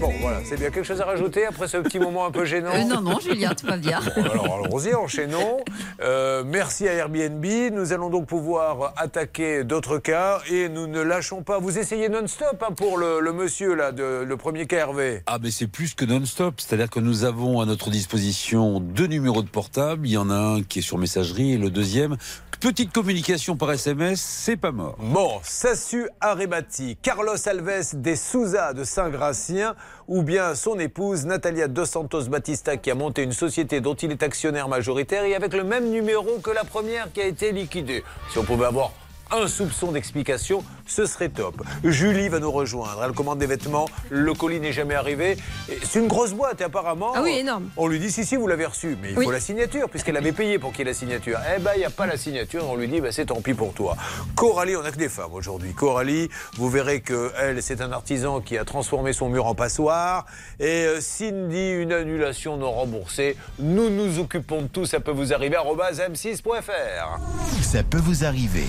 [0.00, 0.70] Bon, voilà, c'est bien.
[0.70, 3.50] Quelque chose à rajouter après ce petit moment un peu gênant Euh, non, non, Julien,
[3.54, 4.00] tout va bien.
[4.16, 5.58] Bon, alors allons-y, enchaînons.
[6.00, 7.44] Euh, merci à Airbnb.
[7.72, 11.58] Nous allons donc pouvoir attaquer d'autres cas et nous ne lâchons pas.
[11.58, 15.22] Vous essayez non-stop hein, pour le, le monsieur là, de, le premier cas Hervé.
[15.26, 16.54] Ah, mais c'est plus que non-stop.
[16.60, 20.06] C'est-à-dire que nous avons à notre disposition deux numéros de portable.
[20.06, 22.16] Il y en a un qui est sur messagerie et le deuxième,
[22.60, 24.96] petite communication par SMS, c'est pas mort.
[24.98, 29.74] Bon, Sassu Arrebati, Carlos Alves de De Saint-Gratien
[30.06, 34.12] ou bien son épouse Natalia Dos Santos Batista qui a monté une société dont il
[34.12, 38.04] est actionnaire majoritaire et avec le même numéro que la première qui a été liquidée.
[38.30, 38.92] Si on pouvait avoir
[39.30, 41.62] un soupçon d'explication, ce serait top.
[41.84, 43.02] Julie va nous rejoindre.
[43.04, 43.86] Elle commande des vêtements.
[44.10, 45.36] Le colis n'est jamais arrivé.
[45.82, 47.12] C'est une grosse boîte et apparemment.
[47.14, 47.68] Ah oui, énorme.
[47.76, 48.96] On lui dit si, si, vous l'avez reçu.
[49.02, 49.24] Mais il Oui.
[49.26, 51.38] faut la signature puisqu'elle avait payé pour qu'il y ait la signature.
[51.54, 52.64] Eh ben, il n'y a pas la signature.
[52.68, 53.96] On lui dit, bah, c'est tant pis pour toi.
[54.34, 55.74] Coralie, on n'a que des femmes aujourd'hui.
[55.74, 60.24] Coralie, vous verrez que elle, c'est un artisan qui a transformé son mur en passoire.
[60.58, 63.36] Et euh, Cindy, une annulation non remboursée.
[63.58, 64.86] Nous nous occupons de tout.
[64.86, 65.56] Ça peut vous arriver.
[65.56, 67.18] arobase m6.fr.
[67.62, 68.64] Ça peut vous arriver.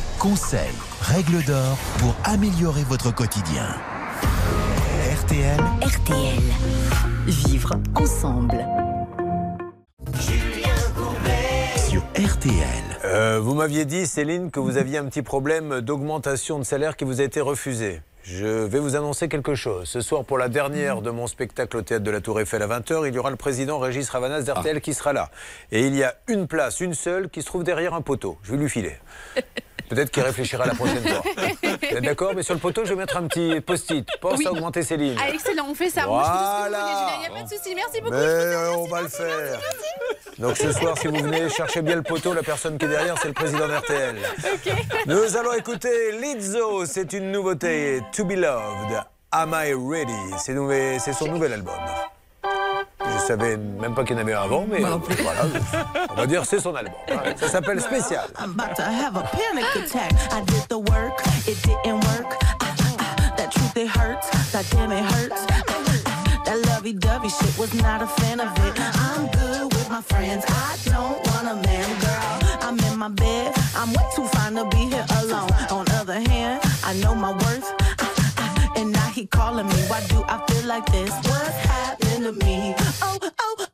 [0.49, 0.71] Conseils,
[1.01, 3.67] règles d'or pour améliorer votre quotidien.
[5.21, 5.59] RTL.
[5.83, 6.41] RTL.
[7.27, 8.65] Vivre ensemble.
[11.77, 12.55] Sur RTL.
[13.05, 17.03] Euh, vous m'aviez dit, Céline, que vous aviez un petit problème d'augmentation de salaire qui
[17.03, 18.01] vous a été refusé.
[18.23, 19.87] Je vais vous annoncer quelque chose.
[19.87, 22.67] Ce soir, pour la dernière de mon spectacle au théâtre de la Tour Eiffel à
[22.67, 25.29] 20h, il y aura le président Régis Ravanas d'RTL qui sera là.
[25.71, 28.39] Et il y a une place, une seule, qui se trouve derrière un poteau.
[28.41, 28.97] Je vais lui filer.
[29.89, 31.21] Peut-être qu'il réfléchira la prochaine fois.
[31.63, 34.07] Vous êtes d'accord Mais sur le poteau, je vais mettre un petit post-it.
[34.21, 34.45] Pense Oui.
[34.47, 35.17] à augmenter Céline.
[35.21, 36.05] Ah, excellent, on fait ça.
[36.05, 37.15] Voilà.
[37.15, 37.73] il n'y a pas de souci.
[37.75, 38.15] Merci beaucoup.
[38.15, 39.59] Mais on va le faire.
[40.37, 42.33] Donc ce soir, si vous venez, cherchez bien le poteau.
[42.33, 44.15] La personne qui est derrière, c'est le président d'RTL.
[45.07, 46.85] Nous allons écouter Lizzo.
[46.85, 48.01] C'est une nouveauté.
[48.13, 49.03] To be loved.
[49.31, 50.13] Am I ready?
[50.37, 51.73] C'est son nouvel album.
[53.05, 55.41] Je savais même pas qu'il y en avait un avant, mais voilà.
[56.11, 56.93] On va dire c'est son album.
[57.09, 57.33] hein.
[57.35, 58.25] Ça s'appelle Spécial.
[58.39, 60.11] I'm about to have a panic attack.
[60.31, 62.37] I did the work, it didn't work.
[62.61, 64.27] Ah, that truth, it hurts.
[64.51, 65.45] That damn, it hurts.
[65.49, 68.73] Ah, that lovey dovey shit was not a fan of it.
[68.79, 70.45] I'm good with my friends.
[70.47, 72.39] I don't want a man, girl.
[72.61, 73.53] I'm in my bed.
[73.75, 75.49] I'm way too fine to be here alone.
[75.71, 77.71] On other hand, I know my worth.
[78.79, 79.73] And now he calling me.
[79.89, 81.11] Why do I feel like this?
[81.11, 82.73] What's happened to me?
[83.01, 83.67] Oh, oh,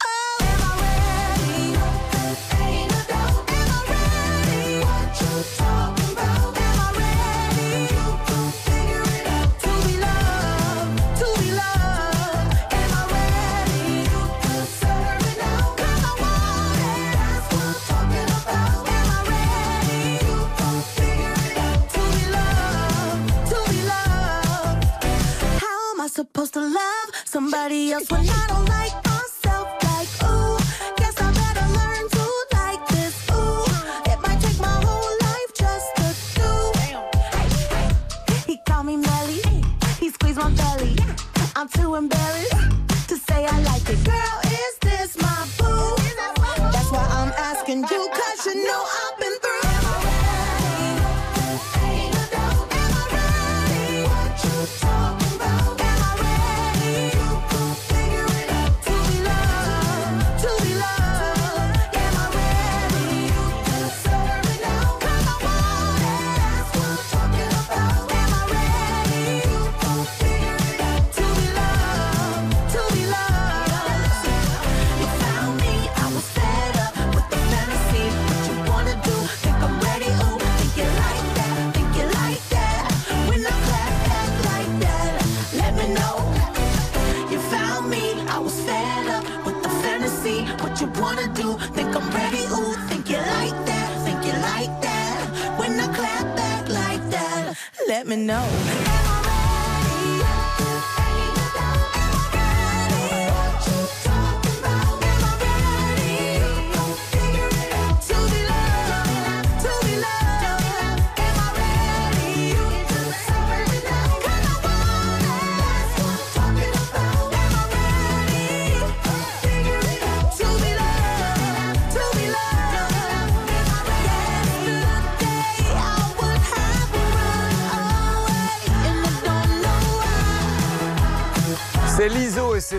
[26.56, 29.05] to love somebody else when I don't like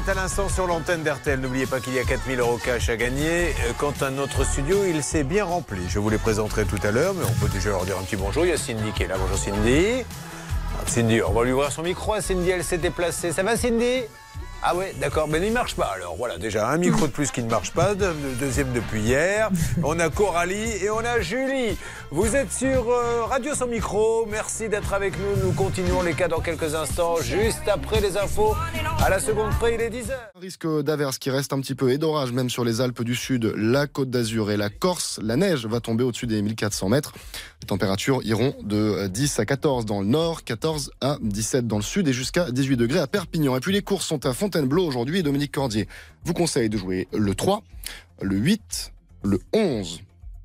[0.08, 1.40] à l'instant sur l'antenne d'RTL.
[1.40, 3.48] N'oubliez pas qu'il y a 4000 euros cash à gagner.
[3.48, 5.80] Euh, Quant à notre studio, il s'est bien rempli.
[5.88, 8.16] Je vous les présenterai tout à l'heure, mais on peut déjà leur dire un petit
[8.16, 8.44] bonjour.
[8.44, 9.16] Il y a Cindy qui est là.
[9.18, 10.04] Bonjour Cindy.
[10.74, 12.50] Ah, Cindy, on va lui ouvrir son micro à Cindy.
[12.50, 13.32] Elle s'est déplacée.
[13.32, 14.02] Ça va Cindy?
[14.62, 15.92] Ah ouais, d'accord, mais il ne marche pas.
[15.94, 19.50] Alors voilà, déjà un micro de plus qui ne marche pas, le deuxième depuis hier.
[19.84, 21.76] On a Coralie et on a Julie.
[22.10, 24.26] Vous êtes sur euh, Radio sans micro.
[24.26, 25.46] Merci d'être avec nous.
[25.46, 28.56] Nous continuons les cas dans quelques instants, juste après les infos.
[29.06, 30.14] À la seconde près, il est 10h.
[30.34, 33.54] Risque d'averse qui reste un petit peu et d'orage même sur les Alpes du Sud,
[33.56, 35.20] la Côte d'Azur et la Corse.
[35.22, 37.12] La neige va tomber au-dessus des 1400 mètres.
[37.62, 41.84] Les températures iront de 10 à 14 dans le nord, 14 à 17 dans le
[41.84, 43.56] sud et jusqu'à 18 degrés à Perpignan.
[43.56, 45.86] Et puis les courses sont à Fontainebleau aujourd'hui Dominique Cordier
[46.24, 47.62] vous conseille de jouer le 3,
[48.22, 48.92] le 8,
[49.22, 50.00] le 11,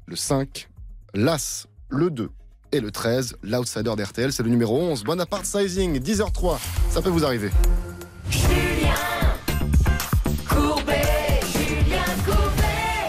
[0.05, 0.69] le 5,
[1.15, 2.29] l'As, le 2
[2.73, 3.37] et le 13.
[3.41, 5.03] L'outsider d'RTL, c'est le numéro 11.
[5.03, 6.59] Bonaparte Sizing, 10h03.
[6.91, 7.49] Ça peut vous arriver.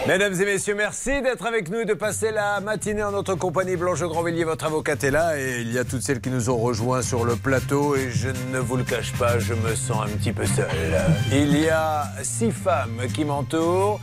[0.05, 3.77] Mesdames et messieurs, merci d'être avec nous et de passer la matinée en notre compagnie.
[3.77, 6.57] Blanche Grandvilliers, votre avocate est là et il y a toutes celles qui nous ont
[6.57, 10.09] rejoints sur le plateau et je ne vous le cache pas, je me sens un
[10.17, 10.67] petit peu seul.
[11.31, 14.01] Il y a six femmes qui m'entourent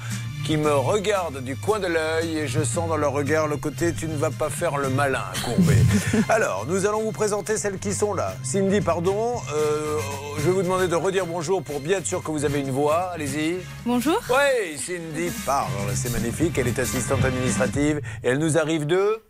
[0.50, 3.94] qui me regardent du coin de l'œil et je sens dans leur regard le côté
[3.94, 5.78] tu ne vas pas faire le malin, Courbet.
[6.28, 8.34] Alors, nous allons vous présenter celles qui sont là.
[8.42, 9.98] Cindy, pardon, euh,
[10.38, 12.72] je vais vous demander de redire bonjour pour bien être sûr que vous avez une
[12.72, 13.12] voix.
[13.14, 13.58] Allez-y.
[13.86, 14.20] Bonjour.
[14.28, 16.58] Oui, Cindy parle, c'est magnifique.
[16.58, 19.22] Elle est assistante administrative et elle nous arrive de.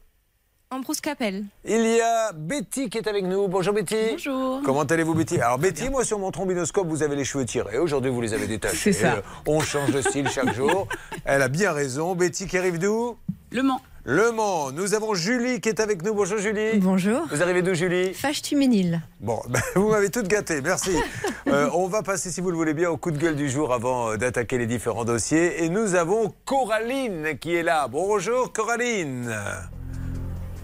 [0.72, 1.46] Ambrose Capel.
[1.64, 3.48] Il y a Betty qui est avec nous.
[3.48, 3.96] Bonjour Betty.
[4.12, 4.60] Bonjour.
[4.64, 5.40] Comment allez-vous Betty?
[5.40, 7.78] Alors Betty, moi sur mon trombinoscope, vous avez les cheveux tirés.
[7.78, 8.92] Aujourd'hui, vous les avez détachés.
[8.92, 9.14] C'est ça.
[9.14, 10.86] Euh, On change de style chaque jour.
[11.24, 12.14] Elle a bien raison.
[12.14, 13.16] Betty qui arrive d'où?
[13.50, 13.80] Le Mans.
[14.04, 14.70] Le Mans.
[14.70, 16.14] Nous avons Julie qui est avec nous.
[16.14, 16.78] Bonjour Julie.
[16.78, 17.22] Bonjour.
[17.32, 18.14] Vous arrivez d'où Julie?
[18.14, 19.00] Fâche-tu-Ménil.
[19.18, 20.92] Bon, ben, vous m'avez toute gâtée, merci.
[21.46, 23.72] Euh, on va passer, si vous le voulez bien, au coup de gueule du jour
[23.72, 25.64] avant euh, d'attaquer les différents dossiers.
[25.64, 27.88] Et nous avons Coraline qui est là.
[27.88, 29.34] Bonjour Coraline.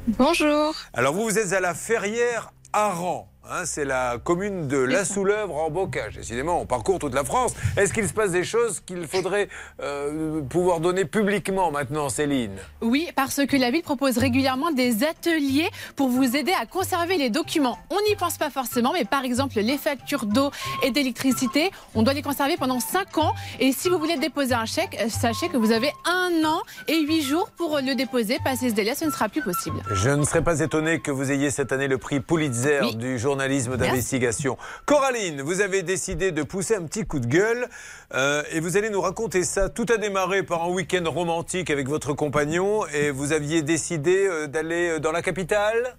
[0.08, 0.72] Bonjour.
[0.92, 3.28] Alors vous, vous êtes à la Ferrière Aran.
[3.50, 6.16] Hein, c'est la commune de La Souleuvre en Bocage.
[6.16, 7.52] Décidément, on parcourt toute la France.
[7.76, 9.48] Est-ce qu'il se passe des choses qu'il faudrait
[9.80, 12.56] euh, pouvoir donner publiquement maintenant, Céline?
[12.80, 17.30] Oui, parce que la ville propose régulièrement des ateliers pour vous aider à conserver les
[17.30, 17.78] documents.
[17.90, 20.50] On n'y pense pas forcément, mais par exemple, les factures d'eau
[20.82, 23.34] et d'électricité, on doit les conserver pendant 5 ans.
[23.60, 27.00] Et si vous voulez déposer un chèque, euh, sachez que vous avez un an et
[27.00, 28.38] 8 jours pour le déposer.
[28.44, 29.82] Passé ce délai, ce ne sera plus possible.
[29.92, 33.76] Je ne serais pas étonné que vous ayez cette année le prix Pulitzer du journalisme
[33.76, 34.56] d'investigation.
[34.86, 37.68] Coraline, vous avez décidé de pousser un petit coup de gueule
[38.14, 39.68] euh, et vous allez nous raconter ça.
[39.68, 44.46] Tout a démarré par un week-end romantique avec votre compagnon et vous aviez décidé euh,
[44.46, 45.98] d'aller euh, dans la capitale?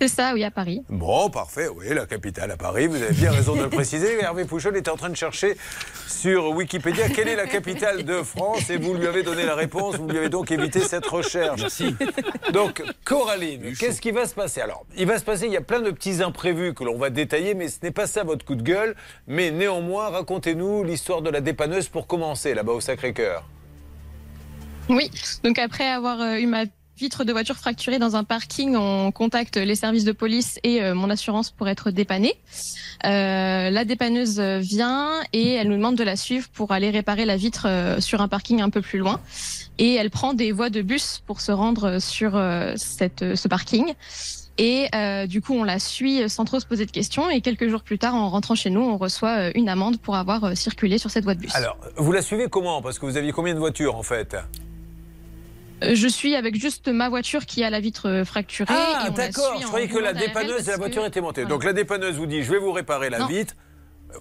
[0.00, 0.84] C'est ça, oui, à Paris.
[0.88, 4.18] Bon, parfait, oui, la capitale à Paris, vous avez bien raison de le préciser.
[4.22, 5.56] Hervé Pouchol était en train de chercher
[6.06, 9.96] sur Wikipédia quelle est la capitale de France et vous lui avez donné la réponse,
[9.96, 11.60] vous lui avez donc évité cette recherche.
[11.62, 11.96] Merci.
[12.52, 14.60] Donc, Coraline, qu'est-ce qui va se passer?
[14.60, 17.10] Alors, il va se passer, il y a plein de petits imprévus que l'on va
[17.10, 18.94] détailler, mais ce n'est pas ça votre coup de gueule.
[19.26, 23.44] Mais néanmoins, racontez-nous l'histoire de la dépanneuse pour commencer, là-bas au Sacré-Cœur.
[24.88, 25.10] Oui,
[25.44, 26.64] donc après avoir euh, eu ma
[26.98, 30.94] vitre de voiture fracturée dans un parking, on contacte les services de police et euh,
[30.94, 32.34] mon assurance pour être dépannée.
[33.06, 37.36] Euh, la dépanneuse vient et elle nous demande de la suivre pour aller réparer la
[37.36, 39.20] vitre euh, sur un parking un peu plus loin.
[39.78, 42.32] Et elle prend des voies de bus pour se rendre sur
[42.74, 43.94] cette, ce parking.
[44.58, 44.88] Et
[45.28, 47.30] du coup, on la suit sans trop se poser de questions.
[47.30, 50.56] Et quelques jours plus tard, en rentrant chez nous, on reçoit une amende pour avoir
[50.56, 51.54] circulé sur cette voie de bus.
[51.54, 52.82] Alors, vous la suivez comment?
[52.82, 54.36] Parce que vous aviez combien de voitures en fait?
[55.82, 58.72] Je suis avec juste ma voiture qui a la vitre euh, fracturée.
[58.76, 59.58] Ah, d'accord.
[59.60, 61.42] Je croyais que la dépanneuse et la voiture que- étaient montées.
[61.42, 61.54] Voilà.
[61.54, 63.26] Donc la dépanneuse vous dit je vais vous réparer la Non.
[63.26, 63.54] vitre.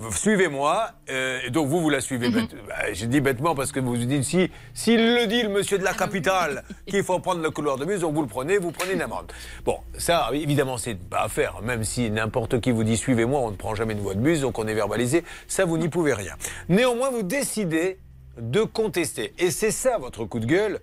[0.01, 0.89] Euh, Suivez-moi.
[1.10, 2.30] Euh, et donc vous, vous la suivez.
[2.30, 5.49] Bête- bah, J'ai dit bêtement parce que vous vous dites si s'il le dit, le
[5.49, 8.58] monsieur de la capitale, qu'il faut prendre le couloir de bus, donc vous le prenez,
[8.58, 9.32] vous prenez une amende.
[9.64, 11.62] Bon, ça, évidemment, c'est pas à faire.
[11.64, 14.41] Même si n'importe qui vous dit suivez-moi, on ne prend jamais une voie de bus,
[14.41, 15.24] donc on est verbalisé.
[15.47, 16.34] Ça, vous n'y pouvez rien.
[16.68, 17.97] Néanmoins, vous décidez
[18.38, 19.34] de contester.
[19.39, 20.80] Et c'est ça votre coup de gueule.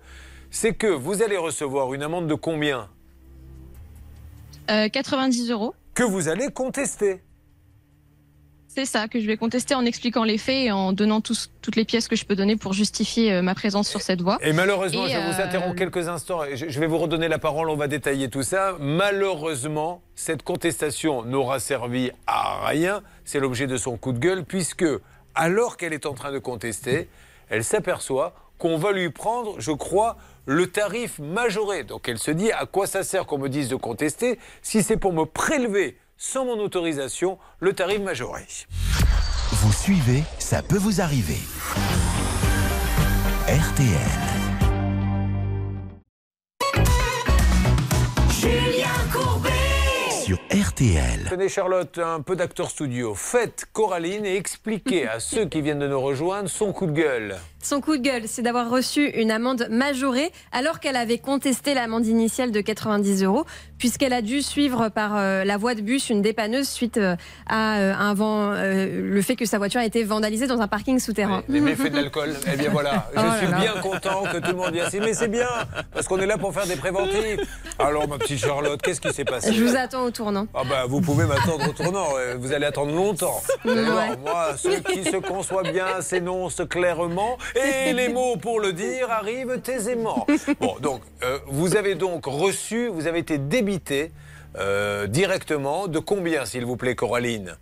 [0.55, 2.87] C'est que vous allez recevoir une amende de combien?
[4.71, 5.75] Euh, 90 euros.
[5.93, 7.21] que vous allez contester.
[8.69, 11.75] C'est ça que je vais contester en expliquant les faits et en donnant tous- toutes
[11.75, 14.37] les pièces que je peux donner pour justifier euh, ma présence sur cette voie.
[14.41, 16.41] Et malheureusement, Et, je vous euh, interromps quelques instants.
[16.45, 18.77] et Je je vais vous redonner la parole, on va détailler tout ça.
[18.79, 23.01] Malheureusement, cette contestation n'aura servi à rien.
[23.25, 24.85] C'est l'objet de son coup de gueule, puisque,
[25.35, 27.09] alors qu'elle est en train de contester,
[27.49, 31.83] elle s'aperçoit qu'on va lui prendre, je crois, le tarif majoré.
[31.83, 34.97] Donc elle se dit à quoi ça sert qu'on me dise de contester si c'est
[34.97, 38.45] pour me prélever sans mon autorisation le tarif majoré?
[39.51, 41.39] Vous suivez, ça peut vous arriver.
[43.47, 43.89] RTL.
[48.31, 49.49] Julien Courbet.
[50.09, 50.61] Sur RTL.
[50.61, 51.27] RTL.
[51.29, 53.13] Tenez Charlotte, un peu d'acteur studio.
[53.13, 57.37] Faites Coraline et expliquez à ceux qui viennent de nous rejoindre son coup de gueule.
[57.65, 62.05] Son coup de gueule, c'est d'avoir reçu une amende majorée alors qu'elle avait contesté l'amende
[62.05, 63.43] initiale de 90 euros,
[63.79, 67.15] puisqu'elle a dû suivre par euh, la voie de bus une dépanneuse suite euh,
[67.49, 70.99] à euh, un vent, le fait que sa voiture a été vandalisée dans un parking
[70.99, 71.41] souterrain.
[71.49, 72.35] Les méfaits de l'alcool.
[72.53, 73.57] Eh bien voilà, je Oh là suis là.
[73.57, 74.85] bien content que tout le monde vienne.
[75.01, 75.47] Mais c'est bien,
[75.91, 77.39] parce qu'on est là pour faire des préventifs.
[77.79, 79.51] Alors ma petite Charlotte, qu'est-ce qui s'est passé?
[79.51, 80.45] Je vous attends au tournant.
[80.53, 83.41] Ah bah vous pouvez m'attendre au tournant, vous allez attendre longtemps.
[83.65, 83.73] Ouais.
[84.23, 89.61] moi, ceux qui se conçoivent bien s'énoncent clairement et les mots pour le dire arrivent
[89.67, 90.25] aisément.
[90.59, 94.11] Bon, donc euh, vous avez donc reçu, vous avez été débité
[94.57, 97.57] euh, directement de combien, s'il vous plaît, Coraline?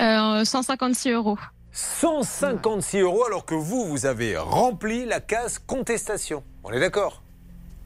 [0.00, 1.38] Euh, 156 euros.
[1.72, 6.42] 156 euros alors que vous, vous avez rempli la case contestation.
[6.64, 7.22] On est d'accord?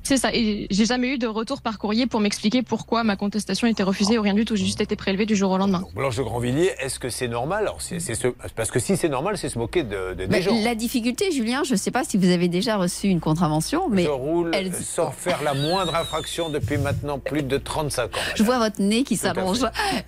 [0.04, 0.30] C'est ça.
[0.34, 4.18] Et j'ai jamais eu de retour par courrier pour m'expliquer pourquoi ma contestation était refusée
[4.18, 4.56] ou rien du tout.
[4.56, 5.84] J'ai juste été prélevée du jour au lendemain.
[5.94, 7.62] Blanche de Grandvilliers, est-ce que c'est normal?
[7.62, 10.42] Alors, c'est- c'est ce- Parce que si c'est normal, c'est se moquer de, de- des
[10.42, 10.54] gens.
[10.62, 14.04] la difficulté, Julien, je ne sais pas si vous avez déjà reçu une contravention, mais
[14.04, 18.20] Je roule elle- sans faire la moindre infraction depuis maintenant plus de 35 ans.
[18.34, 19.60] je vois votre nez qui s'allonge.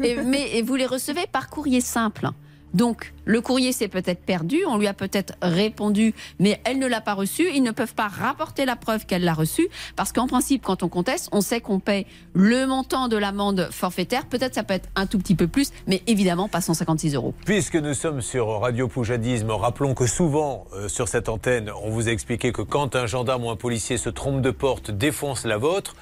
[0.03, 2.29] Et- Mais et vous les recevez par courrier simple.
[2.75, 7.01] Donc, le courrier s'est peut-être perdu, on lui a peut-être répondu, mais elle ne l'a
[7.01, 7.47] pas reçu.
[7.55, 10.89] Ils ne peuvent pas rapporter la preuve qu'elle l'a reçu, parce qu'en principe, quand on
[10.89, 14.27] conteste, on sait qu'on paie le montant de l'amende forfaitaire.
[14.27, 17.33] Peut-être ça peut être un tout petit peu plus, mais évidemment pas 156 euros.
[17.47, 22.09] Puisque nous sommes sur Radio Poujadisme, rappelons que souvent, euh, sur cette antenne, on vous
[22.09, 25.59] a expliqué que quand un gendarme ou un policier se trompe de porte, défonce la
[25.59, 25.95] vôtre,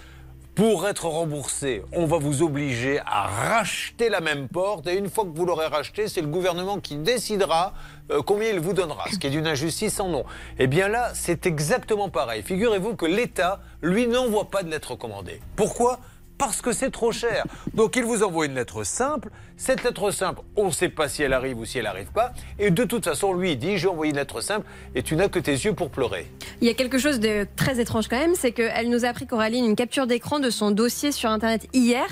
[0.55, 4.87] pour être remboursé, on va vous obliger à racheter la même porte.
[4.87, 7.73] Et une fois que vous l'aurez rachetée, c'est le gouvernement qui décidera
[8.11, 10.25] euh, combien il vous donnera, ce qui est d'une injustice sans nom.
[10.59, 12.43] Eh bien là, c'est exactement pareil.
[12.43, 15.41] Figurez-vous que l'État, lui, n'envoie pas de lettre recommandée.
[15.57, 16.01] Pourquoi?
[16.37, 17.45] Parce que c'est trop cher.
[17.73, 19.31] Donc il vous envoie une lettre simple.
[19.65, 22.33] Cette lettre simple, on ne sait pas si elle arrive ou si elle n'arrive pas.
[22.59, 25.29] Et de toute façon, lui, il dit, j'ai envoyé une lettre simple et tu n'as
[25.29, 26.27] que tes yeux pour pleurer.
[26.61, 29.25] Il y a quelque chose de très étrange quand même, c'est qu'elle nous a appris,
[29.25, 32.07] Coraline, une capture d'écran de son dossier sur Internet hier.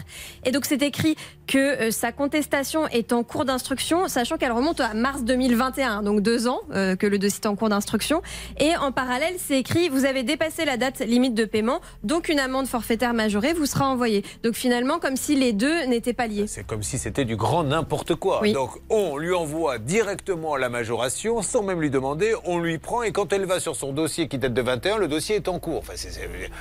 [0.45, 1.17] Et donc c'est écrit
[1.49, 6.21] que euh, sa contestation est en cours d'instruction, sachant qu'elle remonte à mars 2021, donc
[6.21, 8.23] deux ans euh, que le dossier est en cours d'instruction.
[8.61, 12.39] Et en parallèle, c'est écrit, vous avez dépassé la date limite de paiement, donc une
[12.39, 14.25] amende forfaitaire majorée vous sera envoyée.
[14.45, 16.47] Donc finalement, comme si les deux n'étaient pas liés.
[16.47, 18.41] C'est comme si c'était du grand n'importe quoi.
[18.43, 18.53] Oui.
[18.53, 23.13] Donc on lui envoie directement la majoration sans même lui demander, on lui prend et
[23.13, 25.79] quand elle va sur son dossier qui date de 21, le dossier est en cours.
[25.79, 25.95] Enfin,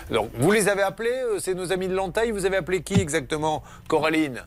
[0.10, 2.94] Donc vous les avez appelés, euh, c'est nos amis de l'entaille, vous avez appelé qui
[2.94, 3.62] exactement?
[3.90, 4.46] Coraline?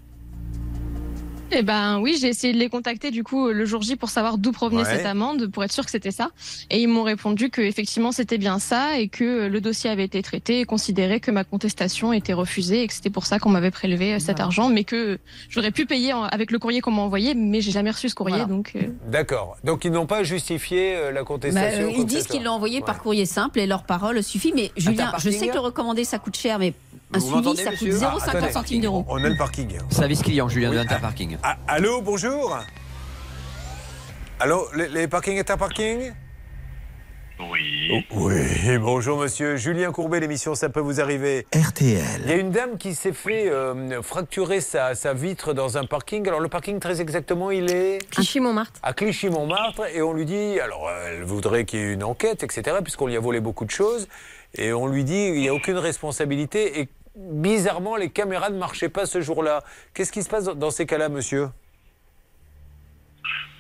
[1.55, 4.39] Eh ben oui, j'ai essayé de les contacter du coup le jour J pour savoir
[4.39, 4.97] d'où provenait Ouais.
[4.97, 6.31] cette amende, pour être sûr que c'était ça.
[6.71, 10.23] Et ils m'ont répondu que effectivement c'était bien ça et que le dossier avait été
[10.23, 13.71] traité et considéré que ma contestation était refusée et que c'était pour ça qu'on m'avait
[13.71, 15.19] prélevé euh, cet argent, mais que
[15.51, 18.45] j'aurais pu payer avec le courrier qu'on m'a envoyé, mais j'ai jamais reçu ce courrier,
[18.47, 18.73] donc.
[18.77, 19.57] euh, D'accord.
[19.63, 22.79] Donc ils n'ont pas justifié euh, la Bah, contestation euh, ils disent qu'ils l'ont envoyé
[22.79, 22.85] Ouais.
[22.87, 24.53] par courrier simple et leur parole suffit.
[24.55, 26.73] Mais Julien, je sais que le recommander ça coûte cher, mais
[27.15, 29.05] un Vous suivi ça coûte monsieur 0,50 Ah, centimes d'euros.
[29.09, 29.79] On a le parking.
[29.91, 31.37] Service client, Julien de l'Interparking.
[31.43, 32.59] Ah, allô, bonjour
[34.41, 36.13] Allô, les, les parkings est un parking?
[37.51, 38.05] Oui.
[38.13, 39.57] Oui, bonjour monsieur.
[39.57, 41.47] Julien Courbet, l'émission Ça peut vous arriver.
[41.55, 42.21] RTL.
[42.25, 45.85] Il y a une dame qui s'est fait euh, fracturer sa, sa vitre dans un
[45.85, 46.27] parking.
[46.29, 48.79] Alors le parking très exactement, il est Clichy-Montmartre.
[48.83, 52.43] à Clichy-Montmartre et on lui dit, alors euh, elle voudrait qu'il y ait une enquête,
[52.45, 54.07] etc., puisqu'on lui a volé beaucoup de choses,
[54.57, 58.89] et on lui dit, il n'y a aucune responsabilité, et bizarrement, les caméras ne marchaient
[58.89, 59.63] pas ce jour-là.
[59.95, 61.49] Qu'est-ce qui se passe dans- ces cas-là, monsieur?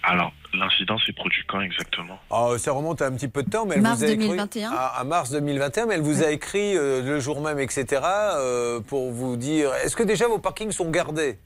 [0.05, 2.18] Alors, l'incident s'est produit quand exactement?
[2.30, 4.26] Ah, Ça remonte à un petit peu de temps, mais elle Mars vous a écrit-
[4.28, 4.72] 2021.
[4.72, 8.80] à, à mars 2021, mais elle vous a écrit euh, le jour même, etc., euh,
[8.80, 11.38] pour vous dire, est-ce que déjà vos parkings sont gardés?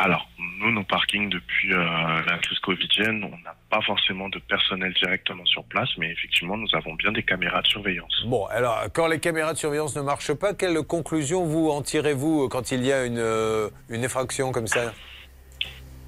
[0.00, 0.28] Alors,
[0.60, 5.44] nous, nos parkings, depuis euh, la crise covidienne, on n'a pas forcément de personnel directement
[5.44, 8.22] sur place, mais effectivement, nous avons bien des caméras de surveillance.
[8.26, 12.44] Bon, alors, quand les caméras de surveillance ne marchent pas, quelle conclusion vous en tirez-vous
[12.44, 14.92] euh, quand il y a une, euh, une effraction comme ça?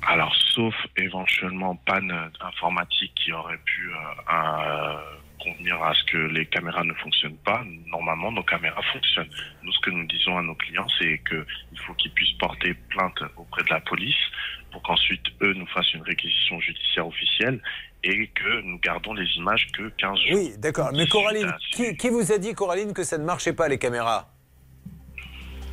[0.07, 4.95] Alors, sauf éventuellement panne informatique qui aurait pu euh,
[5.43, 9.31] convenir à ce que les caméras ne fonctionnent pas, normalement, nos caméras fonctionnent.
[9.63, 13.19] Nous, ce que nous disons à nos clients, c'est qu'il faut qu'ils puissent porter plainte
[13.37, 14.17] auprès de la police
[14.71, 17.61] pour qu'ensuite, eux, nous fassent une réquisition judiciaire officielle
[18.05, 20.39] et que nous gardons les images que 15 jours.
[20.39, 20.91] Oui, d'accord.
[20.93, 24.29] Mais Coraline, qui, qui vous a dit, Coraline, que ça ne marchait pas, les caméras?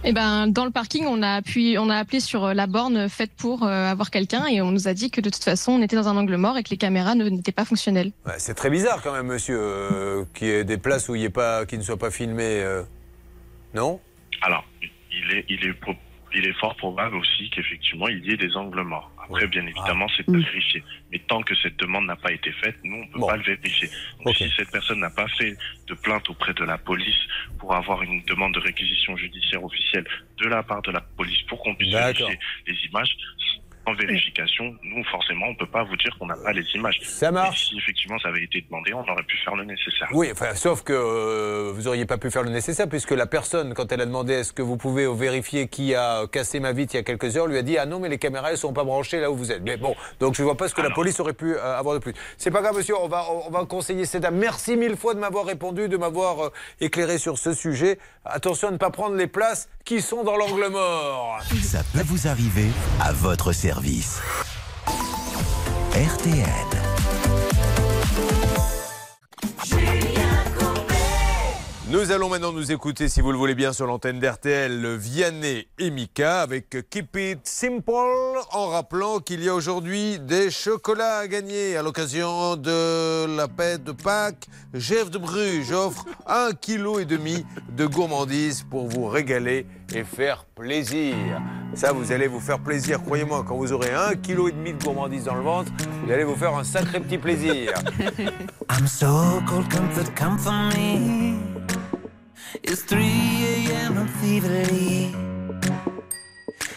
[0.03, 3.09] Eh ben, dans le parking, on a, appuyé, on a appelé sur euh, la borne
[3.09, 5.81] faite pour euh, avoir quelqu'un et on nous a dit que de toute façon, on
[5.81, 8.11] était dans un angle mort et que les caméras ne- n'étaient pas fonctionnelles.
[8.25, 11.21] Ouais, C'est très bizarre quand même, monsieur, euh, qu'il y ait des places où il
[11.21, 12.61] y ait pas, qui ne soient pas filmées.
[12.61, 12.83] euh,
[13.73, 13.99] Non?
[14.43, 14.89] Alors, il
[15.19, 15.95] il est, il est, pro-
[16.33, 19.11] il est fort probable aussi qu'effectivement il y ait des angles morts.
[19.29, 20.83] Après, bien évidemment, c'est à vérifier.
[21.11, 23.43] Mais tant que cette demande n'a pas été faite, nous, on ne peut pas le
[23.43, 23.89] vérifier.
[24.23, 25.55] Donc, si cette personne n'a pas fait
[25.87, 27.19] de plainte auprès de la police
[27.59, 30.05] pour avoir une demande de réquisition judiciaire officielle
[30.37, 32.27] de la part de la police pour qu'on puisse D'accord.
[32.27, 33.17] vérifier les images,
[33.87, 36.99] en vérification, nous, forcément, on ne peut pas vous dire qu'on n'a pas les images.
[37.03, 37.69] Ça marche.
[37.69, 40.09] Si effectivement ça avait été demandé, on aurait pu faire le nécessaire.
[40.11, 43.73] Oui, enfin, sauf que euh, vous auriez pas pu faire le nécessaire puisque la personne,
[43.73, 46.97] quand elle a demandé est-ce que vous pouvez vérifier qui a cassé ma vitre il
[46.97, 48.83] y a quelques heures, lui a dit ah non mais les caméras elles sont pas
[48.83, 49.61] branchées là où vous êtes.
[49.63, 51.99] Mais bon, donc je vois pas ce que la police aurait pu euh, avoir de
[51.99, 52.13] plus.
[52.37, 54.35] C'est pas grave monsieur, on va on va conseiller cette dame.
[54.35, 56.49] Merci mille fois de m'avoir répondu, de m'avoir euh,
[56.81, 57.99] éclairé sur ce sujet.
[58.25, 61.39] Attention à ne pas prendre les places qui sont dans l'angle mort.
[61.63, 62.67] Ça peut vous arriver
[63.01, 63.76] à votre service.
[71.89, 75.89] Nous allons maintenant nous écouter, si vous le voulez bien, sur l'antenne d'RTL, Vianney et
[75.89, 81.77] Mika avec Keep It Simple, en rappelant qu'il y a aujourd'hui des chocolats à gagner
[81.77, 84.47] à l'occasion de la fête de Pâques.
[84.73, 90.45] Jeff de Bruges offre un kilo et demi de gourmandise pour vous régaler et faire
[90.45, 91.15] plaisir.
[91.73, 94.83] Ça, vous allez vous faire plaisir, croyez-moi, quand vous aurez un kilo et demi de
[94.83, 95.71] gourmandise dans le ventre,
[96.03, 97.73] vous allez vous faire un sacré petit plaisir.
[98.69, 101.39] I'm so cold, comfort, come for me.
[102.63, 103.97] It's 3 a.m.
[103.97, 105.15] and feverly.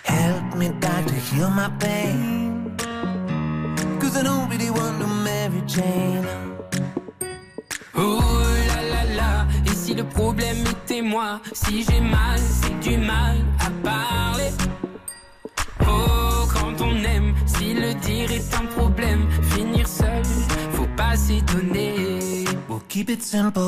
[0.05, 2.77] Help me, doctor, heal my pain.
[4.01, 6.27] Cause I don't really want to marry Jane.
[7.95, 8.60] Oh
[10.01, 14.51] le problème était moi Si j'ai mal, c'est du mal à parler
[15.83, 20.23] Oh, quand on aime, si le dire est un problème Finir seul,
[20.73, 23.61] faut pas s'étonner We'll keep it simple.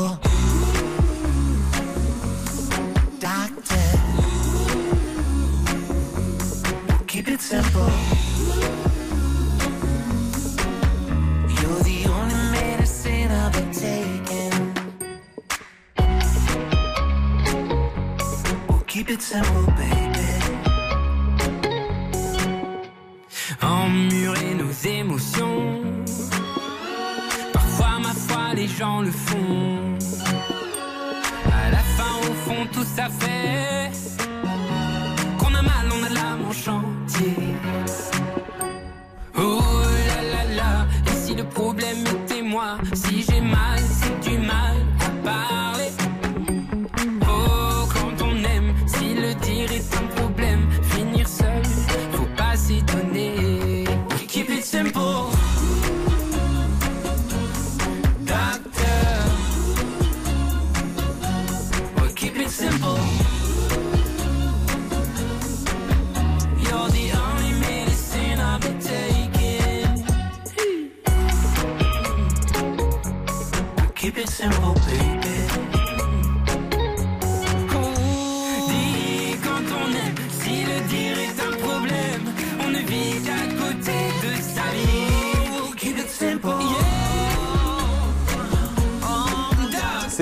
[3.21, 3.77] Doctor.
[6.89, 8.22] We'll keep it simple.
[19.03, 20.29] Keep it simple, baby.
[23.61, 25.83] Emmurer nos émotions.
[27.53, 29.97] Parfois, ma foi, les gens le font.
[31.47, 33.91] À la fin, au fond, tout ça fait
[35.39, 37.52] Qu'on a mal, on a l'âme en chantier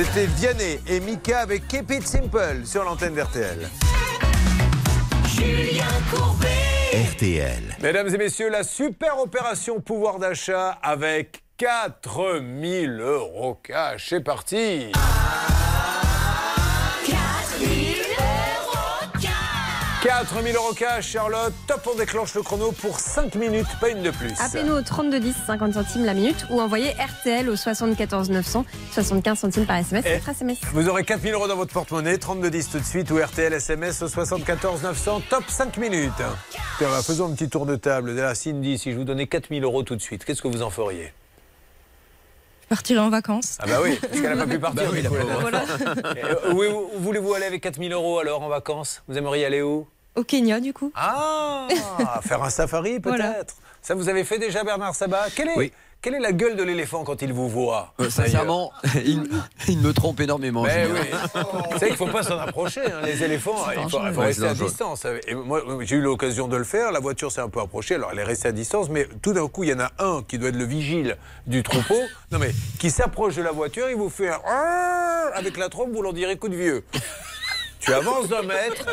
[0.02, 3.68] C'était Vianney et Mika avec Keep It Simple sur l'antenne d'RTL.
[5.28, 6.46] Julien Courbet.
[7.12, 7.76] RTL.
[7.82, 14.06] Mesdames et messieurs, la super opération pouvoir d'achat avec 4000 euros cash.
[14.08, 14.90] C'est parti
[20.14, 21.52] 4000 euros cash, Charlotte.
[21.68, 24.32] Top, on déclenche le chrono pour 5 minutes, pas une de plus.
[24.40, 29.38] Appelez-nous au 32 10 50 centimes la minute ou envoyez RTL au 74 900 75
[29.38, 30.04] centimes par SMS.
[30.06, 30.58] Et- SMS.
[30.72, 34.08] Vous aurez 4000 euros dans votre porte-monnaie, 3210 tout de suite ou RTL SMS au
[34.08, 36.10] 74 900, top 5 minutes.
[36.78, 38.10] Tiens, bah, faisons un petit tour de table.
[38.10, 40.70] Là, Cindy, si je vous donnais 4000 euros tout de suite, qu'est-ce que vous en
[40.70, 41.12] feriez?
[42.62, 43.58] Je partirai en vacances.
[43.60, 44.82] Ah bah oui, parce qu'elle n'a pas pu partir.
[44.86, 45.60] Bah oui, la
[46.24, 46.64] euh, où,
[46.96, 49.04] où voulez-vous aller avec 4000 euros alors en vacances?
[49.06, 49.86] Vous aimeriez aller où?
[50.16, 50.92] Au Kenya, du coup.
[50.94, 51.68] Ah
[52.22, 53.34] Faire un safari peut-être Voilà.
[53.82, 55.72] Ça vous avez fait déjà Bernard Sabat quelle est, Oui.
[56.02, 58.72] quelle est la gueule de l'éléphant quand il vous voit Euh, sincèrement,
[59.06, 59.22] il,
[59.68, 60.64] il me trompe énormément.
[60.64, 60.98] Mais oui.
[61.72, 63.56] Vous savez qu'il ne faut pas s'en approcher, hein, les éléphants.
[63.82, 65.06] Il faut, il rester à distance.
[65.26, 66.92] Et moi, j'ai eu l'occasion de le faire.
[66.92, 67.94] La voiture s'est un peu approchée.
[67.94, 68.90] Alors, elle est restée à distance.
[68.90, 71.62] Mais tout d'un coup, il y en a un qui doit être le vigile du
[71.62, 72.00] troupeau.
[72.32, 73.88] Non, mais qui s'approche de la voiture.
[73.88, 75.90] Il vous fait un avec la trompe.
[75.94, 76.84] Vous l'en direz coup de vieux.
[77.80, 78.84] Tu avances d'un mètre,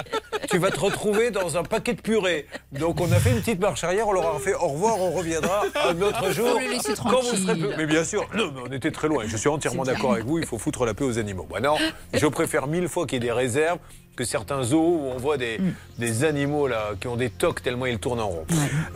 [0.50, 2.46] tu vas te retrouver dans un paquet de purée.
[2.72, 5.12] Donc on a fait une petite marche arrière, on leur a fait au revoir, on
[5.12, 6.58] reviendra un autre jour.
[7.04, 9.26] Quand vous serez plus- Mais bien sûr, non, mais on était très loin.
[9.28, 11.48] Je suis entièrement d'accord avec vous, il faut foutre la paix aux animaux.
[11.52, 11.76] Bah non,
[12.14, 13.80] je préfère mille fois qu'il y ait des réserves
[14.18, 15.60] que certains zoos où on voit des,
[16.00, 18.46] des animaux là qui ont des tocs tellement ils tournent en rond.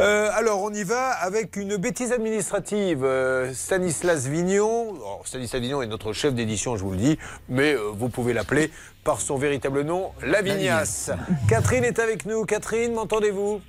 [0.01, 3.05] Euh, alors on y va avec une bêtise administrative.
[3.05, 7.17] Euh, Stanislas Vignon, alors, Stanislas Vignon est notre chef d'édition, je vous le dis,
[7.47, 8.71] mais euh, vous pouvez l'appeler
[9.03, 11.11] par son véritable nom, Lavignas.
[11.47, 12.45] Catherine est avec nous.
[12.45, 13.61] Catherine, m'entendez-vous?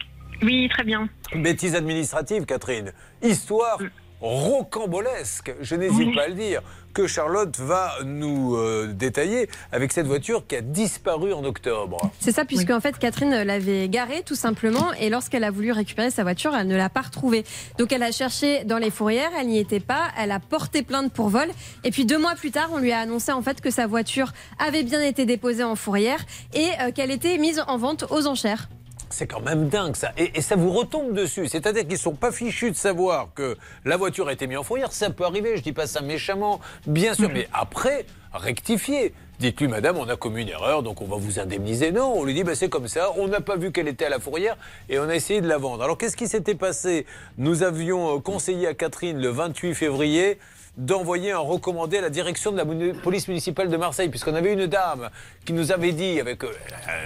[0.43, 1.09] Oui, très bien.
[1.35, 2.93] Bêtise administrative, Catherine.
[3.23, 3.79] Histoire
[4.21, 6.15] rocambolesque, je n'hésite Oui.
[6.15, 6.63] pas à le dire,
[6.93, 12.11] que Charlotte va nous euh, détailler avec cette voiture qui a disparu en octobre.
[12.21, 16.11] C'est ça, puisque en fait Catherine l'avait garée tout simplement, et lorsqu'elle a voulu récupérer
[16.11, 17.45] sa voiture, elle ne l'a pas retrouvée.
[17.79, 21.13] Donc elle a cherché dans les fourrières, elle n'y était pas, elle a porté plainte
[21.13, 21.49] pour vol,
[21.85, 24.33] et puis deux mois plus tard, on lui a annoncé en fait que sa voiture
[24.59, 26.21] avait bien été déposée en fourrière
[26.55, 28.69] et euh, qu'elle était mise en vente aux enchères.
[29.13, 30.13] C'est quand même dingue ça.
[30.17, 31.47] Et, et ça vous retombe dessus.
[31.47, 34.63] C'est-à-dire qu'ils ne sont pas fichus de savoir que la voiture a été mise en
[34.63, 34.93] fourrière.
[34.93, 37.31] Ça peut arriver, je dis pas ça méchamment, bien sûr.
[37.33, 39.15] Mais après, rectifier.
[39.39, 41.91] Dites-lui, madame, on a commis une erreur, donc on va vous indemniser.
[41.91, 43.11] Non, on lui dit, bah, c'est comme ça.
[43.17, 44.57] On n'a pas vu qu'elle était à la fourrière
[44.89, 45.83] et on a essayé de la vendre.
[45.83, 47.07] Alors, qu'est-ce qui s'était passé?
[47.39, 50.39] Nous avions euh, conseillé à Catherine le 28 février
[50.77, 52.65] d'envoyer un recommandé à la direction de la
[52.95, 55.11] police municipale de Marseille, puisqu'on avait une dame
[55.45, 56.51] qui nous avait dit, avec euh,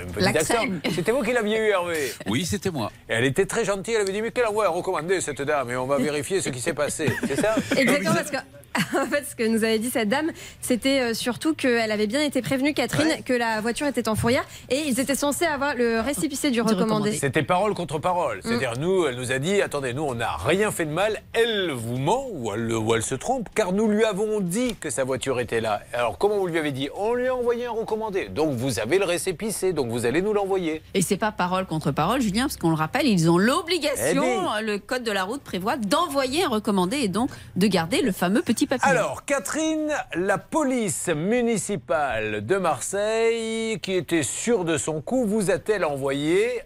[0.02, 0.64] un petit accent,
[0.94, 2.12] c'était vous qui l'aviez eu, Hervé?
[2.26, 2.92] Oui, c'était moi.
[3.08, 5.70] et elle était très gentille, elle avait dit, mais quel envoi a recommandé cette dame
[5.70, 7.06] Et on va vérifier ce qui s'est passé.
[7.26, 7.56] C'est ça?
[7.76, 8.36] Exactement, parce que
[8.96, 12.22] en fait, ce que nous avait dit cette dame, c'était euh, surtout qu'elle avait bien
[12.22, 16.00] été prévenue, Catherine, que la voiture était en fourrière et ils étaient censés avoir le
[16.00, 17.12] récépissé du recommandé.
[17.12, 18.40] C'était parole contre parole.
[18.42, 21.22] C'est-à-dire, nous, elle nous a dit attendez, nous, on n'a rien fait de mal.
[21.32, 24.90] Elle vous ment ou elle, ou elle se trompe, car nous lui avons dit que
[24.90, 25.80] sa voiture était là.
[25.94, 26.90] Alors, comment vous lui avez dit?
[26.94, 28.28] On lui a envoyé un recommandé.
[28.28, 30.82] Donc, vous avez le récépissé, donc vous allez nous l'envoyer.
[30.92, 34.22] Et c'est pas parole contre parole, Julien, parce qu'on le rappelle, ils ont l'obligation,
[34.58, 38.12] Eh le code de la route prévoit d'envoyer un recommandé et donc de garder le
[38.12, 38.90] fameux petit papier.
[38.90, 45.86] Alors, Catherine, la police municipale de Marseille, qui était sûre de son coup, vous a-t-elle
[45.86, 46.60] envoyé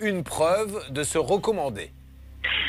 [0.00, 1.92] une preuve de ce recommandé?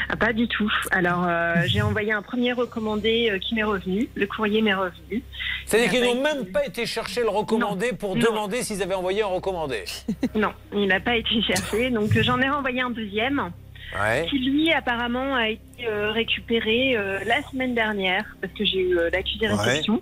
[0.10, 0.72] Ah, pas du tout.
[0.92, 4.10] Alors, euh, j'ai envoyé un premier recommandé euh, qui m'est revenu.
[4.16, 5.24] Le courrier m'est revenu.
[5.66, 8.22] C'est-à-dire Il qu'ils n'ont même pas été chercher le recommandé pour Non.
[8.30, 9.84] demander s'ils avaient envoyé un recommandé.
[10.36, 11.90] Non, il n'a pas été cherché.
[11.90, 13.52] Donc, j'en ai renvoyé un deuxième.
[14.00, 14.26] Ouais.
[14.30, 18.98] Qui lui apparemment a été euh, récupéré euh, la semaine dernière parce que j'ai eu
[18.98, 19.54] euh, l'accusé Ouais.
[19.56, 20.02] réception.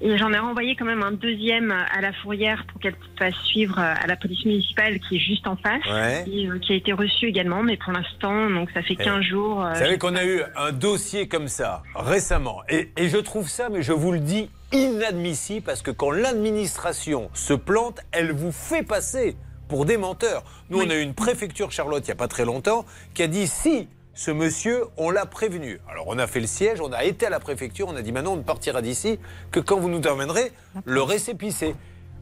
[0.00, 3.78] Et j'en ai renvoyé quand même un deuxième à la fourrière pour qu'elle fasse suivre
[3.78, 6.24] euh, à la police municipale qui est juste en face, Ouais.
[6.30, 9.64] et, euh, qui a été reçu également, mais pour l'instant, donc ça fait 15 jours.
[9.64, 12.60] euh, Vous savez qu'on a eu un dossier comme ça récemment.
[12.68, 17.30] Et, et je trouve ça, mais je vous le dis, inadmissible parce que quand l'administration
[17.32, 19.36] se plante, elle vous fait passer
[19.68, 20.42] pour des menteurs.
[20.68, 22.84] Nous, on a eu une préfecture, Charlotte, il n'y a pas très longtemps,
[23.14, 23.88] qui a dit si.
[24.16, 25.80] Ce monsieur, on l'a prévenu.
[25.90, 28.12] Alors on a fait le siège, on a été à la préfecture, on a dit
[28.12, 29.18] maintenant on ne partira d'ici
[29.50, 30.52] que quand vous nous emmènerez
[30.84, 31.74] le récépissé.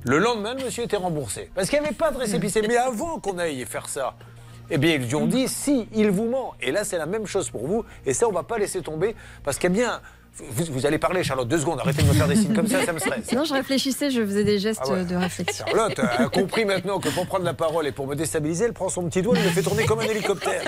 [0.05, 1.51] Le lendemain, le monsieur était remboursé.
[1.55, 2.63] Parce qu'il n'y avait pas de récépissé.
[2.67, 4.17] Mais avant qu'on aille faire ça,
[4.71, 6.55] eh bien, ils lui ont dit si, il vous ment.
[6.61, 7.85] Et là, c'est la même chose pour vous.
[8.05, 9.15] Et ça, on ne va pas laisser tomber.
[9.45, 10.01] Parce qu'il y a bien.
[10.39, 11.79] Vous, vous allez parler, Charlotte, deux secondes.
[11.81, 13.25] Arrêtez de me faire des signes comme ça, ça me stresse.
[13.29, 15.05] Sinon, je réfléchissais, je faisais des gestes Ah ouais.
[15.05, 15.67] de réflexion.
[15.67, 18.89] Charlotte a compris maintenant que pour prendre la parole et pour me déstabiliser, elle prend
[18.89, 20.63] son petit doigt et le fait tourner comme un hélicoptère.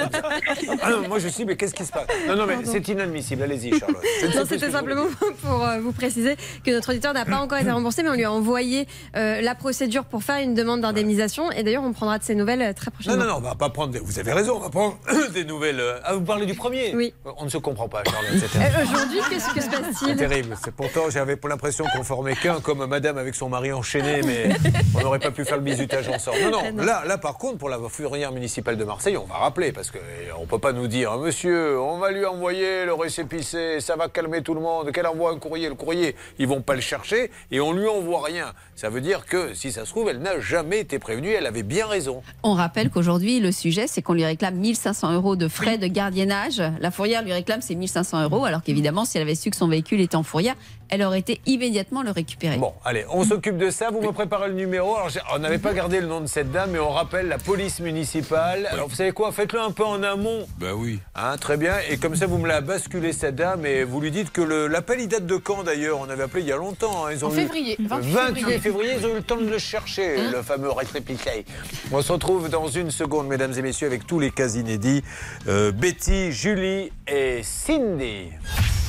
[0.83, 2.07] Ah non, moi je suis, mais qu'est-ce qui se passe?
[2.29, 3.43] Non, non, mais c'est inadmissible.
[3.43, 4.03] Allez-y, Charlotte.
[4.35, 5.07] Non, c'était simplement
[5.43, 8.25] pour euh, vous préciser que notre auditeur n'a pas encore été remboursé, mais on lui
[8.25, 8.87] a envoyé
[9.17, 11.51] euh, la procédure pour faire une demande d'indemnisation.
[11.53, 13.25] Et d'ailleurs, on prendra de ces nouvelles euh, très Non, prochainement.
[13.25, 13.93] non, non, on va pas prendre.
[13.93, 13.99] Des...
[13.99, 14.99] Vous avez raison, on va prendre
[15.33, 15.81] des nouvelles.
[15.81, 16.95] euh, Ah, vous parlez du premier?
[16.95, 17.15] Oui.
[17.39, 18.43] On ne se comprend pas, Charlotte.
[18.57, 20.57] Euh, Aujourd'hui, qu'est-ce que se C'est passe-t-il terrible.
[20.63, 24.51] C'est pourtant, j'avais pour l'impression qu'on formait qu'un, comme madame avec son mari enchaîné, mais
[24.95, 26.39] on n'aurait pas pu faire le bisutage ensemble.
[26.45, 26.85] Non, non, non.
[26.85, 30.41] là, là, par contre, pour la fourrière municipale de Marseille, on va rappeler, parce qu'on
[30.41, 34.43] ne peut pas nous dire, monsieur, on va lui envoyer le récépissé, ça va calmer
[34.43, 37.61] tout le monde, qu'elle envoie un courrier, le courrier, ils vont pas le chercher, et
[37.61, 38.53] on lui envoie rien.
[38.77, 41.63] Ça veut dire que, si ça se trouve, elle n'a jamais été prévenue, elle avait
[41.63, 42.23] bien raison.
[42.43, 46.63] On rappelle qu'aujourd'hui, le sujet, c'est qu'on lui réclame 1500 euros de frais de gardiennage.
[46.81, 49.69] La fourrière lui réclame ses 1500 euros, alors qu'évidemment, si elle avait su que son
[49.69, 50.55] véhicule était en fourrière,
[50.91, 52.57] elle aurait été immédiatement le récupérer.
[52.59, 53.91] Bon, allez, on s'occupe de ça.
[53.91, 54.95] Vous me préparez le numéro.
[54.97, 57.81] Alors, on n'avait pas gardé le nom de cette dame, mais on rappelle la police
[57.81, 58.69] municipale.
[58.71, 60.47] Alors, vous savez quoi Faites-le un peu en amont.
[60.59, 61.01] Bah oui.
[61.17, 61.75] Hein, très bien.
[61.91, 64.67] Et comme ça, vous me la basculez, cette dame, et vous lui dites que le-
[64.67, 65.99] l'appel, il date de quand d'ailleurs?
[66.01, 67.07] On avait appelé il y a longtemps.
[67.07, 67.11] hein.
[67.13, 69.59] Ils ont En eu- février, 28 28 février, ils ont eu le temps de le
[69.59, 71.45] chercher, le fameux rétrépiquet.
[71.93, 75.03] On se retrouve dans une seconde, mesdames et messieurs, avec tous les cas inédits.
[75.49, 78.29] Euh, Betty, Julie et Cindy.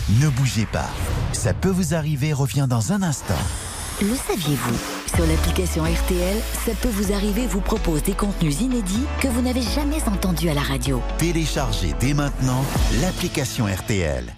[0.09, 0.89] Ne bougez pas.
[1.33, 3.33] Ça peut vous arriver revient dans un instant.
[4.01, 4.75] Le saviez-vous?
[5.15, 9.63] Sur l'application RTL, ça peut vous arriver vous propose des contenus inédits que vous n'avez
[9.63, 11.01] jamais entendus à la radio.
[11.17, 12.63] Téléchargez dès maintenant
[13.01, 14.31] l'application RTL.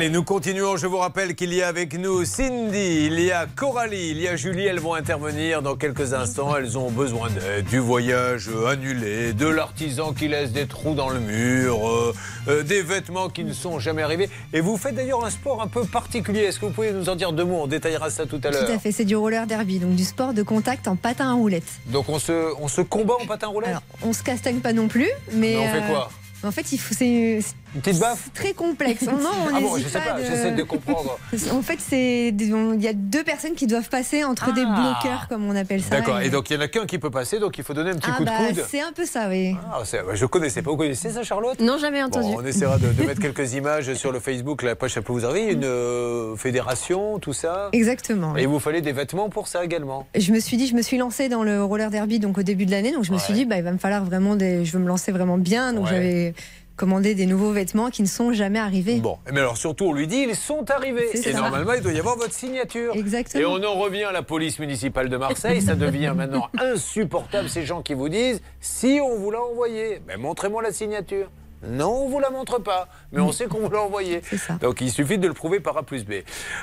[0.00, 0.78] Allez, nous continuons.
[0.78, 4.28] Je vous rappelle qu'il y a avec nous Cindy, il y a Coralie, il y
[4.28, 4.64] a Julie.
[4.64, 6.56] Elles vont intervenir dans quelques instants.
[6.56, 11.20] Elles ont besoin d'aide, du voyage annulé, de l'artisan qui laisse des trous dans le
[11.20, 12.14] mur, euh,
[12.48, 14.30] euh, des vêtements qui ne sont jamais arrivés.
[14.54, 16.44] Et vous faites d'ailleurs un sport un peu particulier.
[16.44, 17.60] Est-ce que vous pouvez nous en dire deux mots?
[17.64, 18.64] On détaillera ça tout à l'heure.
[18.64, 21.34] Tout à fait, c'est du roller derby, donc du sport de contact en patin à
[21.34, 21.78] roulettes.
[21.88, 24.88] Donc on se, on se combat en patin roulette Alors, on se castagne pas non
[24.88, 25.40] plus, mais.
[25.50, 26.10] Mais on fait euh, quoi?
[26.42, 27.40] En fait, il faut, c'est
[27.74, 29.02] Une petite baffe c'est très complexe.
[29.02, 31.18] Non, on Ah bon, je sais pas, de- j'essaie de comprendre.
[31.52, 35.54] En fait, il y a deux personnes qui doivent passer entre des bloqueurs, comme on
[35.56, 35.90] appelle ça.
[35.90, 36.20] D'accord.
[36.20, 37.94] Et donc il y en a qu'un qui peut passer, donc il faut donner un
[37.96, 38.64] petit ah coup bah, de coude.
[38.68, 39.54] c'est un peu ça, oui.
[39.72, 40.70] Ah, bah, je connaissais pas.
[40.70, 41.60] Vous connaissez ça, Charlotte?
[41.60, 42.32] Non, jamais entendu.
[42.34, 44.62] Bon, on essaiera de, de mettre quelques images sur le Facebook.
[44.62, 45.52] La page, ça peut vous arriver.
[45.52, 47.68] Une euh, fédération, tout ça.
[47.72, 48.36] Exactement.
[48.36, 50.06] Et vous fallait des vêtements pour ça également.
[50.16, 52.66] Je me suis dit, je me suis lancée dans le roller derby donc au début
[52.66, 54.72] de l'année, donc je me suis dit, bah, il va me falloir vraiment des, je
[54.72, 55.90] veux me lancer vraiment bien, donc Ouais.
[55.90, 56.34] j'avais
[56.80, 59.00] commandé des nouveaux vêtements qui ne sont jamais arrivés.
[59.00, 61.10] Bon, mais alors surtout, on lui dit, ils sont arrivés.
[61.12, 61.32] Et ça.
[61.32, 62.94] normalement, il doit y avoir votre signature.
[62.96, 63.42] Exactement.
[63.42, 65.60] Et on en revient à la police municipale de Marseille.
[65.60, 70.18] Ça devient maintenant insupportable, ces gens qui vous disent, si on vous l'a envoyé, ben,
[70.18, 71.28] montrez-moi la signature.
[71.62, 74.22] Non, on vous la montre pas, mais on sait qu'on vous l'a envoyé.
[74.62, 76.12] Donc il suffit de le prouver par A plus B.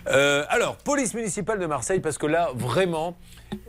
[0.08, 3.16] Euh, alors, police municipale de Marseille, parce que là, vraiment,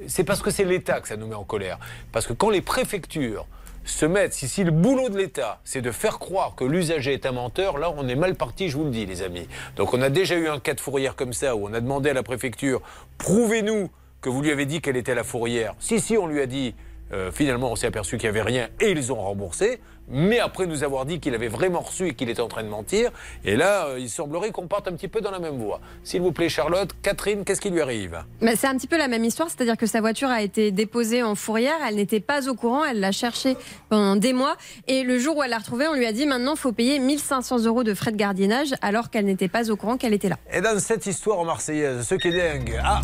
[0.06, 1.78] c'est parce que c'est l'État que ça nous met en colère.
[2.10, 3.46] Parce que quand les préfectures
[3.90, 7.26] se mettent, si, si le boulot de l'État, c'est de faire croire que l'usager est
[7.26, 9.48] un menteur, là, on est mal parti, je vous le dis, les amis.
[9.76, 12.10] Donc on a déjà eu un cas de fourrière comme ça, où on a demandé
[12.10, 12.80] à la préfecture,
[13.18, 15.74] prouvez-nous que vous lui avez dit qu'elle était la fourrière.
[15.78, 16.74] Si, si, on lui a dit,
[17.12, 19.80] euh, finalement, on s'est aperçu qu'il n'y avait rien et ils ont remboursé.
[20.10, 22.68] Mais après nous avoir dit qu'il avait vraiment reçu et qu'il était en train de
[22.68, 23.10] mentir.
[23.44, 25.80] Et là, euh, il semblerait qu'on parte un petit peu dans la même voie.
[26.04, 28.22] S'il vous plaît, Charlotte, Catherine, qu'est-ce qui lui arrive?
[28.40, 31.22] Bah, c'est un petit peu la même histoire, c'est-à-dire que sa voiture a été déposée
[31.22, 33.56] en fourrière, elle n'était pas au courant, elle l'a cherchée
[33.88, 34.56] pendant des mois,
[34.86, 36.98] et le jour où elle l'a retrouvée, on lui a dit maintenant il faut payer
[36.98, 40.36] 1500 euros de frais de gardiennage, alors qu'elle n'était pas au courant qu'elle était là.
[40.52, 42.80] Et dans cette histoire en Marseillaise, ce qui est dingue.
[42.82, 43.00] Ah,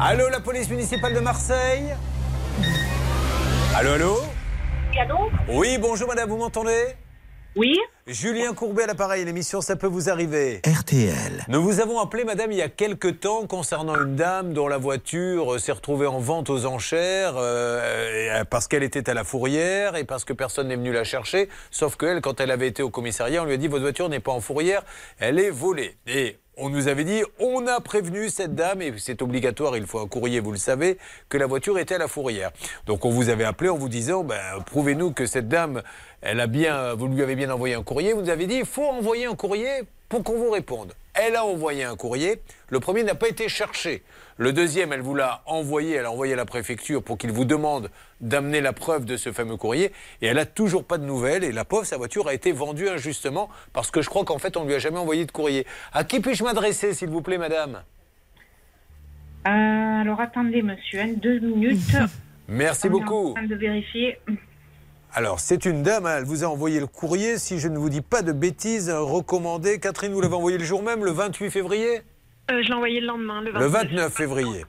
[0.00, 1.94] Allô, la police municipale de Marseille?
[3.74, 4.16] Allô, allô?
[5.48, 6.94] Oui, bonjour madame, vous m'entendez?
[7.56, 7.78] Oui.
[8.06, 10.60] Julien Courbet à l'appareil, l'émission Ça peut vous arriver.
[10.66, 11.44] RTL.
[11.48, 14.78] Nous vous avons appelé, madame, il y a quelque temps concernant une dame dont la
[14.78, 19.24] voiture euh, s'est retrouvée en vente aux enchères euh, euh, parce qu'elle était à la
[19.24, 21.48] fourrière et parce que personne n'est venu la chercher.
[21.70, 24.20] Sauf qu'elle, quand elle avait été au commissariat, on lui a dit Votre voiture n'est
[24.20, 24.82] pas en fourrière,
[25.20, 25.96] elle est volée.
[26.06, 30.00] Et on nous avait dit On a prévenu cette dame, et c'est obligatoire, il faut
[30.00, 30.98] un courrier, vous le savez,
[31.28, 32.50] que la voiture était à la fourrière.
[32.86, 35.82] Donc on vous avait appelé en vous disant ben, Prouvez-nous que cette dame,
[36.20, 38.12] elle a bien, vous lui avez bien envoyé un courrier.
[38.12, 40.92] Vous nous avez dit Il faut envoyer un courrier pour qu'on vous réponde.
[41.14, 42.40] Elle a envoyé un courrier.
[42.70, 44.02] Le premier n'a pas été cherché.
[44.38, 45.96] Le deuxième, elle vous l'a envoyé.
[45.96, 47.90] Elle a envoyé à la préfecture pour qu'il vous demande
[48.22, 49.92] d'amener la preuve de ce fameux courrier.
[50.22, 51.44] Et elle n'a toujours pas de nouvelles.
[51.44, 54.56] Et la pauvre, sa voiture a été vendue injustement parce que je crois qu'en fait,
[54.56, 55.66] on ne lui a jamais envoyé de courrier.
[55.92, 57.82] À qui puis-je m'adresser, s'il vous plaît, madame?
[59.46, 61.78] Euh, alors attendez, monsieur, hein, deux minutes.
[62.48, 63.30] Merci On est beaucoup.
[63.30, 64.18] en train de vérifier.
[65.14, 67.90] Alors, c'est une dame, hein, elle vous a envoyé le courrier, si je ne vous
[67.90, 69.78] dis pas de bêtises, recommandé.
[69.78, 72.00] Catherine, vous l'avez envoyé le jour même, le 28 février
[72.50, 73.62] Euh, je l'ai envoyé le lendemain, le 29.
[73.62, 74.64] Le 29 février.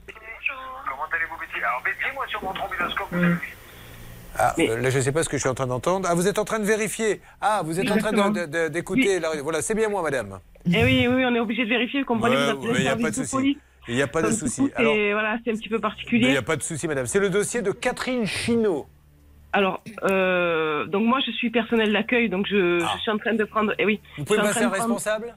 [0.85, 3.23] Comment allez-vous, Betty Alors, Betty, moi, sur mon trombinoscope, vous Mm.
[3.23, 3.35] avez
[4.35, 6.07] Ah, euh, là, je ne sais pas ce que je suis en train d'entendre.
[6.11, 7.21] Ah, vous êtes en train de vérifier.
[7.39, 8.11] Ah, vous êtes en train
[8.69, 9.19] d'écouter.
[9.19, 10.39] la- Voilà, c'est bien moi, madame.
[10.65, 12.89] Eh oui, oui, on est obligé de vérifier, vous comprenez, Ouais, vous il n'y a
[12.97, 13.35] service pas de souci.
[13.35, 13.57] police.
[13.87, 14.71] Il n'y a pas de souci.
[14.75, 16.31] voilà, c'est un petit peu il particulier.
[16.31, 17.05] n'y a pas de souci, madame.
[17.05, 18.87] C'est le dossier de Catherine Chinaud.
[19.53, 23.43] Alors, euh, donc moi, je suis personnel d'accueil, donc je, je suis en train de
[23.43, 23.73] prendre.
[23.79, 23.99] Eh oui.
[24.03, 24.09] Ah.
[24.17, 25.35] Vous pouvez passer un prendre- responsable?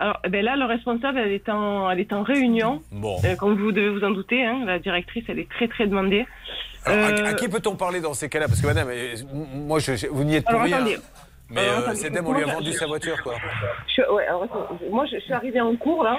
[0.00, 2.82] Alors, eh ben là, le responsable, elle est en, elle est en réunion.
[2.90, 3.18] Bon.
[3.24, 6.26] Euh, comme vous devez vous en douter, hein, la directrice, elle est très très demandée.
[6.86, 8.46] Alors, à- Euh, à, qui peut-on parler dans ces cas-là?
[8.48, 9.14] Parce que, madame, euh,
[9.54, 10.76] moi, je- vous n'y êtes pour Alors, rien.
[10.78, 10.96] attendez.
[11.50, 13.34] Mais euh, cette dame, on lui a vendu sa voiture, quoi.
[13.94, 14.46] Je, ouais, alors,
[14.90, 16.18] moi, je, je suis arrivée en cours là.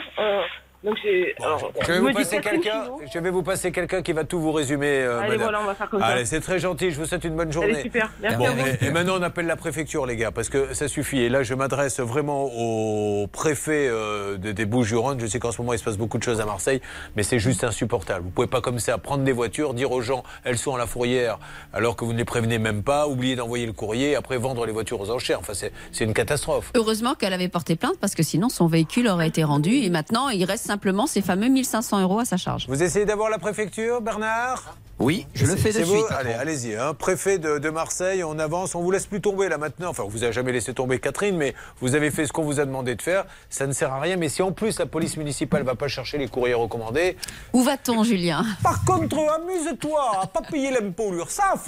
[0.83, 1.35] Donc j'ai.
[1.43, 2.83] alors, Je vais vous passer quelqu'un.
[3.13, 5.41] Je vais vous passer quelqu'un qui va tout vous résumer, euh, Allez, madame.
[5.43, 6.07] voilà, on va faire comme ça.
[6.07, 6.91] Allez, c'est très gentil.
[6.91, 7.73] Je vous souhaite une bonne journée.
[7.73, 8.09] Allez, super.
[8.21, 8.65] Merci Bon, à vous.
[8.81, 11.19] et, et maintenant, on appelle la préfecture, les gars, parce que ça suffit.
[11.21, 15.19] Et là, je m'adresse vraiment au préfet euh, de- des Bouches-du-Rhône.
[15.19, 16.81] Je sais qu'en ce moment, il se passe beaucoup de choses à Marseille,
[17.15, 18.23] mais c'est juste insupportable.
[18.25, 20.87] Vous pouvez pas comme ça prendre des voitures, dire aux gens, elles sont à la
[20.87, 21.37] fourrière,
[21.73, 24.71] alors que vous ne les prévenez même pas, oublier d'envoyer le courrier, après vendre les
[24.71, 25.39] voitures aux enchères.
[25.39, 26.71] Enfin, c'est c'est une catastrophe.
[26.75, 30.29] Heureusement qu'elle avait porté plainte parce que sinon son véhicule aurait été rendu et maintenant
[30.29, 32.65] il reste simplement ces fameux 1500 euros à sa charge.
[32.69, 34.77] Vous essayez d'avoir la préfecture, Bernard?
[34.99, 35.97] Oui, je le fais de c'est suite.
[35.97, 36.75] vous Allez, allez-y.
[36.75, 36.93] hein.
[36.93, 38.75] Préfet de, de Marseille, on avance.
[38.75, 39.89] On vous laisse plus tomber là maintenant.
[39.89, 42.59] Enfin, on vous a jamais laissé tomber Catherine, mais vous avez fait ce qu'on vous
[42.59, 43.25] a demandé de faire.
[43.49, 44.15] Ça ne sert à rien.
[44.17, 47.17] Mais si en plus la police municipale va pas chercher les courriers recommandés,
[47.53, 48.45] Où va-t-on, Julien?
[48.61, 51.67] Par contre, amuse-toi à pas payer l'impôt l'URSSAF.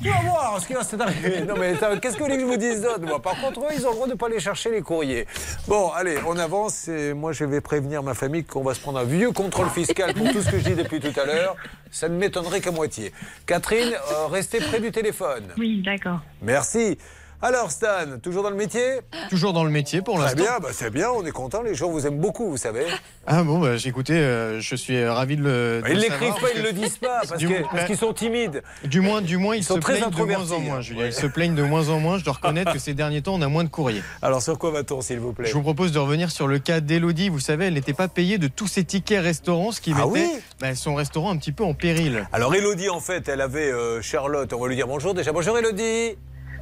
[0.00, 1.40] Tu vas voir ce qui va s'arriver.
[1.42, 3.20] Non mais qu'est-ce que vous voulez que je vous dise d'autre moi?
[3.20, 5.26] Par contre, eux, ils ont le droit de pas aller chercher les courriers.
[5.66, 6.86] Bon, allez, on avance.
[6.88, 10.14] Et moi, je vais prévenir ma famille qu'on va se prendre un vieux contrôle fiscal
[10.14, 11.56] pour tout ce que je dis depuis tout à l'heure.
[11.90, 12.16] Ça ne
[12.60, 13.12] qu'à moitié.
[13.46, 15.44] Catherine, euh, restez près du téléphone.
[15.58, 16.20] Oui, d'accord.
[16.40, 16.98] Merci.
[17.44, 19.00] Alors Stan, toujours dans le métier?
[19.28, 20.36] Toujours dans le métier pour l'instant.
[20.36, 21.60] bien, bah, c'est bien, on est content.
[21.62, 22.86] Les gens vous aiment beaucoup, vous savez.
[23.26, 25.82] Ah bon, bah, écoutez, euh, je suis ravi de le.
[25.82, 28.62] de Ils le l'écrivent pas, ils que- le disent pas, parce qu'ils sont timides.
[28.84, 30.80] Du moins, du moins, ils, Ils sont se très plaignent de moins en moins, hein.
[30.82, 31.00] Julien.
[31.02, 31.08] Ouais.
[31.08, 32.16] Ils se plaignent de moins en moins.
[32.18, 34.02] Je dois reconnaître que ces derniers temps, on a moins de courriers.
[34.22, 35.48] Alors sur quoi va-t-on, s'il vous plaît?
[35.48, 37.28] Je vous propose de revenir sur le cas d'Elodie.
[37.28, 40.08] Vous savez, elle n'était pas payée de tous ses tickets restaurants, ce qui Ah mettait
[40.10, 40.30] oui?
[40.60, 42.24] Bah, son restaurant un petit peu en péril.
[42.32, 44.52] Alors Elodie, en fait, elle avait euh, Charlotte.
[44.52, 45.32] On va lui dire bonjour déjà.
[45.32, 46.16] Bonjour Elodie.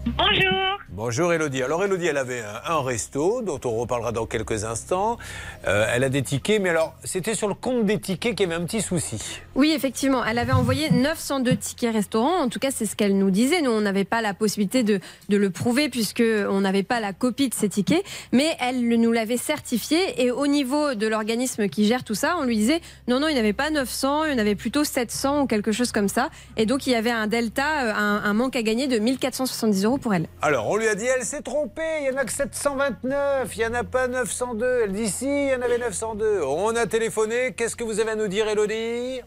[0.07, 0.79] Bonjour.
[0.89, 1.63] Bonjour Elodie.
[1.63, 5.19] Alors Elodie, elle avait un, un resto dont on reparlera dans quelques instants.
[5.67, 8.53] Euh, elle a des tickets, mais alors c'était sur le compte des tickets qu'il y
[8.53, 9.41] avait un petit souci.
[9.55, 12.39] Oui, effectivement, elle avait envoyé 902 tickets restaurants.
[12.41, 13.61] En tout cas, c'est ce qu'elle nous disait.
[13.61, 17.13] Nous, on n'avait pas la possibilité de, de le prouver puisque on n'avait pas la
[17.13, 18.03] copie de ces tickets,
[18.33, 20.23] mais elle nous l'avait certifié.
[20.25, 23.35] Et au niveau de l'organisme qui gère tout ça, on lui disait non, non, il
[23.35, 26.31] n'y avait pas 900, il y en avait plutôt 700 ou quelque chose comme ça.
[26.57, 29.85] Et donc, il y avait un delta, euh, un, un manque à gagner de 1470
[29.85, 30.27] euros pour elle.
[30.43, 33.59] Alors on lui a dit, elle s'est trompée, il n'y en a que 729, il
[33.59, 34.83] n'y en a pas 902.
[34.85, 36.43] Elle dit si, il y en avait 902.
[36.43, 39.21] On a téléphoné, qu'est-ce que vous avez à nous dire Elodie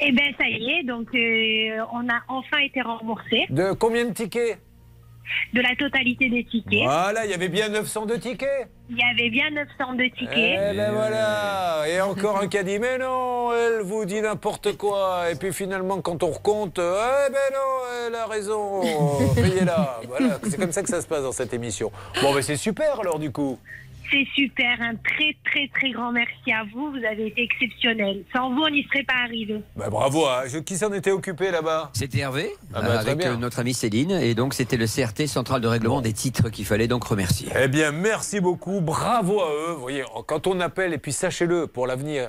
[0.00, 4.12] Eh bien, ça y est, donc euh, on a enfin été remboursé De combien de
[4.12, 4.58] tickets?
[5.52, 6.84] De la totalité des tickets.
[6.84, 8.68] Voilà, il y avait bien 902 tickets.
[8.90, 10.30] Il y avait bien 902 tickets.
[10.36, 14.76] Eh ben voilà Et encore un qui a dit Mais non, elle vous dit n'importe
[14.76, 15.30] quoi.
[15.30, 18.80] Et puis finalement, quand on recompte, Eh ben non, elle a raison,
[19.34, 20.00] payez-la.
[20.08, 21.90] Voilà, c'est comme ça que ça se passe dans cette émission.
[22.20, 23.58] Bon, ben c'est super alors du coup.
[24.14, 28.22] C'est super, un très très très grand merci à vous, vous avez été exceptionnel.
[28.32, 29.60] Sans vous, on n'y serait pas arrivé.
[29.74, 30.42] Bah, bravo, hein.
[30.46, 33.32] Je- qui s'en était occupé là-bas C'était Hervé, Ah bah, euh, avec bien.
[33.32, 36.64] euh, notre amie Céline, et donc c'était le CRT, Central de Règlement des Titres, qu'il
[36.64, 37.48] fallait donc remercier.
[37.60, 39.72] Eh bien, merci beaucoup, bravo à eux.
[39.72, 42.28] Vous voyez, quand on appelle, et puis sachez-le, pour l'avenir,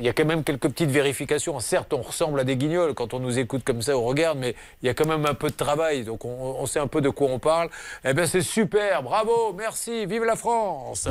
[0.00, 1.60] il y a quand même quelques petites vérifications.
[1.60, 4.56] Certes, on ressemble à des guignols quand on nous écoute comme ça, on regarde, mais
[4.82, 7.00] il y a quand même un peu de travail, donc on, on sait un peu
[7.00, 7.68] de quoi on parle.
[8.04, 11.08] Eh bien, c'est super, bravo, merci, vive la France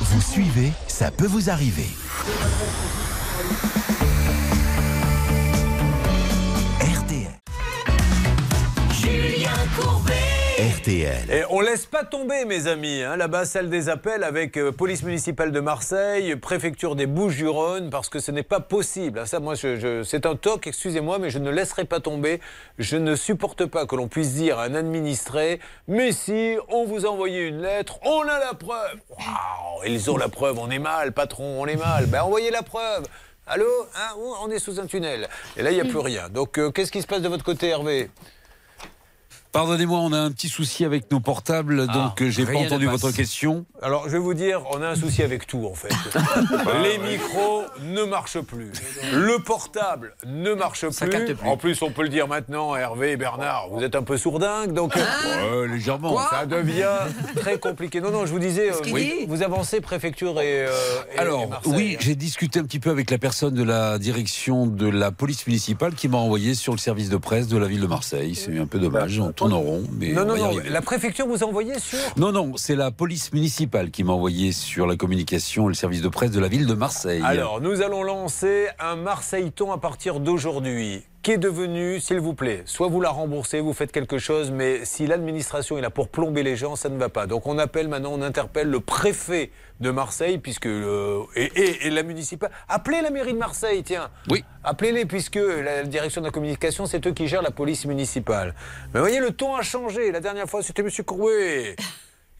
[0.00, 1.88] Vous suivez, ça peut vous arriver.
[6.80, 7.38] RTL.
[11.30, 13.02] Et on laisse pas tomber, mes amis.
[13.02, 13.16] hein.
[13.16, 18.20] Là-bas, salle des appels avec euh, police municipale de Marseille, préfecture des Bouches-du-Rhône, parce que
[18.20, 19.18] ce n'est pas possible.
[19.22, 22.40] Ah, Ça, moi, c'est un toc, excusez-moi, mais je ne laisserai pas tomber.
[22.78, 27.04] Je ne supporte pas que l'on puisse dire à un administré Mais si, on vous
[27.04, 28.96] a envoyé une lettre, on a la preuve.
[29.10, 32.06] Waouh, ils ont la preuve, on est mal, patron, on est mal.
[32.06, 33.04] Ben, envoyez la preuve.
[33.46, 35.28] Allô Hein On est sous un tunnel.
[35.56, 36.28] Et là, il n'y a plus rien.
[36.30, 38.10] Donc, euh, qu'est-ce qui se passe de votre côté, Hervé?
[39.52, 43.10] Pardonnez-moi, on a un petit souci avec nos portables, donc euh, j'ai pas entendu votre
[43.10, 43.64] question.
[43.80, 45.88] Alors, je vais vous dire, on a un souci avec tout, en fait.
[46.82, 48.72] Les micros ne marchent plus.
[49.12, 51.34] Le portable ne marche capte plus.
[51.34, 51.48] plus.
[51.48, 54.72] En plus, on peut le dire maintenant, Hervé et Bernard, vous êtes un peu sourdingues,
[54.72, 54.94] donc...
[54.96, 56.18] Ouais, légèrement.
[56.30, 56.98] ça devient
[57.36, 58.00] très compliqué.
[58.00, 60.70] Non, non, je vous disais, euh, oui, vous avancez préfecture et, euh,
[61.16, 64.88] Alors, Marseille, oui, j'ai discuté un petit peu avec la personne de la direction de
[64.88, 67.86] la police municipale qui m'a envoyé sur le service de presse de la ville de
[67.86, 68.34] Marseille.
[68.34, 71.44] C'est un peu dommage, tourne en rond, mais Non, on non, non, la préfecture vous
[71.44, 71.98] a envoyé sur...
[72.16, 76.02] Non, non, c'est la police municipale qui m'a envoyé sur la communication et le service
[76.02, 77.22] de presse de la ville de Marseille.
[77.24, 81.04] Alors, nous allons lancer un Marseilleton à partir d'aujourd'hui.
[81.22, 84.84] Qui est devenu, s'il vous plaît, soit vous la remboursez, vous faites quelque chose, mais
[84.84, 87.26] si l'administration est là pour plomber les gens, ça ne va pas.
[87.26, 89.50] Donc on appelle maintenant, on interpelle le préfet
[89.80, 92.50] de Marseille, puisque euh, et, et- et la municipale.
[92.68, 94.10] Appelez la mairie de Marseille, tiens.
[94.28, 94.44] Oui.
[94.64, 98.54] Appelez-les, puisque la direction de la communication, c'est eux qui gèrent la police municipale.
[98.92, 100.10] Mais voyez, le ton a changé.
[100.10, 101.76] La dernière fois, c'était Monsieur Courbet.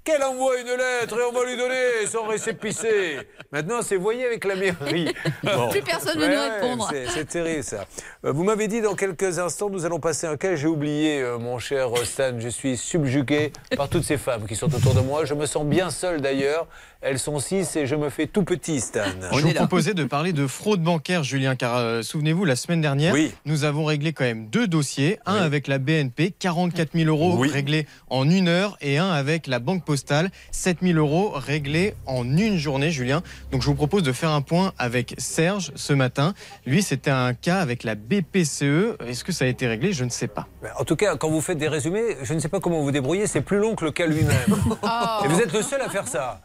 [0.05, 3.19] Qu'elle envoie une lettre et on va lui donner son récépissé.
[3.53, 5.13] Maintenant, c'est voyez avec la mairie.
[5.71, 6.89] Plus personne ne veut nous répondre.
[6.91, 7.85] c'est- C'est terrible ça.
[8.25, 10.55] Euh, Vous m'avez dit dans quelques instants, nous allons passer un cas.
[10.57, 12.33] J'ai oublié, euh, mon cher Stan.
[12.39, 15.27] Je suis subjugué par toutes ces femmes qui sont autour de moi.
[15.27, 16.67] Je me sens bien seul d'ailleurs.
[17.01, 19.03] Elles sont six et je me fais tout petit, Stan.
[19.33, 23.15] Je vous proposais de parler de fraude bancaire, Julien, car euh, souvenez-vous, la semaine dernière,
[23.15, 23.33] Oui.
[23.45, 25.21] nous avons réglé quand même deux dossiers.
[25.25, 29.61] Un avec la BNP, 44 000 euros réglés en une heure, et un avec la
[29.61, 30.31] Banque Postale.
[30.31, 30.31] postale.
[30.51, 33.23] 7000 euros réglés en une journée, Julien.
[33.53, 36.35] Donc je vous propose de faire un point avec Serge ce matin.
[36.67, 38.97] Lui, c'était un cas avec la BPCE.
[39.07, 39.93] Est-ce que ça a été réglé?
[39.93, 40.49] Je ne sais pas.
[40.77, 43.29] En tout cas, quand vous faites des résumés, je ne sais pas comment vous débrouillez,
[43.29, 44.57] c'est plus long que le cas lui-même.
[45.25, 46.41] Et vous êtes le seul à faire ça.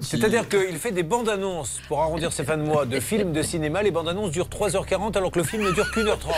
[0.00, 3.42] C'est-à-dire qu'il fait des bandes annonces pour arrondir ses fins de mois de films de
[3.42, 3.82] cinéma.
[3.82, 6.34] Les bandes annonces durent 3h40 alors que le film ne dure qu'une heure 30.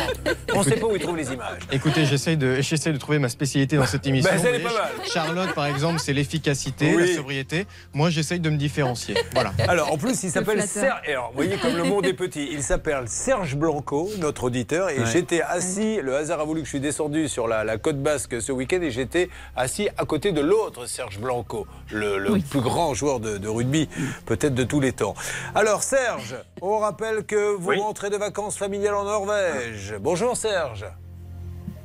[0.55, 1.61] On ne sait pas où il trouve les images.
[1.73, 4.31] Écoutez, j'essaye de, j'essaye de trouver ma spécialité dans cette émission.
[4.31, 4.91] Ben, ça, elle est Vous pas mal.
[5.12, 7.09] Charlotte, par exemple, c'est l'efficacité, Oui.
[7.11, 7.66] la sobriété.
[7.95, 9.15] Moi, j'essaye de me différencier.
[9.32, 9.53] Voilà.
[9.69, 10.62] Alors, en plus, il s'appelle.
[10.66, 11.01] Serge.
[11.07, 12.49] et Alors, vous voyez comme le monde est petit.
[12.53, 14.91] Il s'appelle Serge Blanco, notre auditeur.
[14.91, 15.07] Et Ouais.
[15.12, 18.41] j'étais assis, le hasard a voulu que je suis descendu sur la, la côte basque
[18.41, 18.81] ce week-end.
[18.82, 23.39] Et j'étais assis à côté de l'autre Serge Blanco, le, le plus grand joueur de,
[23.39, 23.89] de rugby,
[24.27, 25.14] peut-être de tous les temps.
[25.55, 29.94] Alors, Serge, on rappelle que vous rentrez de vacances familiales en Norvège.
[30.01, 30.86] Bonjour, Serge.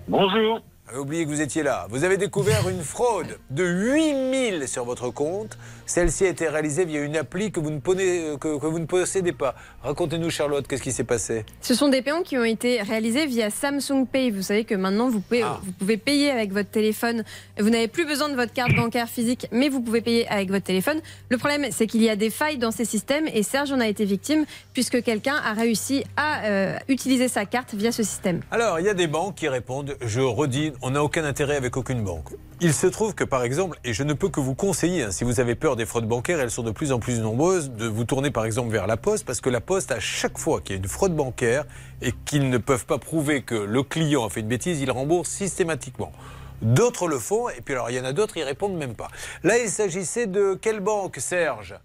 [0.07, 0.61] Bonjour.
[0.95, 1.87] Oubliez que vous étiez là.
[1.89, 5.57] Vous avez découvert une fraude de 8000 sur votre compte.
[5.85, 8.85] Celle-ci a été réalisée via une appli que vous ne, prenez- que, que vous ne
[8.85, 9.55] possédez pas.
[9.83, 11.45] Racontez-nous, Charlotte, qu'est-ce qui s'est passé?
[11.61, 14.31] Ce sont des paiements qui ont été réalisés via Samsung Pay.
[14.31, 15.59] Vous savez que maintenant, vous pouvez, Ah.
[15.63, 17.23] vous pouvez payer avec votre téléphone.
[17.59, 20.65] Vous n'avez plus besoin de votre carte bancaire physique, mais vous pouvez payer avec votre
[20.65, 20.99] téléphone.
[21.29, 23.87] Le problème, c'est qu'il y a des failles dans ces systèmes et Serge en a
[23.87, 28.41] été victime puisque quelqu'un a réussi à euh, utiliser sa carte via ce système.
[28.51, 31.77] Alors, il y a des banques qui répondent, je redis, on n'a aucun intérêt avec
[31.77, 32.29] aucune banque.
[32.61, 35.25] Il se trouve que, par exemple, et je ne peux que vous conseiller, hein, si
[35.25, 38.05] vous avez peur des fraudes bancaires, elles sont de plus en plus nombreuses, de vous
[38.05, 40.77] tourner, par exemple, vers la Poste, parce que la Poste, à chaque fois qu'il y
[40.77, 41.65] a une fraude bancaire
[42.01, 45.29] et qu'ils ne peuvent pas prouver que le client a fait une bêtise, ils remboursent
[45.29, 46.13] systématiquement.
[46.61, 49.09] D'autres le font, et puis alors il y en a d'autres, ils répondent même pas.
[49.43, 51.75] Là, il s'agissait de quelle banque, Serge?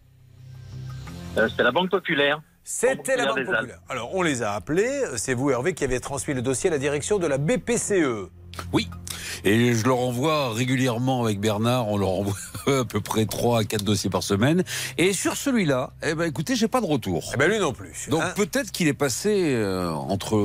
[1.37, 2.41] Euh, C'était la Banque Populaire.
[2.63, 3.45] C'était la Banque.
[3.45, 3.81] Populaire.
[3.89, 5.03] Alors, on les a appelés.
[5.17, 8.31] C'est vous, Hervé, qui avez transmis le dossier à la direction de la BPCE.
[8.73, 8.89] Oui.
[9.45, 12.35] Et je leur envoie régulièrement avec Bernard, on leur envoie
[12.81, 14.65] à peu près 3 à 4 dossiers par semaine.
[14.99, 17.31] Et sur celui-là, eh ben écoutez, j'ai pas de retour.
[17.35, 18.09] Eh ben lui non plus.
[18.11, 18.33] Donc hein.
[18.37, 20.37] peut-être qu'il est passé euh, entre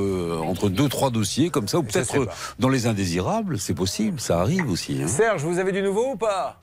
[0.46, 2.28] entre deux trois dossiers comme ça, ou peut-être
[2.60, 5.02] dans les indésirables, c'est possible, ça arrive aussi.
[5.04, 5.08] hein.
[5.08, 6.62] Serge, vous avez du nouveau ou pas?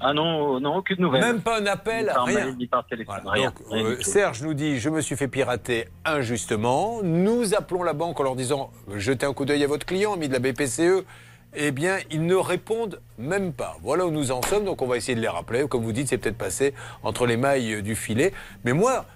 [0.00, 1.22] Ah non, non, aucune nouvelle.
[1.22, 2.44] Même pas un appel, Ni par rien.
[2.44, 3.46] mail, ni par téléphone, rien.
[3.46, 4.00] Donc, rien euh.
[4.00, 7.00] Serge nous dit Je me suis fait pirater injustement.
[7.02, 10.28] Nous appelons la banque en leur disant Jetez un coup d'œil à votre client, ami
[10.28, 11.04] de la BPCE.
[11.54, 13.76] Eh bien, ils ne répondent même pas.
[13.82, 14.64] Voilà où nous en sommes.
[14.64, 15.66] Donc, on va essayer de les rappeler.
[15.68, 18.32] Comme vous dites, c'est peut-être passé entre les mailles du filet.
[18.64, 19.06] Mais moi.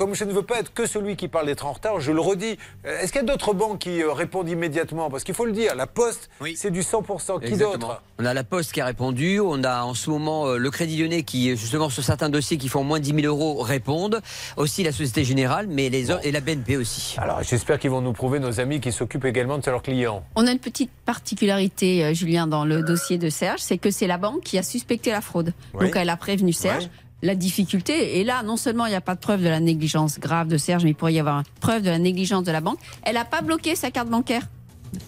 [0.00, 2.22] Comme je ne veux pas être que celui qui parle d'être en retard, je le
[2.22, 2.56] redis.
[2.86, 5.10] Euh, Est-ce qu'il y a d'autres banques qui euh, répondent immédiatement?
[5.10, 7.44] Parce qu'il faut le dire, la Poste, c'est du 100%.
[7.46, 8.00] Qui d'autre?
[8.18, 10.96] On a la Poste qui a répondu, on a en ce moment euh, le Crédit
[10.96, 14.22] Lyonnais qui, justement, sur certains dossiers qui font moins de 10 000 euros, répondent.
[14.56, 17.16] Aussi la Société Générale, mais les autres- et la BNP aussi.
[17.18, 20.24] Alors, j'espère qu'ils vont nous prouver, nos amis qui s'occupent également de leurs clients.
[20.34, 24.16] On a une petite particularité, Julien, dans le dossier de Serge, c'est que c'est la
[24.16, 25.52] banque qui a suspecté la fraude.
[25.74, 25.84] Oui.
[25.84, 26.84] Donc elle a prévenu Serge.
[26.84, 26.90] Ouais.
[27.22, 30.18] La difficulté, et là, non seulement il n'y a pas de preuve de la négligence
[30.18, 32.60] grave de Serge, mais il pourrait y avoir une preuve de la négligence de la
[32.60, 32.78] banque.
[33.02, 34.42] Elle n'a pas bloqué sa carte bancaire.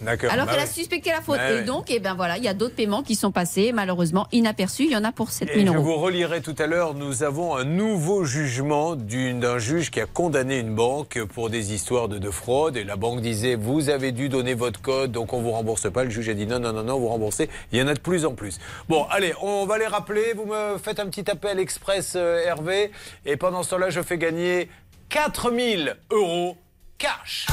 [0.05, 1.37] Alors Bah qu'elle a suspecté la faute.
[1.37, 1.63] Bah et ouais.
[1.63, 4.83] donc, eh ben voilà, il y a d'autres paiements qui sont passés, malheureusement inaperçus.
[4.85, 5.83] Il y en a pour 7 Et 000 je euros.
[5.83, 10.59] vous relirai tout à l'heure, nous avons un nouveau jugement d'un juge qui a condamné
[10.59, 12.77] une banque pour des histoires de, de fraude.
[12.77, 16.03] Et la banque disait, vous avez dû donner votre code, donc on vous rembourse pas.
[16.03, 17.49] Le juge a dit, non, non, non, non, vous remboursez.
[17.71, 18.59] Il y en a de plus en plus.
[18.89, 20.33] Bon, allez, on va les rappeler.
[20.35, 22.91] Vous me faites un petit appel express, euh, Hervé.
[23.25, 24.69] Et pendant ce temps-là, je fais gagner
[25.09, 26.57] 4000 euros
[26.97, 27.47] cash.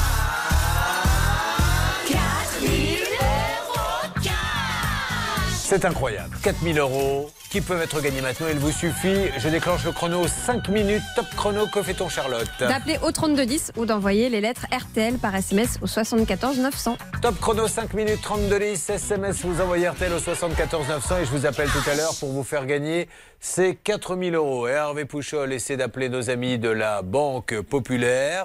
[5.71, 6.35] C'est incroyable.
[6.43, 8.47] 4000 euros qui peuvent être gagnés maintenant.
[8.51, 11.65] Il vous suffit, je déclenche le chrono 5 minutes, top chrono.
[11.65, 16.59] Que fait-on, Charlotte D'appeler au 3210 ou d'envoyer les lettres RTL par SMS au 74
[16.59, 16.97] 900.
[17.21, 21.31] Top chrono 5 minutes 32 10 SMS, vous envoyez RTL au 74 900 et je
[21.31, 23.07] vous appelle tout à l'heure pour vous faire gagner
[23.39, 24.67] ces 4000 euros.
[24.67, 28.43] Et Hervé Pouchol essaie d'appeler nos amis de la Banque Populaire.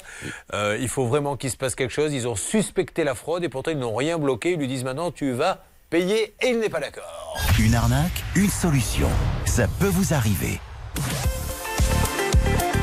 [0.55, 2.12] Euh, il faut vraiment qu'il se passe quelque chose.
[2.12, 4.53] Ils ont suspecté la fraude et pourtant ils n'ont rien bloqué.
[4.53, 7.39] Ils lui disent maintenant tu vas payer et il n'est pas d'accord.
[7.59, 9.09] Une arnaque, une solution.
[9.45, 10.61] Ça peut vous arriver.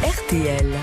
[0.03, 0.73] RTL.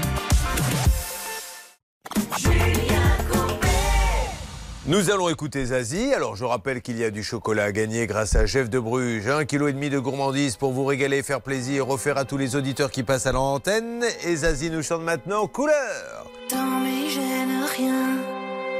[4.87, 6.13] Nous allons écouter Zazie.
[6.15, 9.29] Alors, je rappelle qu'il y a du chocolat à gagner grâce à Jeff de Bruges.
[9.29, 12.57] Un kilo et demi de gourmandise pour vous régaler, faire plaisir, refaire à tous les
[12.57, 14.05] auditeurs qui passent à l'antenne.
[14.25, 16.29] Et Zazie nous chante maintenant Couleur.
[16.51, 18.19] Dans mes gènes, rien,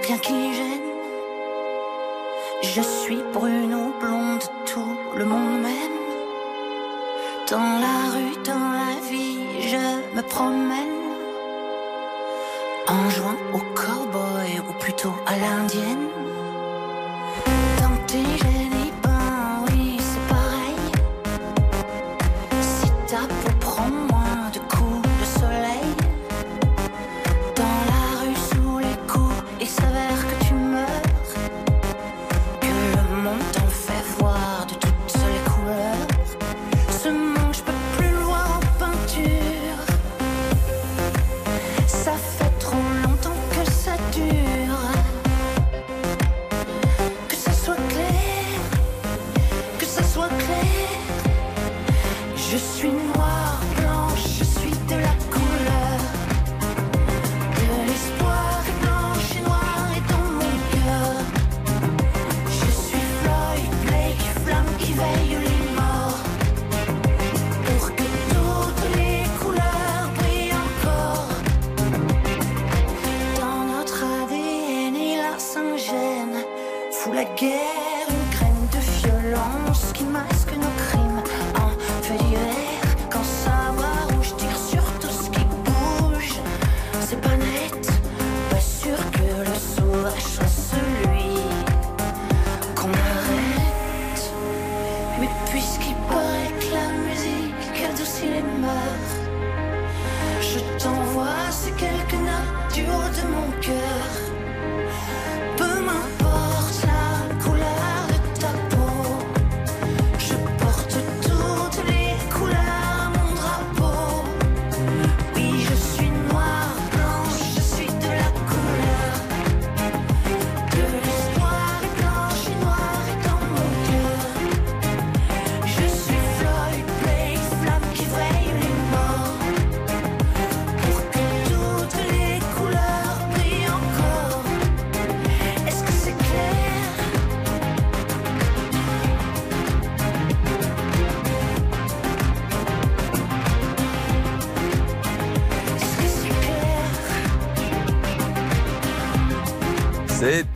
[0.03, 0.90] rien qui gêne.
[2.62, 6.01] Je suis brune ou blonde, tout le monde m'aime.
[7.51, 11.01] Dans la rue, dans la vie, je me promène.
[12.87, 16.09] En jouant au cowboy ou plutôt à l'indienne.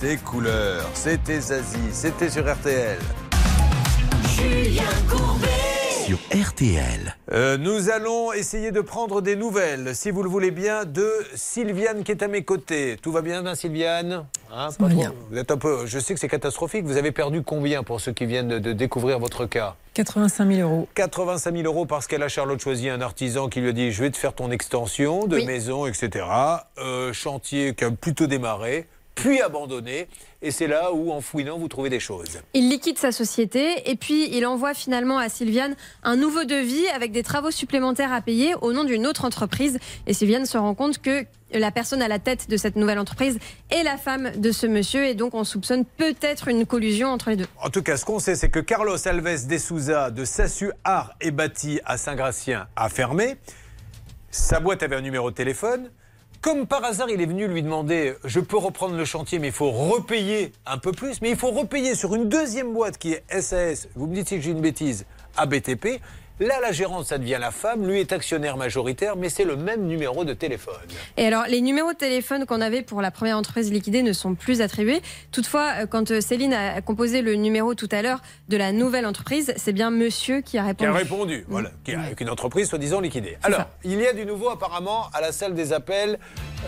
[0.04, 2.98] C'était couleur, c'était Zazie, c'était sur RTL.
[4.36, 5.48] Julien Courbet.
[6.04, 7.16] Sur RTL.
[7.32, 12.04] Euh, nous allons essayer de prendre des nouvelles, si vous le voulez bien, de Sylviane
[12.04, 12.98] qui est à mes côtés.
[13.00, 14.26] Tout va bien, hein, Sylviane?
[14.52, 15.86] Hein, pas trop Vous êtes un peu.
[15.86, 16.84] Je sais que c'est catastrophique.
[16.84, 19.74] Vous avez perdu combien pour ceux qui viennent de, de découvrir votre cas?
[19.94, 20.86] 85 000 euros.
[20.96, 24.02] 85 000 euros parce qu'elle a Charlotte choisi un artisan qui lui a dit je
[24.02, 25.46] vais te faire ton extension de Oui.
[25.46, 26.26] maison, etc.
[26.76, 30.08] Euh, chantier qui a plutôt démarré, puis abandonné.
[30.42, 32.40] Et c'est là où, en fouinant, vous trouvez des choses.
[32.52, 37.12] Il liquide sa société et puis il envoie finalement à Sylviane un nouveau devis avec
[37.12, 39.78] des travaux supplémentaires à payer au nom d'une autre entreprise.
[40.06, 43.38] Et Sylviane se rend compte que la personne à la tête de cette nouvelle entreprise
[43.70, 47.36] est la femme de ce monsieur et donc on soupçonne peut-être une collusion entre les
[47.36, 47.46] deux.
[47.62, 51.14] En tout cas, ce qu'on sait, c'est que Carlos Alves de Souza de Sassu Art
[51.20, 53.36] et Bâti à Saint-Gratien a fermé.
[54.30, 55.90] Sa boîte avait un numéro de téléphone.
[56.44, 59.52] Comme par hasard, il est venu lui demander Je peux reprendre le chantier, mais il
[59.54, 61.22] faut repayer un peu plus.
[61.22, 63.88] Mais il faut repayer sur une deuxième boîte qui est SAS.
[63.96, 65.06] Vous me dites si j'ai une bêtise,
[65.38, 66.02] à BTP.
[66.40, 67.86] Là, la gérante, ça devient la femme.
[67.86, 70.74] Lui est actionnaire majoritaire, mais c'est le même numéro de téléphone.
[71.16, 74.34] Et alors, les numéros de téléphone qu'on avait pour la première entreprise liquidée ne sont
[74.34, 75.00] plus attribués.
[75.30, 79.06] Toutefois, euh, quand euh, Céline a composé le numéro tout à l'heure de la nouvelle
[79.06, 80.90] entreprise, c'est bien monsieur qui a Qui répondu.
[80.90, 83.38] a répondu, voilà, qui a- avec une entreprise soi-disant liquidée.
[83.44, 86.18] Alors, il y a du nouveau apparemment à la salle des appels.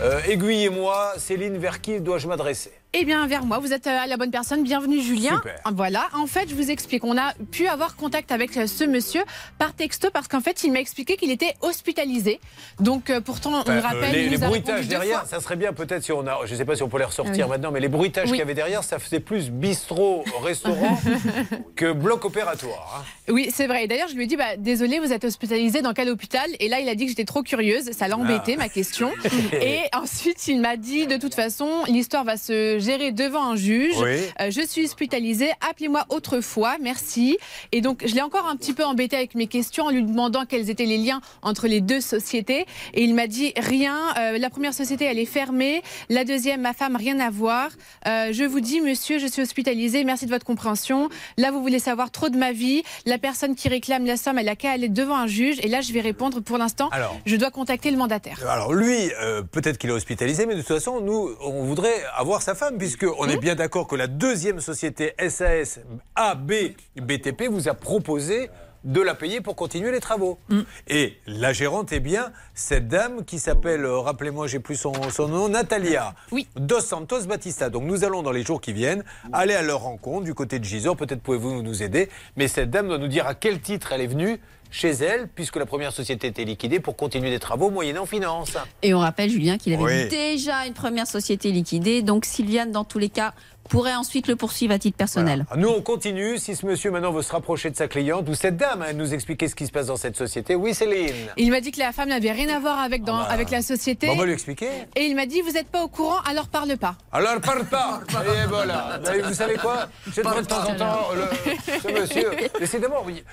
[0.01, 2.71] Euh, Aiguillez-moi, Céline, vers qui dois-je m'adresser?
[2.93, 4.63] Eh bien, vers moi, vous êtes euh, la bonne personne.
[4.63, 5.35] Bienvenue, Julien.
[5.35, 5.59] Super.
[5.73, 7.03] Voilà, en fait, je vous explique.
[7.03, 9.21] On a pu avoir contact avec euh, ce monsieur
[9.59, 12.39] par texto parce qu'en fait, il m'a expliqué qu'il était hospitalisé.
[12.79, 15.19] Donc, euh, pourtant, on le rappelle, les, il les nous a bruitages répondu deux derrière,
[15.19, 15.27] fois.
[15.27, 17.03] ça serait bien peut-être si on a, je ne sais pas si on peut les
[17.03, 17.49] ressortir Ah oui.
[17.51, 18.31] maintenant, mais les bruitages Oui.
[18.31, 20.97] qu'il y avait derrière, ça faisait plus bistrot, restaurant
[21.75, 23.03] que bloc opératoire.
[23.27, 23.31] hein.
[23.31, 23.83] Oui, c'est vrai.
[23.83, 26.49] Et D'ailleurs, je lui ai dit, bah, désolé, vous êtes hospitalisé dans quel hôpital?
[26.61, 27.91] Et là, il a dit que j'étais trop curieuse.
[27.91, 28.63] Ça l'a embêté, Ah.
[28.63, 29.11] ma question.
[29.61, 33.95] Et ensuite, il m'a dit, de toute façon, l'histoire va se gérer devant un juge.
[33.97, 34.19] Oui.
[34.41, 35.51] Euh, je suis hospitalisée.
[35.69, 36.77] Appelez-moi autrefois.
[36.81, 37.37] Merci.
[37.71, 40.45] Et donc, je l'ai encore un petit peu embêté avec mes questions en lui demandant
[40.45, 42.65] quels étaient les liens entre les deux sociétés.
[42.93, 43.97] Et il m'a dit rien.
[44.17, 45.81] Euh, la première société, elle est fermée.
[46.09, 47.69] La deuxième, ma femme, rien à voir.
[48.07, 50.03] Euh, je vous dis, monsieur, je suis hospitalisée.
[50.03, 51.09] Merci de votre compréhension.
[51.37, 52.83] Là, vous voulez savoir trop de ma vie.
[53.05, 55.57] La personne qui réclame la somme, elle a qu'à aller devant un juge.
[55.61, 56.39] Et là, je vais répondre.
[56.41, 56.89] Pour l'instant,
[57.25, 58.39] je dois contacter le mandataire.
[58.47, 59.11] Alors lui,
[59.51, 63.25] peut-être qu'il est hospitalisé, mais de toute façon, nous, on voudrait avoir sa femme, puisqu'on
[63.25, 63.29] Mmh.
[63.29, 65.79] est bien d'accord que la deuxième société SAS
[66.15, 66.51] AB
[66.95, 68.49] BTP vous a proposé
[68.83, 70.39] de la payer pour continuer les travaux.
[70.49, 70.61] Mmh.
[70.87, 75.27] Et la gérante est bien cette dame qui s'appelle, euh, rappelez-moi, j'ai plus son, son
[75.27, 76.13] nom, Natalia
[76.55, 77.69] Dos Santos Batista.
[77.69, 80.63] Donc nous allons dans les jours qui viennent aller à leur rencontre du côté de
[80.65, 80.95] Gisors.
[80.95, 82.09] Peut-être pouvez-vous nous aider.
[82.35, 84.39] Mais cette dame doit nous dire à quel titre elle est venue
[84.69, 88.57] chez elle, puisque la première société était liquidée pour continuer des travaux moyennant finance.
[88.81, 90.09] Et on rappelle, Julien, qu'il avait Oui.
[90.09, 92.01] déjà une première société liquidée.
[92.01, 93.33] Donc, Sylviane, dans tous les cas,
[93.67, 95.45] pourrait ensuite le poursuivre à titre personnel.
[95.51, 96.37] Ah, Nous, on continue.
[96.37, 99.13] Si ce monsieur maintenant veut se rapprocher de sa cliente ou cette dame, hein, nous
[99.13, 100.55] expliquer ce qui se passe dans cette société.
[100.55, 101.13] Oui, Céline.
[101.37, 104.07] Il m'a dit que la femme n'avait rien à voir avec, dans, avec la société.
[104.07, 104.69] Bon, on va lui expliquer.
[104.95, 106.95] Et il m'a dit Vous n'êtes pas au courant, alors parle pas.
[107.11, 108.01] Alors, parle pas.
[108.43, 108.99] Et voilà.
[109.15, 109.87] Et vous savez quoi?
[110.13, 112.31] J'ai de temps en temps, le- ce monsieur.
[112.59, 113.23] Décidément, oui,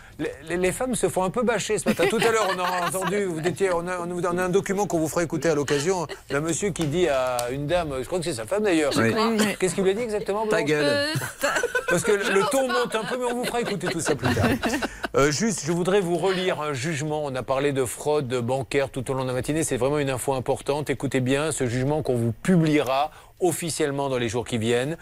[0.48, 2.04] les, femmes se font un peu bâcher ce matin.
[2.08, 4.98] Tout à l'heure, on a entendu, vous étiez, on a, on a un document qu'on
[4.98, 8.24] vous fera écouter à l'occasion d'un monsieur qui dit à une dame, je crois que
[8.24, 8.92] c'est sa femme d'ailleurs.
[8.96, 9.12] Oui.
[9.58, 10.23] Qu'est-ce qu'il lui a dit exactement?
[10.50, 11.08] Ta gueule.
[11.88, 14.32] Parce que le ton monte un peu, mais on vous fera écouter tout ça plus
[14.34, 14.46] tard.
[15.16, 17.24] Euh, juste, je voudrais vous relire un jugement.
[17.24, 19.62] On a parlé de fraude bancaire tout au long de la matinée.
[19.62, 20.90] C'est vraiment une info importante.
[20.90, 24.96] Écoutez bien ce jugement qu'on vous publiera officiellement dans les jours qui viennent.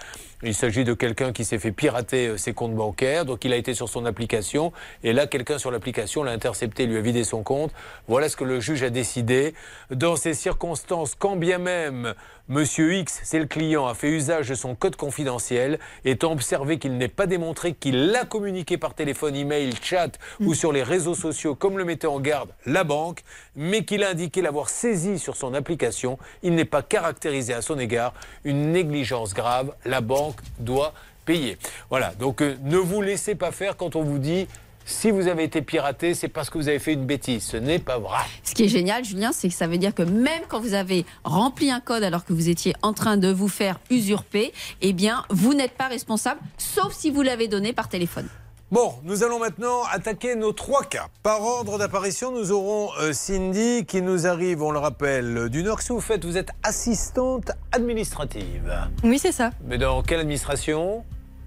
[0.45, 3.25] Il s'agit de quelqu'un qui s'est fait pirater euh, ses comptes bancaires.
[3.25, 4.73] Donc il a été sur son application.
[5.05, 7.73] Et là, quelqu'un sur l'application l'a intercepté, lui a vidé son compte.
[8.09, 9.55] Voilà ce que le juge a décidé.
[9.91, 12.15] Dans ces circonstances, quand bien même
[12.49, 16.99] Monsieur X, c'est le client, a fait usage de son code confidentiel, étant observé qu'il
[16.99, 21.55] n'est pas démontré qu'il l'a communiqué par téléphone, email, chat ou sur les réseaux sociaux,
[21.55, 23.23] comme le mettait en garde la banque,
[23.55, 27.79] mais qu'il a indiqué l'avoir saisi sur son application, il n'est pas caractérisé à son
[27.79, 28.13] égard
[28.43, 29.73] une négligence grave.
[29.85, 30.95] La banque doit
[31.25, 31.59] payer.
[31.91, 34.47] Voilà, donc euh, ne vous laissez pas faire quand on vous dit
[34.85, 37.45] si vous avez été piraté, c'est parce que vous avez fait une bêtise.
[37.45, 38.25] Ce n'est pas vrai.
[38.43, 41.07] Ce qui est génial, Julien, c'est que ça veut dire que même quand vous avez
[41.25, 45.25] rempli un code alors que vous étiez en train de vous faire usurper, eh bien,
[45.31, 48.29] vous n'êtes pas responsable, sauf si vous l'avez donné par téléphone.
[48.73, 51.09] Bon, nous allons maintenant attaquer nos trois cas.
[51.23, 55.79] Par ordre d'apparition, nous aurons euh, Cindy qui nous arrive, on le rappelle, du Nord.
[55.85, 56.25] Que vous faites?
[56.25, 58.73] Vous êtes assistante administrative.
[59.05, 59.51] Oui, c'est ça.
[59.67, 61.05] Mais dans quelle administration?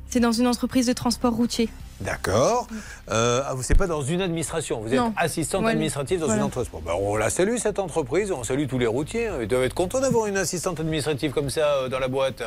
[0.08, 1.68] C'est dans une entreprise de transport routier.
[2.00, 2.68] D'accord.
[3.10, 5.12] Euh, ah, vous n'êtes pas dans une administration, vous êtes Non.
[5.18, 5.74] assistante Voilà.
[5.74, 6.42] administrative dans Voilà.
[6.42, 6.82] une entreprise.
[6.86, 9.30] Ben, on la salue cette entreprise, on salue tous les routiers.
[9.30, 9.38] hein.
[9.42, 12.44] Ils doivent être contents d'avoir une assistante administrative comme ça euh, dans la boîte.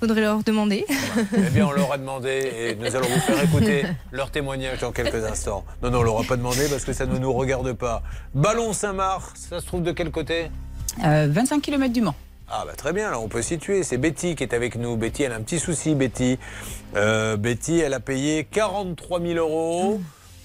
[0.00, 0.86] Faudrait leur demander.
[1.36, 4.92] Eh bien, on leur a demandé et nous allons vous faire écouter leur témoignage dans
[4.92, 5.64] quelques instants.
[5.82, 8.02] Non, non, on leur a pas demandé parce que ça ne nous regarde pas.
[8.34, 10.50] Ballon Saint-Marc, ça se trouve de quel côté
[11.02, 12.14] 25 km du Mans.
[12.50, 13.82] Ah bah très bien, là on peut situer.
[13.82, 14.96] C'est Betty qui est avec nous.
[14.96, 16.38] Betty, elle a un petit souci, Betty.
[16.96, 20.00] Euh, Betty, elle a payé 43 000 euros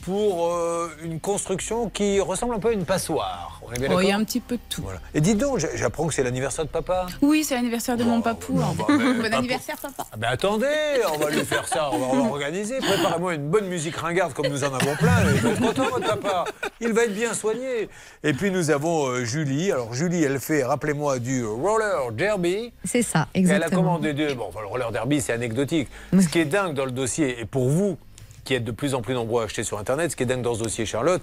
[0.05, 3.61] pour euh, une construction qui ressemble un peu à une passoire.
[3.65, 4.81] On est bien Oh, il y a un petit peu de tout.
[4.81, 4.99] Voilà.
[5.13, 7.07] Et dites donc, j'apprends que c'est l'anniversaire de papa.
[7.21, 8.53] Oui, c'est l'anniversaire de mon papou.
[8.53, 10.05] bah, mais bon pas anniversaire, papa.
[10.11, 10.65] Ah ben attendez,
[11.13, 12.80] on va lui faire ça, on va, on va organiser.
[12.80, 15.15] Préparez-moi une bonne musique ringarde comme nous en avons plein.
[15.34, 16.45] Il va être content, votre papa.
[16.81, 17.88] Il va être bien soigné.
[18.23, 19.71] Et puis nous avons euh, Julie.
[19.71, 22.73] Alors Julie, elle fait, rappelez-moi, du roller derby.
[22.84, 23.81] C'est ça, Et elle a exactement.
[23.84, 24.34] commandé deux.
[24.34, 25.88] Bon, enfin, le roller derby, c'est anecdotique.
[26.11, 27.97] Ce qui est dingue dans le dossier, et pour vous
[28.43, 30.41] qui êtes de plus en plus nombreux à acheter sur Internet, ce qui est dingue
[30.41, 31.21] dans ce dossier, Charlotte,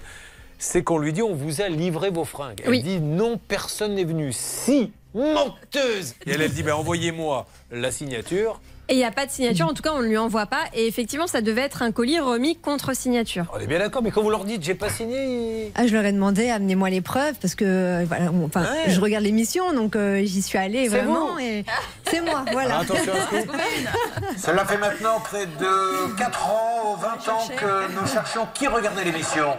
[0.57, 2.61] c'est qu'on lui dit on vous a livré vos fringues.
[2.63, 2.83] Elle Oui.
[2.83, 4.31] dit non, personne n'est venu.
[4.33, 8.59] Si, menteuse Et elle, elle dit ben, envoyez-moi la signature.
[8.91, 10.63] Et il n'y a pas de signature, en tout cas on ne lui envoie pas.
[10.73, 13.45] Et effectivement, ça devait être un colis remis contre signature.
[13.55, 16.03] On est bien d'accord, mais quand vous leur dites j'ai pas signé, Ah, je leur
[16.03, 18.89] ai demandé, amenez-moi les preuves, parce que euh, voilà, on- enfin, Ouais.
[18.91, 21.39] je regarde l'émission, donc euh, j'y suis allée C'est vraiment.
[21.39, 21.63] Et
[22.09, 22.79] c'est moi, voilà.
[22.79, 23.53] Alors, attention à ce coup.
[24.37, 29.55] Cela fait maintenant près de 4 ans, 20 ans que nous cherchons qui regardait l'émission.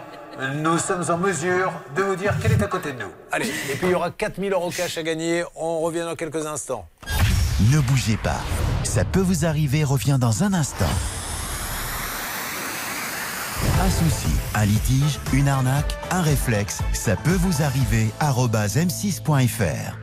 [0.57, 3.09] Nous sommes en mesure de vous dire quel est à côté de nous.
[3.31, 5.43] Allez, et puis il y aura 4000 euros cash à gagner.
[5.55, 6.85] On revient dans quelques instants.
[7.59, 8.41] Ne bougez pas.
[8.83, 10.85] Ça peut vous arriver, revient dans un instant.
[13.81, 18.09] Un souci, un litige, une arnaque, un réflexe, ça peut vous arriver.
[18.19, 19.97] arobase m6.fr.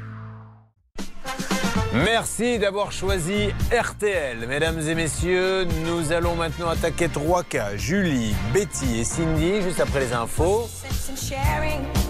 [1.93, 4.47] Merci d'avoir choisi RTL.
[4.47, 7.77] Mesdames et messieurs, nous allons maintenant attaquer trois cas.
[7.77, 10.71] Julie, Betty et Cindy, juste après les infos.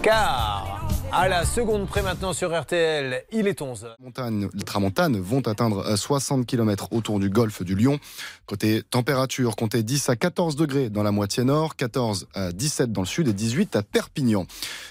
[0.03, 0.80] Car,
[1.13, 3.95] à la seconde près maintenant sur RTL, il est 11h.
[3.99, 7.99] Montagne, les tramontanes vont atteindre euh, 60 km autour du golfe du Lion.
[8.47, 13.03] Côté température, comptez 10 à 14 degrés dans la moitié nord, 14 à 17 dans
[13.03, 14.47] le sud et 18 à Perpignan.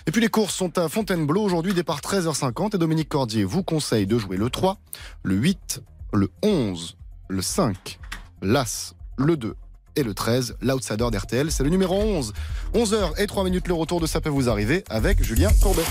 [0.07, 4.07] Et puis les courses sont à Fontainebleau aujourd'hui, départ 13h50 et Dominique Cordier vous conseille
[4.07, 4.77] de jouer le 3,
[5.23, 5.81] le 8,
[6.13, 6.97] le 11,
[7.29, 7.99] le 5,
[8.41, 9.55] l'As, le 2
[9.95, 12.33] et le 13, l'outsider d'RTL, c'est le numéro 11.
[12.73, 15.83] 11h et 3 minutes le retour de Ça peut vous arriver avec Julien Courbet.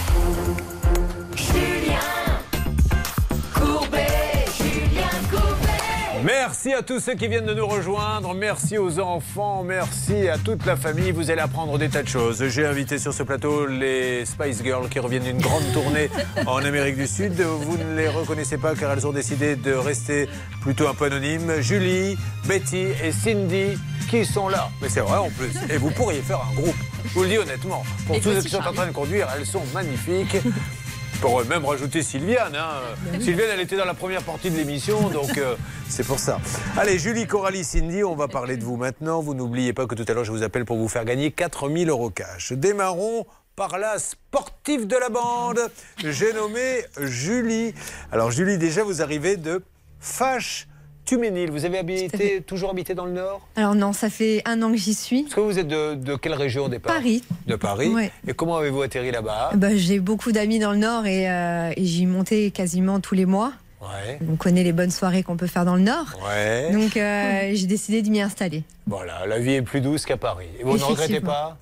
[6.48, 8.32] Merci à tous ceux qui viennent de nous rejoindre.
[8.32, 9.62] Merci aux enfants.
[9.62, 11.10] Merci à toute la famille.
[11.12, 12.42] Vous allez apprendre des tas de choses.
[12.48, 16.08] J'ai invité sur ce plateau les Spice Girls qui reviennent d'une grande tournée
[16.46, 17.38] en Amérique du Sud.
[17.38, 20.26] Vous ne les reconnaissez pas car elles ont décidé de rester
[20.62, 21.60] plutôt un peu anonymes.
[21.60, 22.16] Julie,
[22.46, 23.76] Betty et Cindy
[24.08, 24.70] qui sont là.
[24.80, 25.52] Mais c'est vrai en plus.
[25.68, 26.76] Et vous pourriez faire un groupe.
[27.04, 27.84] Je vous le dis honnêtement.
[28.06, 30.38] Pour Et tous ceux qui sont en train de conduire, elles sont magnifiques.
[31.20, 32.54] pourrait même rajouter Sylviane.
[32.56, 33.20] hein.
[33.20, 35.56] Sylviane, elle était dans la première partie de l'émission, donc euh,
[35.88, 36.40] c'est pour ça.
[36.76, 39.20] Allez, Julie, Coralie, Cindy, on va parler de vous maintenant.
[39.20, 41.88] Vous n'oubliez pas que tout à l'heure, je vous appelle pour vous faire gagner 4000
[41.90, 42.52] euros cash.
[42.52, 43.26] Démarrons
[43.56, 45.60] par la sportive de la bande.
[46.04, 47.74] J'ai nommé Julie.
[48.12, 49.62] Alors, Julie, déjà, vous arrivez de
[50.00, 50.67] Fâche.
[51.09, 54.70] Tuménil, vous avez habité, toujours habité dans le Nord Alors non, ça fait un an
[54.70, 55.20] que j'y suis.
[55.20, 57.24] Est-ce que vous êtes de, de quelle région au départ Paris.
[57.47, 58.10] De Paris Ouais.
[58.26, 61.85] Et comment avez-vous atterri là-bas Bah, J'ai beaucoup d'amis dans le Nord et, euh, et
[61.86, 63.55] j'y montais quasiment tous les mois.
[63.80, 64.18] Ouais.
[64.30, 66.09] On connaît les bonnes soirées qu'on peut faire dans le Nord.
[66.28, 66.72] Ouais.
[66.72, 68.64] Donc euh, j'ai décidé de m'y installer.
[68.86, 70.48] Voilà, la vie est plus douce qu'à Paris.
[70.60, 71.56] Et vous ne regrettez pas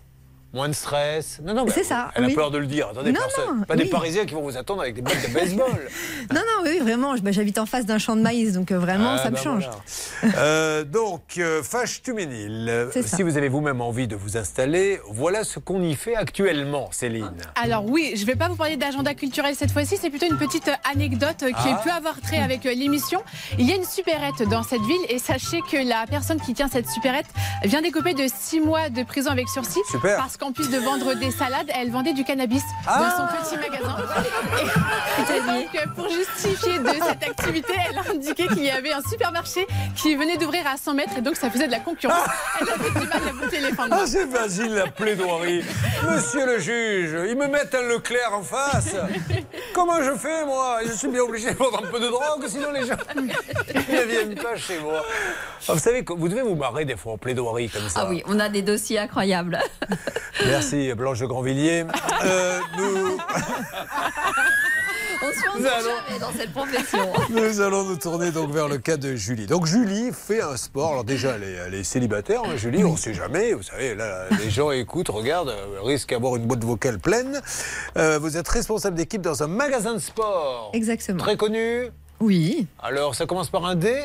[0.56, 2.34] Moins de stress Non, non, mais C'est ça, Elle a oui.
[2.34, 2.88] peur de le dire.
[2.90, 3.58] Attendez, Non, personne.
[3.58, 3.90] non, pas des oui.
[3.90, 5.66] Parisiens qui vont vous attendre avec des bottes de baseball.
[6.32, 9.10] Non, non, oui, vraiment, bah, j'habite en face d'un champ de maïs, donc euh, vraiment,
[9.16, 9.68] Ah, ça me ben change.
[10.22, 10.36] voilà.
[10.38, 15.44] Euh, donc, euh, Fâche Tuménil, euh, si vous avez vous-même envie de vous installer, voilà
[15.44, 17.30] ce qu'on y fait actuellement, Céline.
[17.62, 20.38] Alors oui, je ne vais pas vous parler d'agenda culturel cette fois-ci, c'est plutôt une
[20.38, 21.80] petite anecdote qui Ah.
[21.84, 23.22] peut avoir trait avec l'émission.
[23.58, 26.68] Il y a une supérette dans cette ville et sachez que la personne qui tient
[26.68, 27.26] cette supérette
[27.64, 30.16] vient d'écoper de 6 mois de prison avec sursis Super.
[30.16, 32.98] parce qu'en plus de vendre des salades, elle vendait du cannabis Ah.
[32.98, 33.96] dans son petit magasin.
[35.18, 39.00] Et, et donc pour justifier de cette activité, elle a indiqué qu'il y avait un
[39.08, 39.66] supermarché
[39.96, 42.26] qui venait d'ouvrir à 100 mètres et donc ça faisait de la concurrence.
[42.60, 43.98] Elle avait du mal à boucler les fins de mois.
[44.02, 45.64] Ah, c'est facile la plaidoirie.
[46.08, 48.94] Monsieur le juge, ils me mettent un Leclerc en face.
[49.74, 50.78] Comment je fais, moi?
[50.86, 54.34] Je suis bien obligé de prendre un peu de drogue, sinon les gens ne viennent
[54.34, 55.02] pas chez moi.
[55.68, 58.00] Ah, vous savez, que vous devez vous marrer des fois en plaidoirie comme ça.
[58.02, 59.58] Ah oui, on a des dossiers incroyables.
[60.46, 61.84] Merci, Blanche de Grandvilliers.
[62.24, 63.18] Euh, nous...
[65.22, 67.12] On se Nous allons- jamais dans cette profession.
[67.30, 69.46] Nous allons nous tourner donc vers le cas de Julie.
[69.46, 70.90] Donc Julie fait un sport.
[70.92, 73.54] Alors déjà, elle est, elle est célibataire, hein, Julie, on ne sait jamais.
[73.54, 77.40] Vous savez, là, les gens écoutent, regardent, euh, risquent d'avoir une boîte vocale pleine.
[77.96, 80.70] Euh, vous êtes responsable d'équipe dans un magasin de sport.
[80.74, 81.18] Exactement.
[81.18, 81.86] Très connu.
[82.20, 82.66] Oui.
[82.82, 83.96] Alors, ça commence par un D?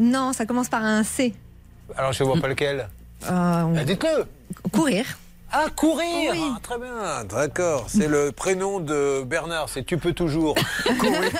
[0.00, 1.34] Non, ça commence par un C.
[1.96, 2.88] Alors, je ne vois pas lequel.
[3.30, 4.24] Euh, on- Dites-le.
[4.72, 5.04] Courir.
[5.50, 7.86] Ah, courir Ah, Très bien, d'accord.
[7.88, 10.54] C'est le prénom de Bernard, c'est Tu peux toujours
[10.98, 11.30] courir.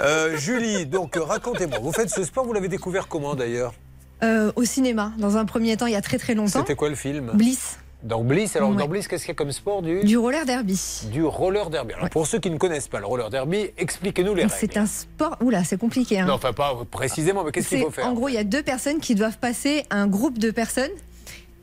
[0.00, 3.74] Euh, Julie, donc euh, racontez-moi, vous faites ce sport, vous l'avez découvert comment d'ailleurs?
[4.22, 6.60] Euh, au cinéma, dans un premier temps, il y a très très longtemps.
[6.60, 7.30] C'était quoi le film?
[7.34, 7.78] Bliss.
[8.02, 8.76] Dans Bliss, alors Ouais.
[8.76, 10.00] dans Bliss, qu'est-ce qu'il y a comme sport du?
[10.04, 10.80] Du roller derby.
[11.12, 11.92] Du roller derby.
[11.94, 14.54] Alors pour ceux qui ne connaissent pas le roller derby, expliquez-nous les règles.
[14.58, 15.36] C'est un sport.
[15.42, 16.20] Oula, c'est compliqué.
[16.20, 16.26] hein.
[16.26, 18.62] Non, enfin pas précisément, mais qu'est-ce qu'il faut faire En gros, il y a deux
[18.62, 20.90] personnes qui doivent passer un groupe de personnes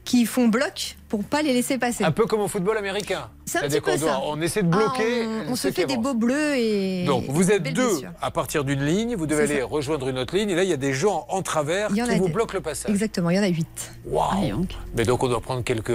[0.06, 2.04] qui font bloc pour pas les laisser passer.
[2.04, 3.30] Un peu comme au football américain.
[3.46, 4.22] C'est un C'est-à-dire petit peu qu'on doit- ça.
[4.26, 5.24] On essaie de bloquer.
[5.24, 7.06] Ah, on, on se fait des beaux bleus et.
[7.06, 9.66] Donc vous êtes deux à partir d'une ligne, vous devez aller ça.
[9.66, 12.06] rejoindre une autre ligne, et là il y a des gens en travers qui a
[12.18, 12.92] vous des- bloquent le passage.
[12.92, 13.92] Exactement, il y en a huit.
[14.06, 14.66] Waouh
[14.98, 15.94] Mais donc on doit prendre quelques.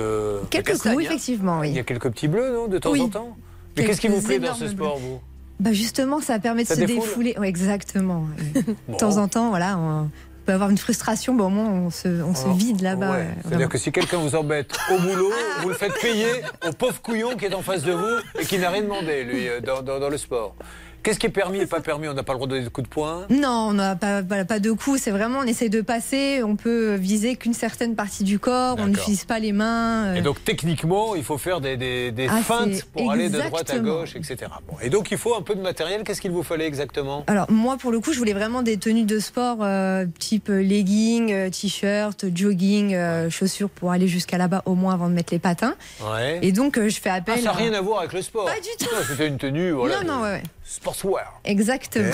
[0.51, 0.99] Quelques coups, hein.
[1.01, 1.79] effectivement, Il y oui.
[1.81, 3.03] a quelques petits bleus, non, de temps Oui.
[3.03, 3.37] en temps
[3.77, 5.07] Mais qu'est-ce qui vous plaît dans ce sport, bleus.
[5.07, 5.21] vous?
[5.61, 7.03] Bah justement, ça permet de Ça se défoule?
[7.03, 7.35] défouler.
[7.37, 8.25] Ouais, exactement.
[8.55, 8.93] Bon.
[8.93, 10.09] De temps en temps, voilà, on
[10.49, 13.11] peut avoir une frustration, mais au moins on se, on se Oh, vide là-bas.
[13.11, 13.17] ouais.
[13.19, 15.31] euh, C'est-à-dire que si quelqu'un vous embête au boulot,
[15.61, 16.27] vous le faites payer
[16.67, 19.47] au pauvre couillon qui est en face de vous et qui n'a rien demandé, lui,
[19.47, 20.55] euh, dans, dans- dans le sport.
[21.03, 22.09] Qu'est-ce qui est permis et pas permis?
[22.09, 23.27] On n'a pas le droit de donner de coups de poing?
[23.31, 25.01] Non, on n'a pas, pas de coups.
[25.01, 26.43] C'est vraiment, on essaie de passer.
[26.43, 28.77] On peut viser qu'une certaine partie du corps.
[28.79, 30.07] On n'utilise pas les mains.
[30.09, 30.15] euh.
[30.17, 33.71] Et donc techniquement, il faut faire des, des- des Ah, feintes pour aller de droite
[33.71, 34.37] à gauche, etc.
[34.69, 34.77] Bon.
[34.83, 36.03] Et donc il faut un peu de matériel.
[36.05, 37.25] Qu'est-ce qu'il vous fallait exactement?
[37.27, 41.33] Alors moi, pour le coup, je voulais vraiment des tenues de sport euh, type legging,
[41.33, 45.39] euh, t-shirt, jogging, euh, chaussures pour aller jusqu'à là-bas au moins avant de mettre les
[45.39, 45.75] patins.
[46.03, 46.39] Ouais.
[46.43, 47.37] Et donc je fais Ah, appel.
[47.39, 48.45] ça n'a à- rien à voir avec le sport.
[48.47, 48.87] Pas du tout.
[48.95, 50.03] Non, C'était une tenue, voilà.
[50.03, 50.43] Non, non, ouais, ouais.
[50.69, 51.41] Sportswear.
[51.47, 52.13] Exactement.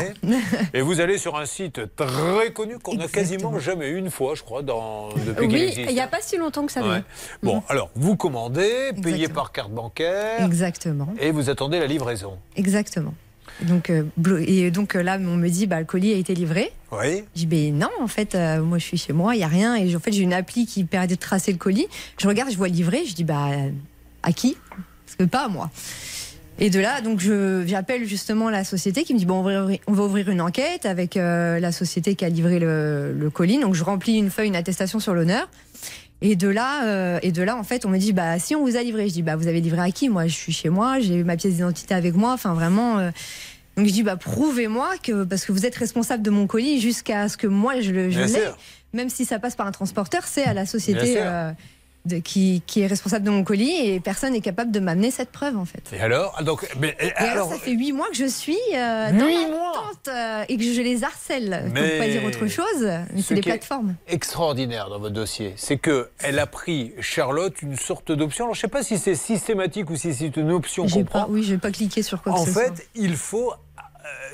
[0.73, 4.37] Et vous allez sur un site très connu qu'on n'a quasiment jamais eu une fois,
[4.37, 6.87] je crois, dans, depuis Oui, il n'y a pas si longtemps que ça.
[6.87, 7.03] Ouais.
[7.43, 11.13] Bon, alors, vous commandez, payez par carte bancaire, Exactement.
[11.19, 12.39] et vous attendez la livraison.
[12.55, 13.13] Exactement.
[13.63, 14.05] Donc, euh,
[14.47, 16.73] et donc euh, là, on me dit, bah, le colis a été livré.
[16.93, 17.25] Oui.
[17.35, 19.49] Je dis, ben non, en fait, euh, moi je suis chez moi, il n'y a
[19.49, 19.75] rien.
[19.75, 21.89] Et en fait, j'ai une appli qui permet de tracer le colis.
[22.21, 23.49] Je regarde, je vois livré, je dis, bah,
[24.23, 24.57] à qui?
[25.07, 25.71] Parce que pas à moi.
[26.61, 29.63] Et de là, donc je- j'appelle justement la société qui me dit bon, on va
[29.63, 33.31] ouvrir, on va ouvrir une enquête avec euh, la société qui a livré le, le
[33.31, 33.59] colis.
[33.59, 35.49] Donc je remplis une feuille, une attestation sur l'honneur.
[36.23, 38.65] Et de là, euh, et de là, en fait, on me dit bah si on
[38.65, 40.09] vous a livré, je dis bah vous avez livré à qui?
[40.09, 42.33] Moi, je suis chez moi, j'ai ma pièce d'identité avec moi.
[42.33, 42.99] Enfin vraiment.
[42.99, 43.11] euh,
[43.77, 47.29] donc je dis bah prouvez-moi que parce que vous êtes responsable de mon colis jusqu'à
[47.29, 48.45] ce que moi je le je l'ai.
[48.93, 51.19] Même si ça passe par un transporteur, c'est à la société.
[52.05, 55.31] De- qui, qui est responsable de mon colis et personne n'est capable de m'amener cette
[55.31, 55.83] preuve en fait.
[55.93, 56.35] Et alors?
[56.39, 59.11] Ah, donc, mais, et Et alors, alors, ça fait huit mois que je suis euh,
[59.13, 61.71] dans Huit l'attente euh, et que je les harcèle.
[61.73, 63.95] Mais- Pour pas dire autre chose, mais Ce c'est des qui est plateformes.
[64.09, 68.45] extraordinaire dans votre dossier, c'est que elle a pris Charlotte une sorte d'option.
[68.47, 71.05] Alors je ne sais pas si c'est systématique ou si c'est une option qu'on J'ai
[71.05, 71.23] prend.
[71.23, 72.85] pas, oui, j'ai pas cliqué sur quoi En que ce fait, soit.
[72.95, 73.53] il faut,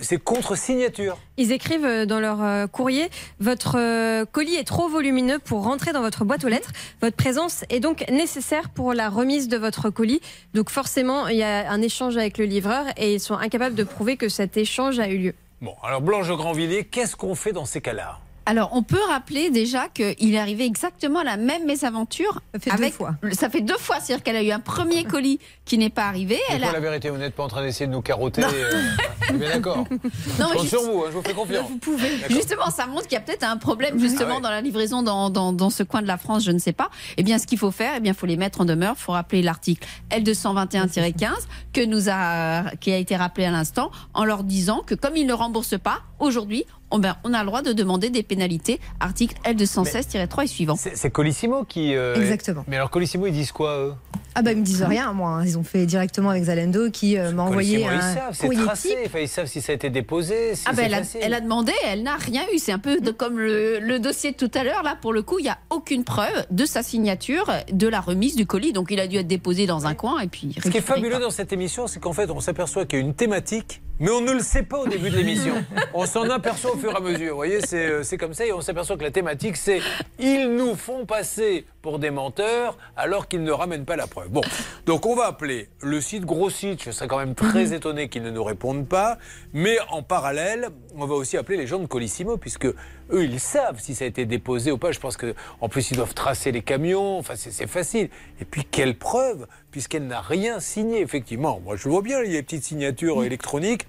[0.01, 1.19] c'est contre signature.
[1.37, 5.93] Ils écrivent euh, dans leur euh, courrier Votre euh, colis est trop volumineux pour rentrer
[5.93, 6.73] dans votre boîte aux lettres.
[7.01, 10.21] Votre présence est donc nécessaire pour la remise de votre colis.
[10.55, 13.85] Donc, forcément, il y a un échange avec le livreur et ils sont incapables de
[13.85, 15.35] prouver que cet échange a eu lieu.
[15.61, 18.19] Bon, alors Blanche de Grandvilliers, qu'est-ce qu'on fait dans ces cas-là?
[18.47, 22.41] Alors, on peut rappeler déjà qu'il est arrivé exactement la même mésaventure.
[22.55, 23.15] Ça fait deux fois.
[23.33, 26.39] Ça fait deux fois, c'est-à-dire qu'elle a eu un premier colis qui n'est pas arrivé.
[26.49, 26.73] C'est Elle quoi a...
[26.73, 28.43] la vérité Vous n'êtes pas en train d'essayer de nous carotter.
[28.43, 28.83] euh,
[29.31, 29.85] on est bien d'accord.
[29.91, 31.69] Non, je mais compte juste- sur vous, hein, je vous fais confiance.
[31.69, 32.09] Vous pouvez.
[32.31, 34.41] Justement, ça montre qu'il y a peut-être un problème justement Ah ouais.
[34.43, 36.91] dans la livraison dans, dans, dans ce coin de la France, je ne sais pas.
[37.19, 38.95] Eh bien, ce qu'il faut faire, eh bien, faut les mettre en demeure.
[38.99, 41.29] Il faut rappeler l'article L221-15
[41.73, 45.27] que nous a, qui a été rappelé à l'instant, en leur disant que comme ils
[45.27, 48.81] ne remboursent pas aujourd'hui, on, ben, on a le droit de demander des pénalités.
[49.01, 50.77] Article L216-3 et suivant.
[50.77, 51.95] C'est Colissimo qui.
[51.95, 52.65] euh, Exactement.
[52.69, 53.95] Mais alors Colissimo, ils disent quoi eux?
[54.37, 55.31] Ah bah ils me disent rien moi.
[55.31, 55.45] hein.
[55.45, 58.45] Ils ont fait directement avec Zalendo qui euh, m'a envoyé Colissimo, ils un savent, c'est
[58.47, 58.89] courrier tracé.
[58.91, 58.99] type.
[59.07, 60.55] Enfin, ils savent si ça a été déposé.
[60.55, 61.21] Si Ah ben, c'est elle, a, facile.
[61.23, 62.59] elle a demandé, elle n'a rien eu.
[62.59, 64.83] C'est un peu de- comme le, le dossier de tout à l'heure.
[64.85, 68.37] Là, pour le coup, il n'y a aucune preuve de sa signature, de la remise
[68.37, 68.73] du colis.
[68.73, 70.55] Donc, il a dû être déposé dans un coin et puis.
[70.62, 73.05] Ce qui est fabuleux dans cette émission, c'est qu'en fait, on s'aperçoit qu'il y a
[73.05, 75.63] une thématique, mais on ne le sait pas au début de l'émission.
[75.95, 77.31] on s'en aperçoit au fur et à mesure.
[77.31, 79.81] Vous voyez, c'est euh, comme ça, et on s'aperçoit que la thématique, c'est
[80.19, 84.28] ils nous font passer pour des menteurs alors qu'ils ne ramènent pas la preuve.
[84.28, 84.43] Bon,
[84.86, 86.82] donc on va appeler le site gros site.
[86.85, 89.19] Je serais quand même très étonné qu'ils ne nous répondent pas,
[89.52, 93.81] mais en parallèle, on va aussi appeler les gens de Colissimo, puisque eux, ils savent
[93.81, 94.93] si ça a été déposé ou pas.
[94.93, 97.19] Je pense que en plus, ils doivent tracer les camions.
[97.19, 98.11] Enfin, c'est facile.
[98.40, 101.61] Et puis, quelle preuve, puisqu'elle n'a rien signé, effectivement.
[101.65, 103.86] Moi, je vois bien, il y a des petites signatures électroniques.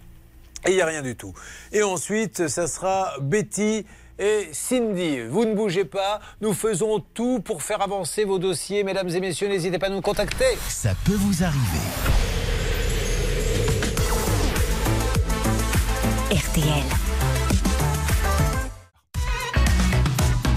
[0.67, 1.33] Et il n'y a rien du tout.
[1.71, 3.83] Et ensuite, ça sera Betty
[4.19, 5.21] et Cindy.
[5.21, 6.19] Vous ne bougez pas.
[6.41, 8.83] Nous faisons tout pour faire avancer vos dossiers.
[8.83, 10.57] Mesdames et messieurs, n'hésitez pas à nous contacter.
[10.67, 11.61] Ça peut vous arriver.
[16.31, 16.83] RTL.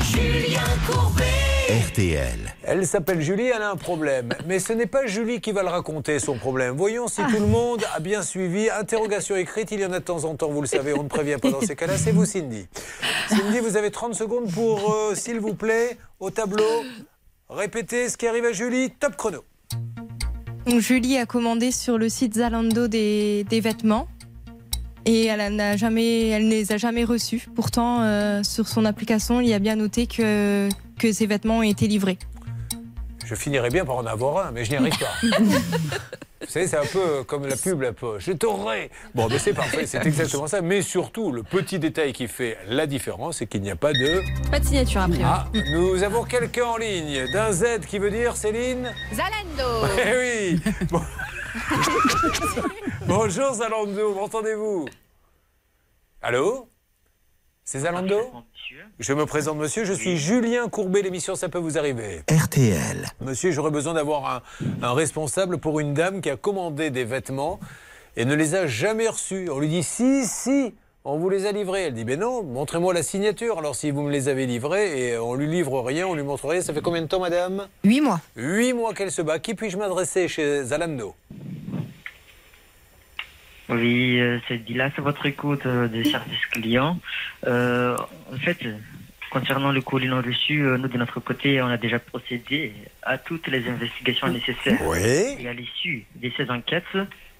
[0.03, 1.44] Julien Courbet.
[1.75, 2.55] RTL.
[2.63, 4.29] Elle s'appelle Julie, elle a un problème.
[4.47, 6.77] Mais ce n'est pas Julie qui va le raconter, son problème.
[6.77, 8.71] Voyons si tout le monde a bien suivi.
[8.71, 11.09] Interrogation écrite, il y en a de temps en temps, vous le savez, on ne
[11.09, 11.99] prévient pas dans ces cas-là.
[11.99, 12.69] C'est vous, Cindy.
[13.29, 16.85] Cindy, vous avez 30 secondes pour, euh, s'il vous plaît, au tableau,
[17.51, 18.91] répéter ce qui arrive à Julie.
[18.91, 19.43] Top chrono.
[20.67, 24.07] Donc, Julie a commandé sur le site Zalando des, des vêtements
[25.07, 27.47] et elle n'a jamais, elle ne les a jamais reçus.
[27.55, 30.69] Pourtant, euh, sur son application, il y a bien noté que,
[30.99, 32.19] que ces vêtements ont été livrés.
[33.25, 35.15] Je finirais bien par en avoir un, mais je n'y arrive pas.
[36.47, 38.25] Vous savez, c'est un peu comme la pub, la poche.
[38.27, 38.91] Je t'aurai.
[39.15, 40.61] Bon, mais c'est parfait, c'est exactement ça.
[40.61, 44.21] Mais surtout, le petit détail qui fait la différence, c'est qu'il n'y a pas de.
[44.51, 45.23] Pas de signature après.
[45.25, 50.19] Ah, nous avons quelqu'un en ligne d'un Z qui veut dire Céline Zalando Eh
[50.61, 50.61] oui
[50.91, 51.01] Bon-
[53.07, 54.87] Bonjour Zalando, m'entendez-vous?
[56.21, 56.69] Allô?
[57.67, 58.21] C'est Zalando
[58.99, 62.23] Je me présente monsieur, je suis Julien Courbet, l'émission Ça peut vous arriver.
[62.31, 63.07] RTL.
[63.23, 64.43] Monsieur, j'aurais besoin d'avoir
[64.83, 67.59] un, un responsable pour une dame qui a commandé des vêtements
[68.17, 69.49] et ne les a jamais reçus.
[69.51, 70.75] On lui dit si, si,
[71.05, 71.85] on vous les a livrés.
[71.85, 73.59] Elle dit ben non, montrez-moi la signature.
[73.59, 76.47] Alors si vous me les avez livrés et on lui livre rien, on lui montre
[76.49, 77.67] rien, ça fait combien de temps madame?
[77.83, 78.21] Huit mois.
[78.37, 79.39] Huit mois qu'elle se bat.
[79.39, 81.15] Qui puis-je m'adresser chez Zalando?
[83.69, 86.99] Oui, euh, c'est Dilas, à votre écoute euh, des services clients.
[87.47, 87.97] Euh,
[88.33, 88.59] en fait,
[89.31, 92.73] concernant le colis non reçu, nous de notre côté, on a déjà procédé
[93.03, 94.81] à toutes les investigations nécessaires.
[94.87, 95.37] Oui.
[95.39, 96.85] Et à l'issue de ces enquêtes,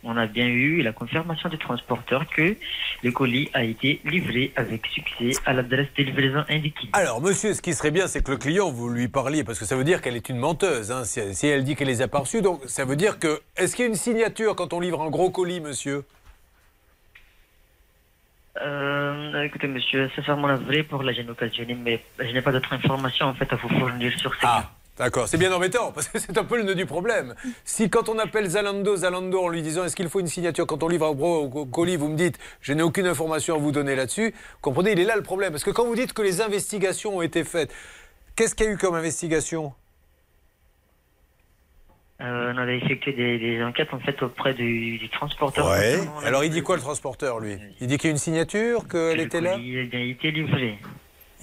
[0.05, 2.57] on a bien eu la confirmation du transporteur que
[3.03, 6.89] le colis a été livré avec succès à l'adresse de livraison indiquée.
[6.93, 9.65] Alors, monsieur, ce qui serait bien, c'est que le client, vous lui parliez, parce que
[9.65, 10.91] ça veut dire qu'elle est une menteuse.
[10.93, 13.41] hein, si, si elle dit qu'elle les a pas reçus, donc ça veut dire que.
[13.57, 16.05] Est-ce qu'il y a une signature quand on livre un gros colis, monsieur?
[18.63, 23.27] Euh, écoutez, monsieur, sincèrement navré pour la gêne occasionnée, mais je n'ai pas d'autres informations
[23.27, 25.29] en fait à vous fournir sur ces Ah, d'accord.
[25.29, 27.35] C'est bien embêtant, parce que c'est un peu le nœud du problème.
[27.65, 30.83] Si quand on appelle Zalando, Zalando en lui disant est-ce qu'il faut une signature quand
[30.83, 34.35] on livre co- colis, vous me dites je n'ai aucune information à vous donner là-dessus,
[34.61, 35.51] comprenez, il est là le problème.
[35.53, 37.73] Parce que quand vous dites que les investigations ont été faites,
[38.37, 39.73] qu'est-ce qu'il y a eu comme investigation?
[42.21, 45.67] Euh, on avait effectué des, des enquêtes en fait auprès du, du transporteur.
[45.69, 45.99] Ouais.
[46.25, 47.57] Alors il dit quoi le transporteur, lui?
[47.81, 49.55] Il dit qu'il y a une signature, qu'elle le était là?
[49.55, 50.79] colis a bien été livré.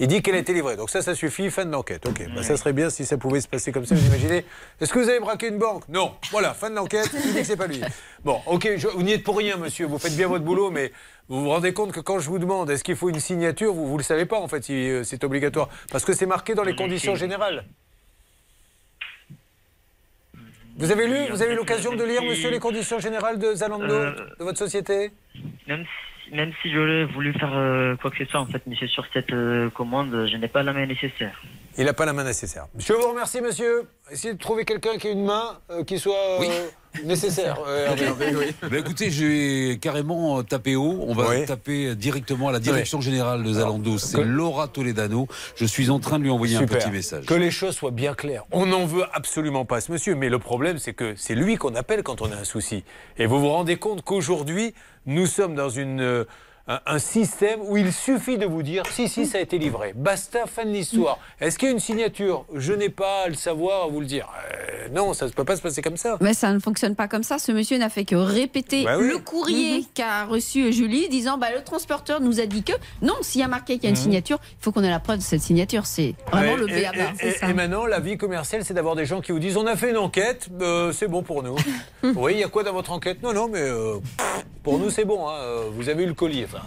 [0.02, 0.74] Il dit qu'elle a été livrée.
[0.76, 2.04] Donc ça, ça suffit, fin de l'enquête.
[2.06, 4.44] Ok, bah, ça serait bien si ça pouvait se passer comme ça, vous imaginez
[4.80, 5.88] Est-ce que vous avez braqué une banque?
[5.88, 6.12] Non.
[6.32, 7.80] Voilà, fin de l'enquête, il dit que c'est pas lui.
[8.24, 10.90] Bon, ok, je- vous n'y êtes pour rien, monsieur, vous faites bien votre boulot, mais
[11.28, 13.92] vous vous rendez compte que quand je vous demande est-ce qu'il faut une signature, vous
[13.92, 15.68] ne le savez pas en fait si euh, c'est obligatoire.
[15.92, 17.64] Parce que c'est marqué dans les conditions générales.
[20.78, 23.84] Vous avez lu, vous avez eu l'occasion de lire, monsieur, les conditions générales de Zalando,
[23.94, 24.10] Euh,
[24.40, 25.12] de votre société?
[26.32, 29.32] Même si, j'aurais voulu faire euh, quoi que ce soit, en fait, monsieur, sur cette
[29.34, 31.42] euh, commande, je n'ai pas la main nécessaire.
[31.78, 32.66] Il n'a pas la main nécessaire.
[32.78, 33.84] Je vous remercie, monsieur.
[34.10, 36.66] Essayez de trouver quelqu'un qui a une main euh, qui soit euh,
[37.04, 37.56] nécessaire.
[37.66, 38.54] euh, Hervé.
[38.70, 40.98] Bah, écoutez, j'ai carrément euh, tapé haut.
[41.06, 43.96] On va taper directement à la direction générale de Zalando.
[43.98, 45.28] C'est que- Laura Toledano.
[45.56, 47.24] Je suis en train de lui envoyer un petit message.
[47.26, 48.44] Que les choses soient bien claires.
[48.52, 51.74] On n'en veut absolument pas ce monsieur, mais le problème, c'est que c'est lui qu'on
[51.74, 52.84] appelle quand on a un souci.
[53.18, 54.74] Et vous vous rendez compte qu'aujourd'hui,
[55.06, 56.24] nous sommes dans une, euh,
[56.68, 59.92] un, un système où il suffit de vous dire si, si, ça a été livré.
[59.96, 61.18] Basta, fin de l'histoire.
[61.40, 62.44] Est-ce qu'il y a une signature?
[62.54, 64.28] Je n'ai pas à le savoir, à vous le dire.
[64.52, 66.18] Euh, non, ça ne peut pas se passer comme ça.
[66.20, 67.38] Mais ça ne fonctionne pas comme ça.
[67.38, 69.08] Ce monsieur n'a fait que répéter Bah oui.
[69.08, 72.72] le courrier qu'a reçu Julie, disant bah, le transporteur nous a dit que
[73.02, 74.02] non, s'il y a marqué qu'il y a une Mhm.
[74.02, 75.86] signature, il faut qu'on ait la preuve de cette signature.
[75.86, 76.96] C'est vraiment Ouais, le et, béaba.
[77.22, 79.66] et- et- et maintenant, la vie commerciale, c'est d'avoir des gens qui vous disent on
[79.66, 81.56] a fait une enquête, euh, c'est bon pour nous.
[82.16, 83.22] oui, il y a quoi dans votre enquête?
[83.22, 83.96] Non, non, mais euh,
[84.62, 85.28] pour nous, c'est bon.
[85.28, 85.34] hein,
[85.72, 86.46] vous avez eu le colis.
[86.54, 86.62] Enfin,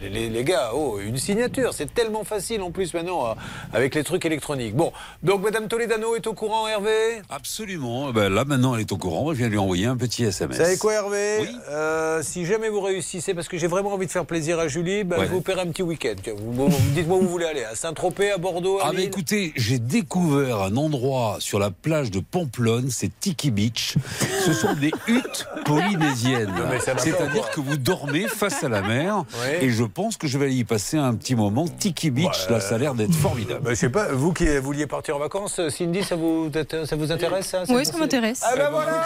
[0.00, 3.34] les, les gars, oh, une signature, c'est tellement facile en plus maintenant euh,
[3.72, 4.74] avec les trucs électroniques.
[4.76, 4.92] Bon,
[5.22, 7.20] donc Madame Toledano est au courant, Hervé?
[7.30, 8.12] Absolument.
[8.12, 9.32] Ben là, maintenant, elle est au courant.
[9.32, 10.56] Je viens lui envoyer un petit SMS.
[10.58, 11.40] Vous savez quoi, Hervé?
[11.70, 15.02] Euh, Si jamais vous réussissez, parce que j'ai vraiment envie de faire plaisir à Julie,
[15.04, 15.26] ben, Ouais.
[15.26, 16.14] je vous paierai un petit week-end.
[16.36, 17.64] Vous- vous- Dites-moi où vous voulez aller.
[17.64, 22.10] À Saint-Tropez, à Bordeaux, à Ah, mais écoutez, j'ai découvert un endroit sur la plage
[22.12, 23.96] de Pamplonne, c'est Tiki Beach.
[24.44, 26.52] Ce sont des huttes polynésiennes.
[26.80, 29.23] C'est-à-dire que vous dormez face à la mer.
[29.42, 29.64] Ouais.
[29.64, 31.66] Et je pense que je vais y passer un petit moment.
[31.66, 33.60] Tiki Beach, là, ça a l'air d'être formidable.
[33.62, 36.50] Bah, je sais pas, vous qui vouliez partir en vacances, Cindy, ça vous,
[36.84, 38.42] ça vous intéresse ça Oui, ça m'intéresse.
[38.44, 39.02] Ah ben voilà,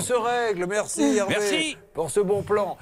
[0.00, 1.76] Tout se règle, merci Hervé Merci.
[1.94, 2.76] pour ce bon plan.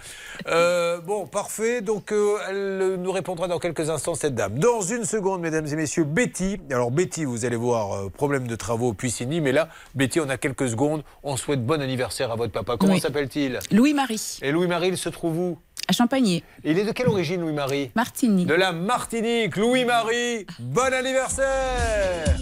[0.46, 4.58] Euh, bon, parfait, donc euh, elle nous répondra dans quelques instants cette dame.
[4.58, 6.60] Dans une seconde, mesdames et messieurs, Betty.
[6.70, 10.28] Alors Betty, vous allez voir, euh, problème de travaux puis Cindy, mais là, Betty, on
[10.28, 12.76] a quelques secondes, on souhaite bon anniversaire à votre papa.
[12.78, 13.00] Comment Oui.
[13.00, 13.58] s'appelle-t-il?
[13.72, 15.58] Louis-Marie, Et Louis-Marie, il se trouve où?
[15.88, 16.44] À Champagné.
[16.64, 17.90] Il est de quelle origine Louis-Marie?
[17.96, 18.44] Martini.
[18.44, 22.36] De la Martinique, Louis-Marie, bon anniversaire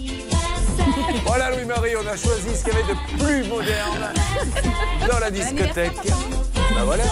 [1.26, 4.12] Voilà Louis-Marie, on a choisi ce qu'il y avait de plus moderne
[5.08, 5.96] dans la discothèque.
[6.74, 7.04] Bah voilà.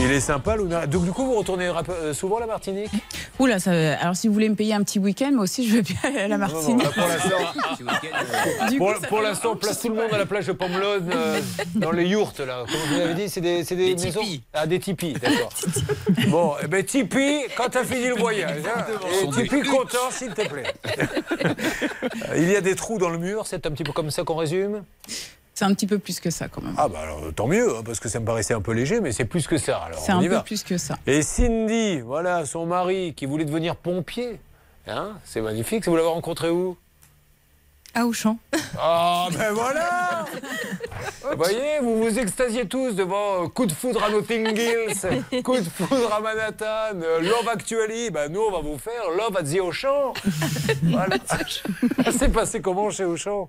[0.00, 0.86] Il est sympa Louis-Marie.
[0.88, 2.90] Donc du coup, vous retournez euh, souvent à la Martinique?
[3.40, 5.82] Oula, ça, alors si vous voulez me payer un petit week-end, moi aussi je veux
[5.82, 6.82] bien aller à la Non, non, Martinique.
[6.84, 11.10] là, pour l'instant, Du pour, l'instant, place tout le monde à la plage de Pomelone,
[11.14, 11.40] euh,
[11.74, 12.64] dans les yourtes, là.
[12.70, 14.42] Comment vous l'avez dit C'est des, c'est des, Des maisons tipis.
[14.52, 15.50] Ah, des tipis, d'accord.
[16.28, 18.60] bon, eh ben Tipeee, quand t'as fini le voyage.
[18.66, 18.84] hein.
[19.38, 19.68] Et huttes.
[19.68, 20.72] content, s'il te plaît.
[22.36, 24.36] Il y a des trous dans le mur, c'est un petit peu comme ça qu'on
[24.36, 24.82] résume?
[25.58, 26.74] C'est un petit peu plus que ça quand même.
[26.76, 29.10] Ah, bah alors, tant mieux, hein, parce que ça me paraissait un peu léger, mais
[29.10, 29.78] c'est plus que ça.
[29.78, 30.42] Alors, C'est un y peu va.
[30.42, 30.96] plus que ça.
[31.04, 34.38] Et Cindy, voilà, son mari, qui voulait devenir pompier.
[34.86, 35.88] Hein c'est magnifique.
[35.88, 36.76] Vous l'avez rencontré où?
[37.92, 38.38] À Auchan.
[38.78, 40.26] Ah, ben voilà
[41.28, 45.56] Vous voyez, vous vous extasiez tous devant euh, coup de foudre à Notting Hills, coup
[45.56, 48.10] de foudre à Manhattan, euh, Love Actually.
[48.10, 50.12] Ben nous, on va vous faire Love at the Auchan.
[50.84, 51.16] Voilà.
[52.16, 53.44] C'est passé comment chez Auchan?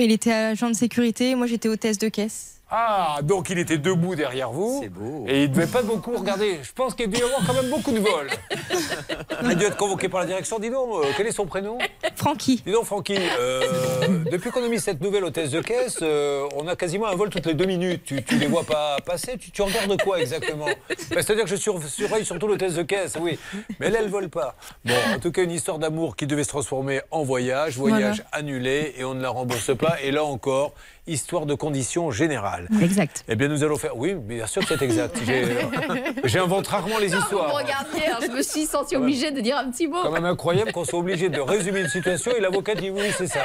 [0.00, 2.57] Il était agent de sécurité, moi j'étais hôtesse de caisse.
[2.70, 4.80] Ah, donc il était debout derrière vous.
[4.82, 5.24] C'est beau.
[5.26, 6.58] Et il devait pas beaucoup regarder.
[6.62, 8.28] Je pense qu'il a dû y avoir quand même beaucoup de vols.
[9.42, 10.58] Il a dû être convoqué par la direction.
[10.58, 11.78] Dis donc, euh, quel est son prénom?
[12.16, 12.62] Francky.
[12.66, 13.62] Dis donc, Francky, euh,
[14.32, 17.30] depuis qu'on a mis cette nouvelle hôtesse de caisse, euh, on a quasiment un vol
[17.30, 18.02] toutes les deux minutes.
[18.04, 19.38] Tu, tu les vois pas passer?
[19.38, 20.66] Tu, tu regardes quoi exactement?
[20.66, 23.38] Bah, C'est-à-dire que je sur- surveille surtout l'hôtesse de caisse, oui.
[23.80, 24.56] Mais elle, elle vole pas.
[24.84, 27.76] Bon, en tout cas, une histoire d'amour qui devait se transformer en voyage.
[27.78, 29.96] Voyage annulé et on ne la rembourse pas.
[30.02, 30.72] Et là encore,
[31.08, 32.68] histoire de conditions générales.
[32.82, 33.24] Exact.
[33.28, 33.96] Eh bien, nous allons faire.
[33.96, 35.18] Oui, bien sûr que c'est exact.
[36.24, 37.54] J'invente rarement les Vous me histoires.
[37.54, 39.98] regardiez, alors je me suis sentie obligée de dire un petit mot.
[40.02, 43.26] quand même incroyable qu'on soit obligé de résumer une situation et l'avocat dit oui, c'est
[43.26, 43.40] ça.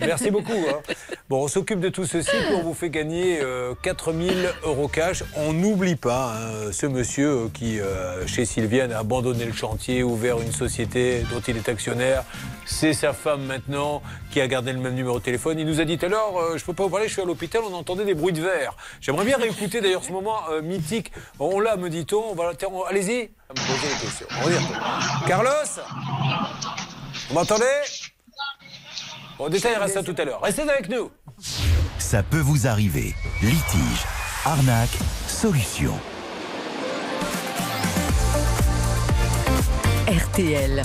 [0.00, 0.52] Merci beaucoup.
[0.70, 0.80] hein.
[1.28, 5.24] Bon, on s'occupe de tout ceci on vous fait gagner euh, 4000 euros cash.
[5.36, 10.02] On n'oublie pas hein, ce monsieur euh, qui, euh, chez Sylviane, a abandonné le chantier,
[10.02, 12.24] ouvert une société dont il est actionnaire.
[12.66, 15.58] C'est sa femme maintenant qui a gardé le même numéro de téléphone.
[15.58, 17.24] Il nous a dit tout à l'heure, euh, je peux pas vous je suis à
[17.24, 18.76] l'hôpital, on entendait des bruits de verre.
[19.00, 21.12] J'aimerais bien réécouter d'ailleurs ce moment euh, mythique.
[21.38, 22.36] On l'a, me dit-on.
[22.36, 23.30] On Allez-y.
[25.26, 25.50] Carlos
[27.32, 27.64] vous m'entendez?
[29.38, 30.42] Bon, détail reste à tout à l'heure.
[30.42, 31.10] Restez avec nous.
[31.98, 33.14] Ça peut vous arriver.
[33.40, 34.04] Litige,
[34.44, 35.94] arnaque, solution.
[40.08, 40.82] RTL.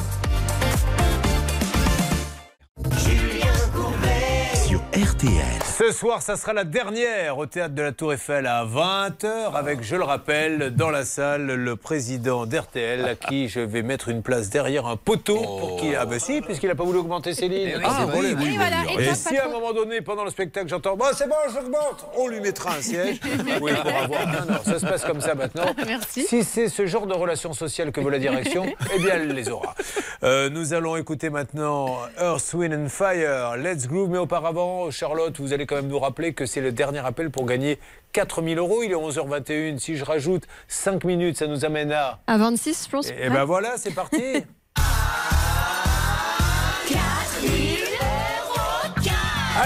[4.97, 5.61] RTL.
[5.77, 9.83] Ce soir, ça sera la dernière au théâtre de la Tour Eiffel à 20h avec,
[9.83, 14.23] je le rappelle, dans la salle, le président d'RTL à qui je vais mettre une
[14.23, 15.95] place derrière un poteau pour qu'il.
[15.95, 17.73] Ah, ben si, puisqu'il n'a pas voulu augmenter ses lignes.
[17.73, 19.03] Eh oui, Ah, bon, oui, oui, voilà, oui.
[19.03, 22.27] et si à un moment donné, pendant le spectacle, j'entends Bah, c'est bon, j'augmente, on
[22.27, 23.19] lui mettra un siège.
[23.61, 24.25] Oui, pour avoir.
[24.27, 25.65] Non, non, ça se passe comme ça maintenant.
[25.85, 26.23] Merci.
[26.25, 28.65] Si c'est ce genre de relations sociales que veut la direction,
[28.95, 29.75] eh bien, elle les aura.
[30.23, 34.09] Euh, nous allons écouter maintenant Earth, Wind and Fire, Let's Groove.
[34.09, 37.45] Mais auparavant, Charlotte, vous allez quand même nous rappeler que c'est le dernier appel pour
[37.45, 37.79] gagner
[38.13, 38.83] 4000 euros.
[38.83, 39.79] Il est 11h21.
[39.79, 42.19] Si je rajoute 5 minutes, ça nous amène à.
[42.27, 43.09] À 26, je pense.
[43.09, 44.43] Et, ben voilà, c'est parti.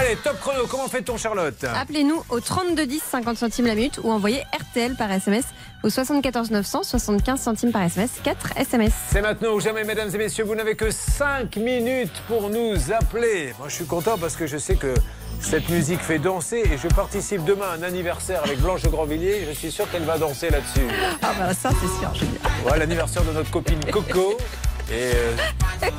[0.04, 0.66] Allez, top chrono.
[0.66, 5.44] Comment fait-on, Charlotte Appelez-nous au 3210 50 centimes la minute ou envoyez RTL par SMS
[5.84, 8.92] au 74 900 75 centimes par SMS 4 SMS.
[9.10, 10.44] C'est maintenant ou jamais, mesdames et messieurs.
[10.44, 13.54] Vous n'avez que 5 minutes pour nous appeler.
[13.58, 14.94] Moi, je suis content parce que je sais que
[15.40, 19.46] cette musique fait danser et je participe demain à un anniversaire avec Blanche de Grandvilliers.
[19.48, 20.86] Je suis sûr qu'elle va danser là-dessus.
[21.22, 22.40] Ah bah ça c'est sûr, Julien.
[22.62, 24.36] Voilà l'anniversaire de notre copine Coco.
[24.92, 25.32] Et euh,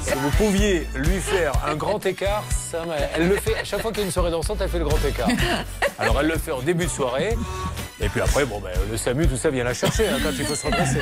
[0.02, 3.92] si vous pouviez lui faire un grand écart, ça elle le fait à chaque fois
[3.92, 5.30] qu'il y a une soirée dansante, elle fait le grand écart.
[5.98, 7.36] Alors elle le fait en début de soirée,
[8.00, 10.46] et puis après, bon, ben, le SAMU, tout ça vient la chercher hein, quand il
[10.46, 11.00] faut se redresser.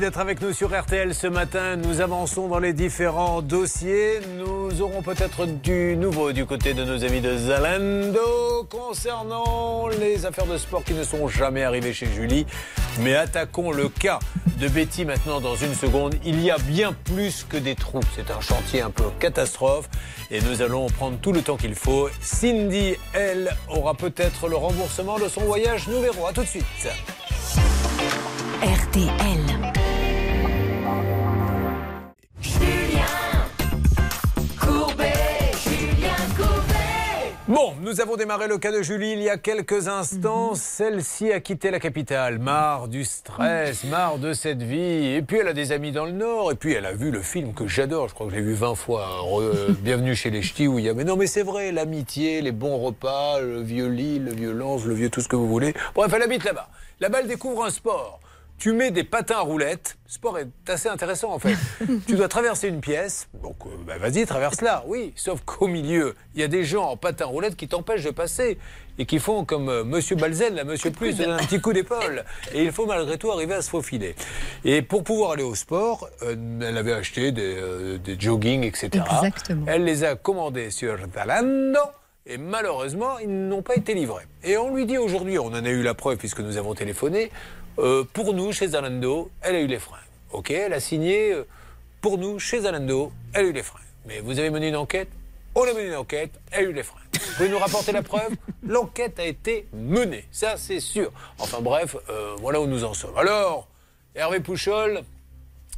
[0.00, 1.76] D'être avec nous sur RTL ce matin.
[1.76, 4.18] Nous avançons dans les différents dossiers.
[4.36, 10.46] Nous aurons peut-être du nouveau du côté de nos amis de Zalando concernant les affaires
[10.46, 12.44] de sport qui ne sont jamais arrivées chez Julie.
[13.02, 14.18] Mais attaquons le cas
[14.58, 16.16] de Betty maintenant dans une seconde.
[16.24, 18.00] Il y a bien plus que des trous.
[18.16, 19.88] C'est un chantier un peu catastrophe
[20.30, 22.08] et nous allons prendre tout le temps qu'il faut.
[22.20, 25.86] Cindy, elle, aura peut-être le remboursement de son voyage.
[25.86, 26.26] Nous verrons.
[26.26, 26.64] À tout de suite.
[28.60, 29.53] RTL.
[37.94, 40.50] Nous avons démarré le cas de Julie il y a quelques instants.
[40.50, 40.56] Mhm.
[40.56, 45.14] Celle-ci a quitté la capitale, marre du stress, marre de cette vie.
[45.14, 46.50] Et puis elle a des amis dans le Nord.
[46.50, 48.08] Et puis elle a vu le film que j'adore.
[48.08, 49.06] Je crois que je l'ai vu 20 fois.
[49.22, 50.94] Re- Bienvenue chez les Ch'tis où il y a.
[50.94, 54.84] Mais non, mais c'est vrai, l'amitié, les bons repas, le vieux lit, le vieux lance,
[54.86, 55.72] le vieux tout ce que vous voulez.
[55.94, 56.68] Bref, elle habite là-bas.
[56.98, 58.18] Là-bas, elle découvre un sport.
[58.58, 59.96] Tu mets des patins à roulettes.
[60.06, 61.56] Le sport est assez intéressant en fait.
[62.06, 63.28] tu dois traverser une pièce.
[63.42, 64.84] Donc euh, bah, vas-y, traverse-la.
[64.86, 68.04] Oui, sauf qu'au milieu, il y a des gens en patins à roulettes qui t'empêchent
[68.04, 68.58] de passer
[68.98, 72.24] et qui font comme euh, Monsieur Balzen, là, Monsieur Plus, donne un petit coup d'épaule.
[72.52, 74.14] Et il faut malgré tout arriver à se faufiler.
[74.64, 78.90] Et pour pouvoir aller au sport, euh, elle avait acheté des, euh, des jogging, etc.
[78.94, 79.66] Exactement.
[79.68, 81.80] Elle les a commandés sur Zalando.
[82.26, 84.24] Et malheureusement, ils n'ont pas été livrés.
[84.42, 87.30] Et on lui dit aujourd'hui, on en a eu la preuve puisque nous avons téléphoné,
[87.78, 89.98] euh, pour nous, chez Zalando, elle a eu les freins.
[90.32, 91.46] Ok, elle a signé euh,
[92.00, 93.80] pour nous, chez Zalando, elle a eu les freins.
[94.06, 95.08] Mais vous avez mené une enquête
[95.54, 97.00] On a mené une enquête, elle a eu les freins.
[97.12, 98.32] Vous pouvez nous rapporter la preuve?
[98.62, 101.10] L'enquête a été menée, ça c'est sûr.
[101.38, 103.16] Enfin bref, euh, voilà où nous en sommes.
[103.16, 103.68] Alors,
[104.14, 105.02] Hervé Pouchol,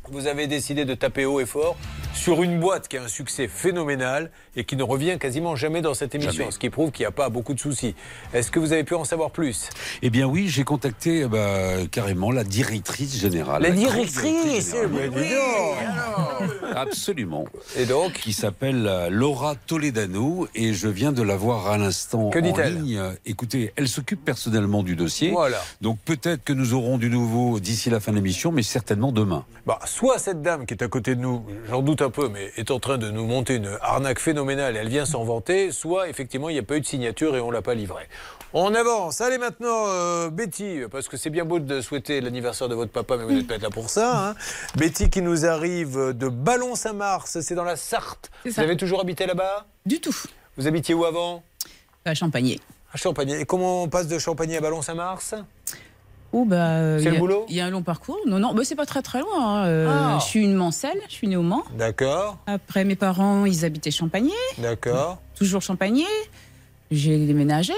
[0.08, 1.76] vous avez décidé de taper haut et fort
[2.16, 5.94] sur une boîte qui a un succès phénoménal et qui ne revient quasiment jamais dans
[5.94, 6.50] cette émission, Jamais.
[6.50, 7.94] ce qui prouve qu'il n'y a pas beaucoup de soucis.
[8.32, 9.68] Est-ce que vous avez pu en savoir plus?
[10.02, 13.62] Eh bien oui, j'ai contacté eh ben, carrément la directrice générale.
[13.62, 15.10] La directrice, générale.
[15.10, 16.74] donc.
[16.74, 17.44] Absolument.
[17.76, 18.14] Et donc?
[18.14, 22.42] Qui s'appelle euh, Laura Toledano et je viens de la voir à l'instant Que en
[22.42, 22.82] dit-elle?
[22.82, 23.02] ligne.
[23.24, 25.30] Écoutez, elle s'occupe personnellement du dossier.
[25.30, 25.58] Voilà.
[25.80, 29.44] Donc peut-être que nous aurons du nouveau d'ici la fin de l'émission, mais certainement demain.
[29.66, 32.52] Bah, soit cette dame qui est à côté de nous, j'en doute un peu, mais
[32.56, 36.48] est en train de nous monter une arnaque phénoménale, elle vient s'en vanter, soit effectivement
[36.48, 38.04] il n'y a pas eu de signature et on l'a pas livré.
[38.52, 39.20] On avance.
[39.20, 43.16] Allez maintenant, euh, Betty, parce que c'est bien beau de souhaiter l'anniversaire de votre papa,
[43.16, 44.28] mais vous n'êtes pas là pour ça.
[44.30, 44.34] hein.
[44.76, 48.30] Betty qui nous arrive de Ballon-Saint-Mars, c'est dans la Sarthe.
[48.46, 48.50] Euh.
[48.50, 49.66] Vous avez toujours habité là-bas?
[49.84, 50.16] Du tout.
[50.56, 51.42] Vous habitiez où avant?
[52.04, 52.60] À Champagné.
[52.92, 53.40] À Champagné.
[53.40, 55.34] Et comment on passe de Champagné à Ballon-Saint-Mars?
[56.44, 58.18] Bah, euh, C'est le a- boulot Il y a un long parcours.
[58.26, 59.62] Non, non, bah, c'est pas très très loin.
[59.62, 59.66] hein.
[59.66, 60.18] Euh, Ah.
[60.20, 61.62] Je suis une Mancelle, je suis née au Mans.
[61.78, 65.18] D'accord, Après, mes parents, ils habitaient Champagné, d'accord.
[65.34, 66.04] toujours Champagné.
[66.90, 67.72] J'ai déménagé,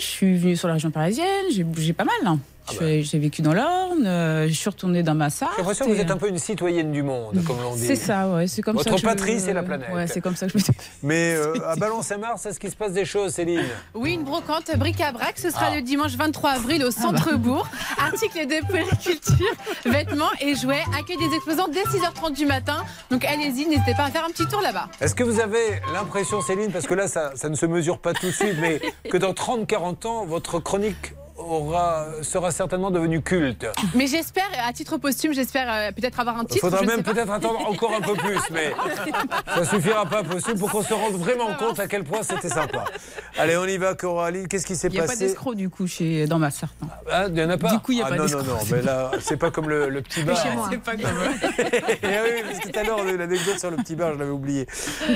[0.00, 2.14] je suis venue sur la région parisienne, j'ai bougé pas mal.
[2.24, 2.38] hein.
[2.68, 2.78] Ah bah.
[2.80, 5.52] fais- J'ai vécu dans l'Orne, euh, je suis retournée dans ma Sarthe.
[5.56, 7.86] J'ai l'impression que vous et- êtes un peu une citoyenne du monde, comme l'on dit.
[7.86, 8.96] C'est ça, ouais, c'est comme Votre ça.
[8.96, 9.88] je- patrie, c'est la planète.
[9.92, 10.62] Ouais, c'est comme ça que je me
[11.02, 13.62] Mais euh, à Ballon-Saint-Mars, est-ce qu'il se passe des choses, Céline
[13.94, 15.38] Oui, une brocante bric-à-brac.
[15.38, 15.76] Ce sera Ah.
[15.76, 17.68] le dimanche 23 avril au centre-bourg.
[17.98, 19.52] Articles de périculture,
[19.84, 20.82] vêtements et jouets.
[20.98, 22.84] Accueil des exposants dès 6h30 du matin.
[23.10, 24.88] Donc allez-y, n'hésitez pas à faire un petit tour là-bas.
[25.00, 28.12] Est-ce que vous avez l'impression, Céline, parce que là, ça, ça ne se mesure pas
[28.14, 28.80] tout de suite, mais
[29.10, 34.96] que dans 30-40 ans, votre chronique aura, sera certainement devenue culte Mais j'espère, à titre
[34.98, 36.60] posthume, j'espère euh, peut-être avoir un Il titre.
[36.60, 38.72] faudra je ne même peut-être attendre encore un peu plus, mais
[39.54, 42.84] ça suffira pas possible pour qu'on se rende vraiment compte à quel point c'était sympa.
[43.38, 44.46] Allez, on y va, Coralie.
[44.48, 46.50] Qu'est-ce qui s'est Il n'y a pas passé d'escroc du coup chez, dans ma hein.
[47.10, 48.26] Ah, il n'y en a pas Du coup, il y a ah, pas non, non,
[48.38, 48.46] d'escroc.
[48.46, 50.36] non, mais là, c'est pas comme le, le petit bar.
[50.42, 50.68] Chez moi.
[50.70, 51.28] C'est pas comme- Ah
[52.02, 54.66] oui, parce que tout à l'heure, l'anecdote sur le petit bar, je l'avais oublié.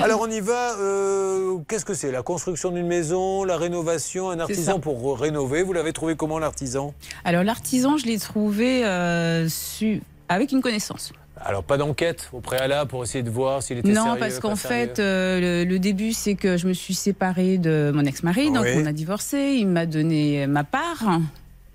[0.01, 0.75] Alors, on y va.
[0.79, 2.11] euh, Qu'est-ce que c'est?
[2.11, 5.63] La construction d'une maison, la rénovation, un artisan pour rénover.
[5.63, 6.93] Vous l'avez trouvé comment, l'artisan
[7.25, 11.11] Alors l'artisan, je l'ai trouvé euh, su- avec une connaissance.
[11.45, 14.55] Alors, pas d'enquête au préalable pour essayer de voir s'il était Non, sérieux, parce qu'en
[14.55, 18.65] fait, euh, le, le début, c'est que je me suis séparée de mon ex-mari, donc
[18.77, 19.55] on a divorcé.
[19.59, 21.19] Il m'a donné ma part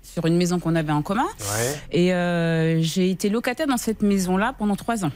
[0.01, 1.27] sur une maison qu'on avait en commun.
[1.39, 1.75] Ouais.
[1.91, 5.11] Et euh, j'ai été locataire dans cette maison-là pendant trois ans.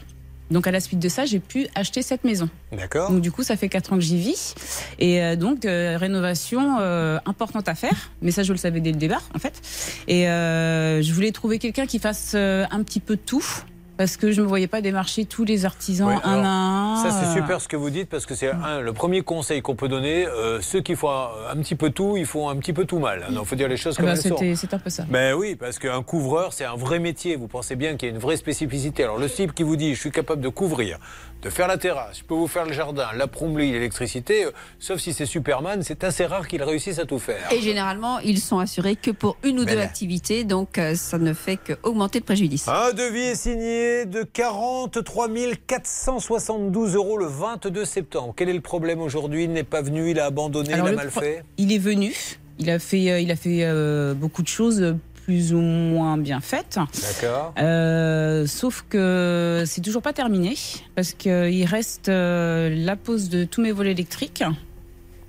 [0.53, 2.47] Donc à la suite de ça, j'ai pu acheter cette maison.
[2.71, 3.11] D'accord.
[3.11, 4.53] Donc du coup, ça fait quatre ans que j'y vis.
[4.99, 8.11] Et euh, donc, euh, rénovation euh, importante à faire.
[8.21, 9.61] Mais ça, je le savais dès le départ, en fait.
[10.07, 13.45] Et je voulais trouver quelqu'un qui fasse un petit peu tout.
[13.95, 16.95] Parce que je ne me voyais pas démarcher tous les artisans un à un.
[17.03, 18.51] Ça, c'est euh, super ce que vous dites parce que c'est
[18.81, 20.25] le premier conseil qu'on peut donner.
[20.25, 22.99] euh, ceux qui font un, un petit peu tout, ils font un petit peu tout
[22.99, 23.25] mal.
[23.29, 24.55] Il faut dire les choses eh comme ben, elles sont.
[24.55, 25.05] C'est un peu ça.
[25.09, 27.35] Ben oui, parce qu'un couvreur, c'est un vrai métier.
[27.35, 29.03] Vous pensez bien qu'il y a une vraie spécificité.
[29.03, 30.97] Alors le type qui vous dit, je suis capable de couvrir,
[31.43, 34.99] de faire la terrasse, je peux vous faire le jardin, la plomberie, l'électricité, euh, sauf
[35.01, 37.51] si c'est Superman, c'est assez rare qu'il réussisse à tout faire.
[37.51, 40.95] Et généralement, ils sont assurés que pour une ou Mais deux là- activités, donc euh,
[40.95, 42.67] ça ne fait qu'augmenter le préjudice.
[42.69, 45.27] Un devis est signé de 43
[45.67, 48.33] 472 euros le 22 septembre.
[48.37, 49.43] Quel est le problème aujourd'hui?
[49.43, 52.13] Il n'est pas venu, il a abandonné, Alors, il a mal fait Il est venu.
[52.59, 54.95] Il a fait, euh, il a fait euh, beaucoup de choses
[55.25, 56.79] plus ou moins bien faites.
[57.01, 57.53] D'accord.
[57.57, 60.55] Euh, sauf que c'est toujours pas terminé
[60.95, 64.43] parce qu'il reste euh, la pose de tous mes volets électriques.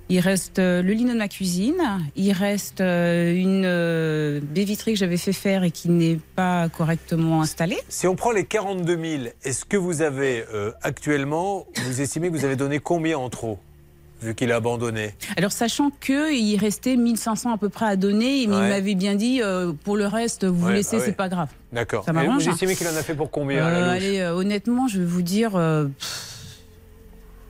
[0.07, 1.81] Il reste euh, le lino de ma cuisine.
[2.15, 6.69] Il reste euh, une euh, baie vitrée que j'avais fait faire et qui n'est pas
[6.69, 7.79] correctement installée.
[7.89, 12.33] Si on prend les 42 000, est-ce que vous avez euh, actuellement, vous estimez que
[12.37, 13.57] vous avez donné combien en trop?
[14.25, 18.55] Vu qu'il a abandonné Alors, sachant qu'il restait 1500 à peu près à donner, mais
[18.55, 18.63] Ouais.
[18.65, 21.05] il m'avait bien dit, euh, pour le reste, vous Ouais, laissez, bah ouais.
[21.07, 21.49] c'est pas grave.
[21.71, 22.03] D'accord.
[22.05, 22.53] Ça m'arrange, Vous hein.
[22.53, 25.55] estimez qu'il en a fait pour combien Euh, allez, euh, honnêtement, je vais vous dire
[25.55, 26.31] euh, pff,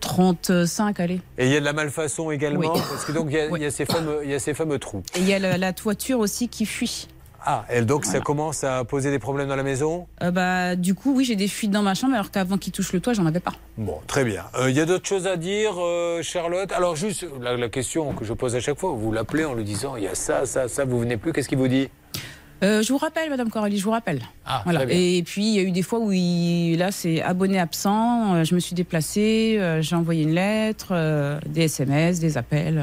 [0.02, 1.20] 35, allez.
[1.38, 2.82] Et il y a de la malfaçon également, Oui.
[2.90, 4.54] parce que donc il y a, il y a ces fameux, il y a ces
[4.54, 5.02] fameux trous.
[5.16, 7.08] Et il y a la, la toiture aussi qui fuit.
[7.48, 10.96] Ah, et donc ça commence à poser des problèmes dans la maison Euh, bah, du
[10.96, 13.26] coup, oui, j'ai des fuites dans ma chambre, alors qu'avant qu'il touche le toit, j'en
[13.28, 13.54] avais pas.
[13.78, 14.46] Bon, très bien.
[14.58, 16.72] Euh, Il y a d'autres choses à dire, euh, Charlotte?
[16.72, 19.64] Alors juste, la, la question que je pose à chaque fois, vous l'appelez en lui
[19.64, 21.90] disant, il y a ça, ça, ça, vous venez plus, qu'est-ce qu'il vous dit?
[22.64, 24.22] Euh, je vous rappelle, Madame Coralie, je vous rappelle.
[24.46, 24.80] Ah, voilà.
[24.80, 24.98] très bien.
[24.98, 28.34] Et puis, il y a eu des fois où il, là, c'est abonné absent.
[28.36, 32.80] euh, je me suis déplacée, euh, j'ai envoyé une lettre, euh, des SMS, des appels,
[32.80, 32.82] euh,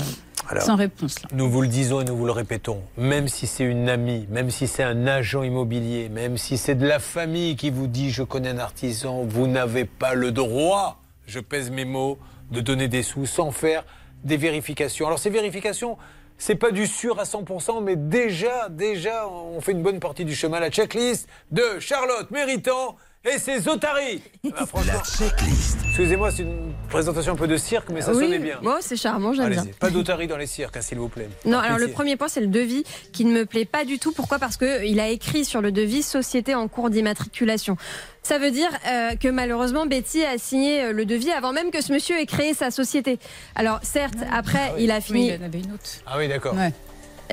[0.52, 1.22] Alors, sans réponse.
[1.22, 1.28] Là.
[1.32, 4.50] Nous vous le disons et nous vous le répétons, même si c'est une amie, même
[4.50, 8.22] si c'est un agent immobilier, même si c'est de la famille qui vous dit je
[8.22, 12.18] connais un artisan, vous n'avez pas le droit, je pèse mes mots,
[12.50, 13.84] de donner des sous sans faire
[14.24, 15.06] des vérifications.
[15.06, 15.96] Alors ces vérifications,
[16.36, 20.34] c'est pas du sûr à 100%, mais déjà, déjà, on fait une bonne partie du
[20.34, 20.60] chemin.
[20.60, 24.23] La checklist de Charlotte Méritant et ses otaries.
[24.55, 25.78] Ah, franchement, La checklist.
[25.86, 28.59] Excusez-moi, c'est une présentation un peu de cirque, mais ça oui, sonnait bien.
[28.61, 29.65] moi, c'est charmant, j'aime bien.
[29.78, 31.28] Pas d'otaries dans les cirques, hein, s'il vous plaît.
[31.47, 34.12] Non, alors le premier point, c'est le devis qui ne me plaît pas du tout.
[34.12, 34.39] Pourquoi?
[34.39, 37.77] Parce qu'il a écrit sur le devis Société en cours d'immatriculation.
[38.23, 41.81] Ça veut dire euh, que malheureusement, Betty a signé euh, le devis avant même que
[41.81, 43.19] ce monsieur ait créé sa société.
[43.55, 45.31] Alors certes, après, il a fini...
[45.31, 45.90] Oui, il en avait une autre.
[46.07, 46.55] Ah oui, d'accord.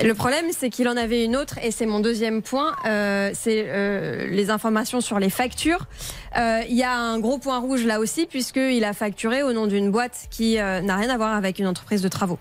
[0.02, 3.66] Le problème, c'est qu'il en avait une autre, et c'est mon deuxième point, euh, c'est
[3.68, 5.86] euh, les informations sur les factures.
[6.38, 9.66] Euh, Il y a un gros point rouge là aussi, puisqu'il a facturé au nom
[9.66, 12.38] d'une boîte qui n'a rien à voir avec une entreprise de travaux.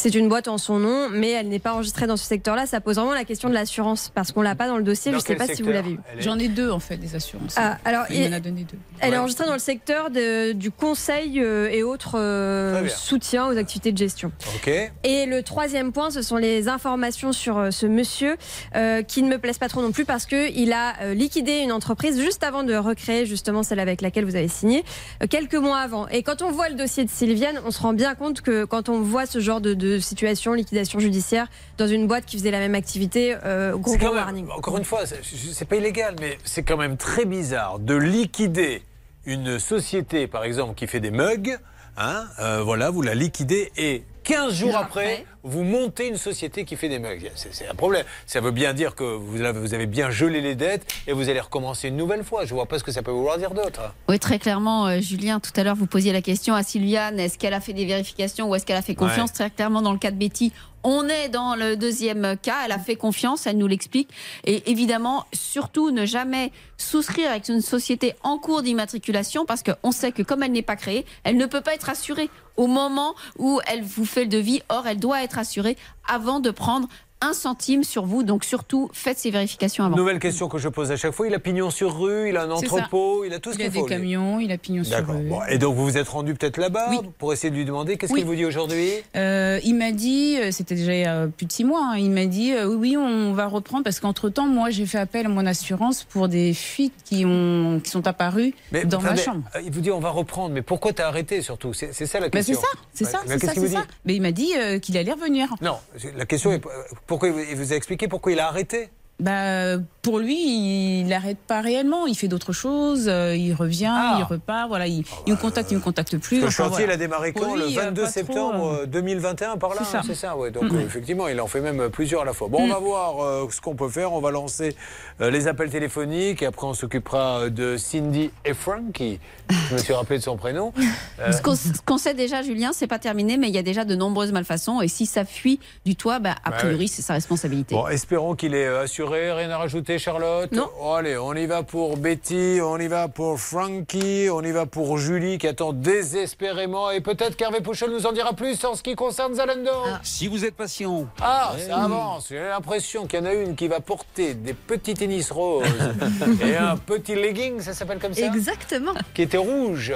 [0.00, 2.66] C'est une boîte en son nom, mais elle n'est pas enregistrée dans ce secteur-là.
[2.66, 5.10] Ça pose vraiment la question de l'assurance, parce qu'on l'a pas dans le dossier.
[5.10, 5.98] Dans je ne sais pas si vous l'avez eu.
[6.20, 7.54] J'en ai deux, en fait, des assurances.
[7.56, 8.78] Ah, alors, il et- m'en a donné deux.
[9.00, 13.56] Elle est enregistrée dans le secteur de- du conseil euh, et autres euh, soutiens aux
[13.56, 14.30] activités de gestion.
[14.54, 14.70] Ok.
[15.02, 18.36] Et le troisième point, ce sont les informations sur euh, ce monsieur
[18.76, 21.72] euh, qui ne me plaisent pas trop non plus parce que il a liquidé une
[21.72, 24.84] entreprise juste avant de recréer justement celle avec laquelle vous avez signé
[25.28, 26.06] quelques mois avant.
[26.08, 28.88] Et quand on voit le dossier de Sylviane, on se rend bien compte que quand
[28.88, 31.46] on voit ce genre de, de situation, liquidation judiciaire
[31.78, 34.48] dans une boîte qui faisait la même activité, euh, gros, gros même- warning.
[34.50, 38.82] Encore une fois, c'est pas illégal, mais c'est quand même très bizarre de liquider
[39.24, 41.58] une société, par exemple, qui fait des mugs.
[42.00, 46.76] Hein, euh, voilà, vous la liquidez et 15 jours après, vous montez une société qui
[46.76, 47.32] fait des mugs.
[47.34, 48.04] C'est un problème.
[48.24, 51.28] Ça veut bien dire que vous avez, vous avez bien gelé les dettes et vous
[51.28, 52.44] allez recommencer une nouvelle fois.
[52.44, 53.94] Je vois pas ce que ça peut vouloir dire d'autre.
[54.08, 57.36] Oui, très clairement, euh, Julien, tout à l'heure, vous posiez la question à Sylviane, est-ce
[57.36, 59.30] qu'elle a fait des vérifications ou est-ce qu'elle a fait confiance?
[59.30, 59.34] Ouais.
[59.34, 60.52] Très clairement, dans le cas de Betty,
[60.90, 64.08] on est dans le deuxième cas, elle a fait confiance, elle nous l'explique.
[64.44, 70.12] Et évidemment, surtout, ne jamais souscrire avec une société en cours d'immatriculation parce qu'on sait
[70.12, 73.60] que comme elle n'est pas créée, elle ne peut pas être assurée au moment où
[73.66, 74.62] elle vous fait le devis.
[74.70, 75.76] Or, elle doit être assurée
[76.08, 76.88] avant de prendre
[77.20, 78.22] un centime sur vous.
[78.22, 79.96] Donc surtout, faites ces vérifications avant.
[79.96, 81.26] Nouvelle question que je pose à chaque fois.
[81.26, 82.52] Il a pignon sur rue, il a un ça.
[82.54, 83.86] entrepôt, il a tout ce Il a qu'il des faut.
[83.86, 83.94] lui.
[83.94, 85.24] camions, il a pignon sur rue.
[85.28, 86.98] Bon, et donc vous vous êtes rendu peut-être là-bas Oui.
[87.18, 88.20] pour essayer de lui demander qu'est-ce Oui.
[88.20, 88.90] qu'il vous dit aujourd'hui?
[89.16, 92.26] Euh, il m'a dit, euh, c'était déjà euh, plus de six mois, hein, il m'a
[92.26, 95.44] dit euh, oui, oui, on va reprendre parce qu'entre-temps, moi, j'ai fait appel à mon
[95.46, 98.54] assurance pour des fuites qui, ont, qui sont apparues
[98.84, 99.42] dans ma chambre.
[99.64, 101.72] Il vous dit on va reprendre, mais pourquoi t'as arrêté surtout?
[101.72, 102.60] C'est ça la Bah, c'est question.
[102.60, 103.82] ça, c'est Ouais, ça, mais c'est qu'est-ce ça, qu'il c'est vous ça.
[103.82, 105.54] dit Mais il m'a dit euh, qu'il allait revenir.
[105.62, 105.76] Non,
[106.16, 106.60] la question est
[107.08, 108.90] pourquoi il vous- a expliqué pourquoi il a arrêté?
[109.20, 112.06] Bah, pour lui, il n'arrête pas réellement.
[112.06, 114.68] Il fait d'autres choses, euh, il revient, il repart.
[114.68, 116.38] Voilà, il, il me contacte, il me contacte plus.
[116.40, 116.84] Le enfin, chantier, voilà.
[116.84, 119.70] il a démarré quand Le lui, euh, 22 pas trop, septembre euh, euh, 2021, par
[119.70, 119.98] là, c'est ça.
[120.08, 120.50] hein, ça, ouais.
[120.52, 120.76] Donc, Mm.
[120.76, 122.46] euh, effectivement, il en fait même plusieurs à la fois.
[122.48, 122.70] Bon, on Mm.
[122.70, 124.12] va voir euh, ce qu'on peut faire.
[124.12, 124.76] On va lancer
[125.20, 129.18] euh, les appels téléphoniques et après, on s'occupera euh, de Cindy et Frankie.
[129.50, 130.72] Je me suis rappelé de son prénom.
[131.20, 131.42] Euh, Ce
[131.84, 134.80] qu'on sait déjà, Julien, c'est pas terminé, mais il y a déjà de nombreuses malfaçons.
[134.82, 136.86] Et si ça fuit du toit, bah, a Bah priori, ouais.
[136.86, 137.74] c'est sa responsabilité.
[137.74, 139.32] Bon, espérons qu'il est euh, assuré.
[139.32, 140.68] Rien à rajouter, Charlotte Non.
[140.94, 144.98] allez, on y va pour Betty, on y va pour Frankie, on y va pour
[144.98, 146.90] Julie qui attend désespérément.
[146.90, 149.70] Et peut-être qu'Hervé Pouchol nous en dira plus en ce qui concerne Zalando.
[150.02, 151.06] Si vous êtes patient.
[151.20, 151.62] Ah, Ouais.
[151.62, 152.26] ça avance.
[152.30, 155.66] J'ai l'impression qu'il y en a une qui va porter des petits tennis roses
[156.42, 158.92] et un petit legging, ça s'appelle comme ça Exactement.
[159.14, 159.94] Qui était rouge.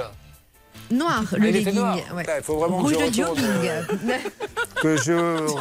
[0.93, 1.79] Noir, le il legging.
[1.79, 2.25] ouais.
[2.37, 3.45] Il faut vraiment que Rouge je de jogging.
[4.81, 5.13] Que je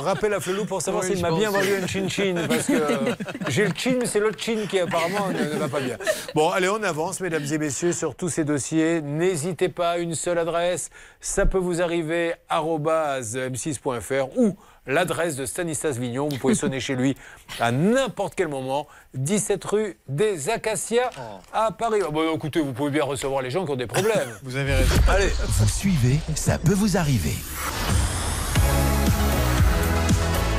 [0.03, 2.35] rappelle à Flelou pour savoir Oui, s'il m'a bien vendu un chin-chin.
[2.49, 3.15] Parce que euh,
[3.49, 5.97] j'ai le chin, mais c'est l'autre chin qui apparemment ne, ne va pas bien.
[6.35, 9.01] Bon, allez, on avance, mesdames et messieurs, sur tous ces dossiers.
[9.01, 10.91] N'hésitez pas, une seule adresse.
[11.21, 14.57] Ça peut vous arriver, arobase m6.fr ou
[14.87, 16.29] l'adresse de Stanislas Vignon.
[16.29, 17.17] Vous pouvez sonner chez lui
[17.61, 18.87] à n'importe quel moment.
[19.15, 21.11] 17 rue des Acacias
[21.53, 22.01] à Paris.
[22.07, 24.39] Ah bon, écoutez, vous pouvez bien recevoir les gens qui ont des problèmes.
[24.43, 24.95] Vous avez raison.
[25.09, 25.31] Allez.
[25.47, 27.35] Vous suivez, ça peut vous arriver.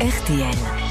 [0.01, 0.82] RTL.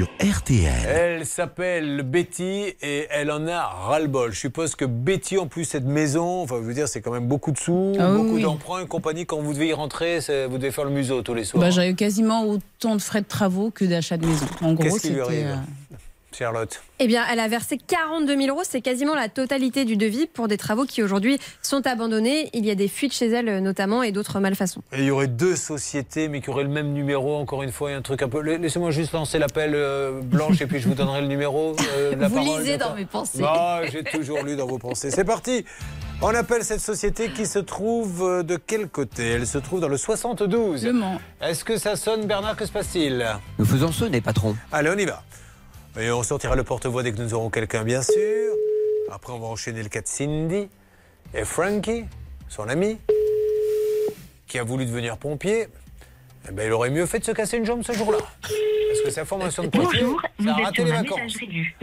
[0.00, 0.08] Sur
[0.38, 0.72] RTL.
[0.88, 4.32] Elle s'appelle Betty et elle en a ras-le-bol.
[4.32, 7.26] Je suppose que Betty, en plus, cette maison, enfin, je veux dire, c'est quand même
[7.26, 8.42] beaucoup de sous, Ah beaucoup oui.
[8.42, 9.26] d'emprunts et compagnie.
[9.26, 11.60] Quand vous devez y rentrer, c'est- vous devez faire le museau tous les soirs.
[11.60, 14.46] Bah, J'avais quasiment autant de frais de travaux que d'achat de maison.
[14.62, 15.42] En gros, Qu'est-ce qui lui c'était.
[15.44, 15.58] arrive
[15.89, 15.89] euh,
[16.36, 18.62] Charlotte Eh bien, elle a versé 42 000 euros.
[18.64, 22.50] C'est quasiment la totalité du devis pour des travaux qui aujourd'hui sont abandonnés.
[22.54, 24.82] Il y a des fuites chez elle notamment et d'autres malfaçons.
[24.92, 27.90] Et il y aurait deux sociétés, mais qui auraient le même numéro, encore une fois,
[27.90, 28.40] et un truc un peu.
[28.42, 31.74] La- Laissez-moi juste lancer l'appel euh, blanche et puis je vous donnerai le numéro.
[31.96, 33.42] euh, la Vous parole, lisez dans mes pensées.
[33.44, 35.10] Ah, j'ai toujours lu dans vos pensées.
[35.10, 35.64] C'est parti
[36.22, 39.26] On appelle cette société qui se trouve euh, de quel côté?
[39.26, 40.84] Elle se trouve dans le 72.
[40.84, 41.20] Le Mans.
[41.40, 42.56] Est-ce que ça sonne, Bernard?
[42.56, 43.26] Que se passe-t-il?
[43.58, 44.54] Nous faisons sonner, patron?
[44.70, 45.22] Allez, on y va.
[45.96, 48.54] On sortira le porte-voix dès que nous aurons quelqu'un, bien sûr.
[49.10, 50.68] Après, on va enchaîner le cas de Cindy
[51.34, 52.04] et Frankie,
[52.48, 52.98] son ami,
[54.46, 55.66] qui a voulu devenir pompier.
[56.48, 58.18] Eh ben, il aurait mieux fait de se casser une jambe ce jour-là.
[58.18, 60.04] Parce que sa formation de pompier,
[60.42, 61.36] ça a raté les vacances.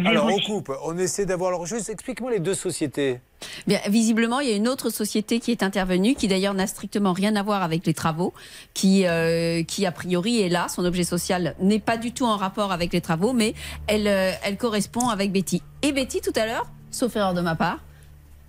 [0.03, 0.45] Alors, on 06.
[0.45, 0.71] coupe.
[0.83, 1.49] On essaie d'avoir...
[1.49, 3.19] Alors, juste, explique-moi les deux sociétés.
[3.67, 7.13] Bien, visiblement, il y a une autre société qui est intervenue, qui d'ailleurs n'a strictement
[7.13, 8.33] rien à voir avec les travaux,
[8.73, 10.67] qui, euh, qui a priori est là.
[10.69, 13.53] Son objet social n'est pas du tout en rapport avec les travaux, mais
[13.85, 15.61] elle, euh, elle correspond avec Betty.
[15.83, 17.79] Et Betty, tout à l'heure, sauf erreur de ma part,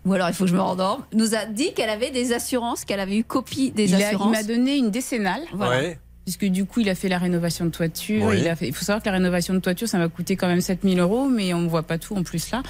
[0.05, 2.85] ou alors il faut que je me rendorme, nous a dit qu'elle avait des assurances,
[2.85, 4.33] qu'elle avait eu copie des Il a- il assurances.
[4.33, 5.43] m'a donné une décennale.
[5.53, 5.79] Voilà.
[5.83, 5.99] Ouais.
[6.25, 8.27] Puisque du coup, il a fait la rénovation de toiture.
[8.27, 8.37] Oui.
[8.41, 10.47] Il, a fait- il faut savoir que la rénovation de toiture, ça m'a coûté quand
[10.47, 12.63] même 7000 euros, mais on ne voit pas tout en plus là.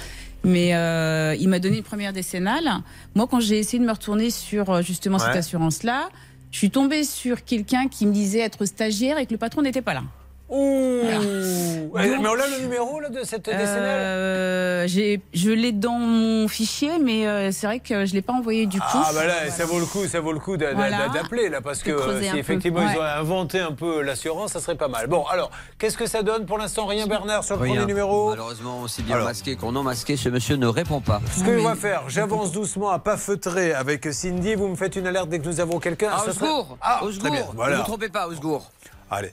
[0.45, 2.69] Mais euh, il m'a donné une première décennale.
[3.15, 5.25] Moi, quand j'ai essayé de me retourner sur euh, justement Ouais.
[5.25, 6.07] cette assurance-là,
[6.51, 9.81] je suis tombée sur quelqu'un qui me disait être stagiaire et que le patron n'était
[9.81, 10.03] pas là.
[10.49, 12.17] Ouh Voilà.
[12.19, 16.47] Mais on a le numéro là, de cette décennale Euh, j'ai- je l'ai dans mon
[16.47, 18.85] fichier, mais euh, c'est vrai que je l'ai pas envoyé du coup.
[18.93, 21.09] Ah bah là, ça vaut le coup, ça vaut le coup d'a- d'a- Voilà.
[21.09, 22.37] d'appeler là, parce que euh, si peu.
[22.37, 22.99] effectivement ils Ouais.
[22.99, 25.07] ont inventé un peu l'assurance, ça serait pas mal.
[25.07, 26.85] Bon, alors, qu'est-ce que ça donne pour l'instant?
[26.85, 27.73] Rien, Bernard, sur le Rien.
[27.73, 28.29] premier numéro?
[28.29, 29.27] Malheureusement, aussi bien Alors.
[29.27, 31.21] masqué qu'en non masqué, ce monsieur ne répond pas.
[31.35, 34.55] Ce que on va faire, j'avance doucement à pas feutrer avec Cindy.
[34.55, 36.09] Vous me faites une alerte dès que nous avons quelqu'un.
[36.11, 37.39] Ah, au serait- secours Ah, Au très bien.
[37.39, 37.77] secours Ne Voilà.
[37.77, 38.71] vous trompez pas, au secours
[39.11, 39.31] Allez.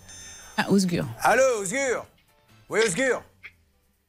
[0.56, 1.04] Ah, Osgur.
[1.22, 2.06] Allô, Osgur?
[2.70, 3.22] Oui, Osgur?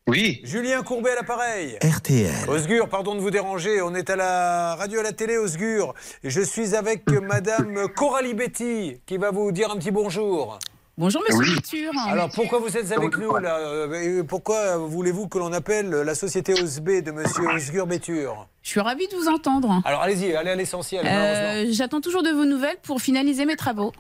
[0.07, 0.39] Oui.
[0.43, 1.77] Julien Courbet à l'appareil.
[1.83, 2.49] RTL.
[2.49, 3.81] Osgur, pardon de vous déranger.
[3.81, 5.93] On est à la radio, à la télé, Osgur.
[6.23, 10.57] Et je suis avec Madame Coralie Betty qui va vous dire un petit bonjour.
[10.97, 11.91] Bonjour, monsieur Couture.
[12.07, 13.57] Alors pourquoi vous êtes avec nous là?
[13.59, 18.79] Euh, Pourquoi voulez-vous que l'on appelle la société OSB de Monsieur Osgur Béture Je suis
[18.79, 19.79] ravie de vous entendre.
[19.85, 21.03] Alors allez-y, allez à l'essentiel.
[21.05, 21.69] malheureusement.
[21.69, 23.91] Euh, J'attends toujours de vos nouvelles pour finaliser mes travaux.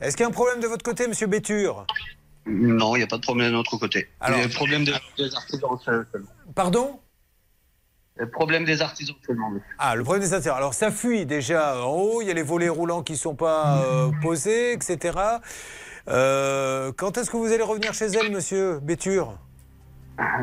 [0.00, 1.86] Est-ce qu'il y a un problème de votre côté, Monsieur Béture
[2.46, 4.08] Non, il n'y a pas de problème de notre côté.
[4.20, 6.28] Alors- il y a le problème des, des artisans seulement.
[6.54, 7.00] Pardon?
[8.16, 9.50] Le problème des artisans seulement.
[9.50, 9.66] monsieur.
[9.78, 10.56] Ah, le problème des intérêts.
[10.56, 12.22] Alors, ça fuit déjà en haut.
[12.22, 15.18] Il y a les volets roulants qui ne sont pas euh, posés, etc.
[16.08, 19.38] Euh, quand est-ce que vous allez revenir chez elle, monsieur Béture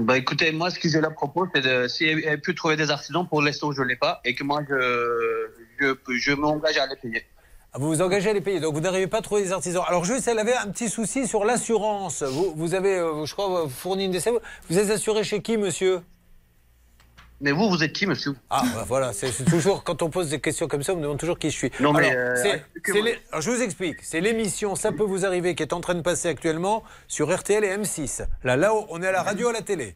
[0.01, 2.75] Bah écoutez, moi ce que je la propose, c'est de si elle, elle peut trouver
[2.75, 5.47] des artisans, pour l'instant je ne l'ai pas, et que moi je,
[5.79, 7.25] je, je m'engage à les payer.
[7.73, 9.83] Vous vous engagez à les payer, donc vous n'arrivez pas à trouver des artisans.
[9.87, 12.21] Alors juste, elle avait un petit souci sur l'assurance.
[12.21, 14.29] Vous, vous avez, euh, je crois, fourni une décès.
[14.69, 16.01] Vous êtes assuré chez qui, monsieur?
[17.39, 18.35] Mais vous, vous êtes qui, monsieur?
[18.49, 21.17] Ah, bah voilà, c'est toujours, quand on pose des questions comme ça, on me demande
[21.17, 21.71] toujours qui je suis.
[21.79, 25.55] Non, mais, Alors, euh, les- alors, je vous explique, c'est l'émission Ça peut vous arriver
[25.55, 28.23] qui est en train de passer actuellement sur RTL et M6.
[28.43, 29.95] Là, là, on est à la radio, à la télé.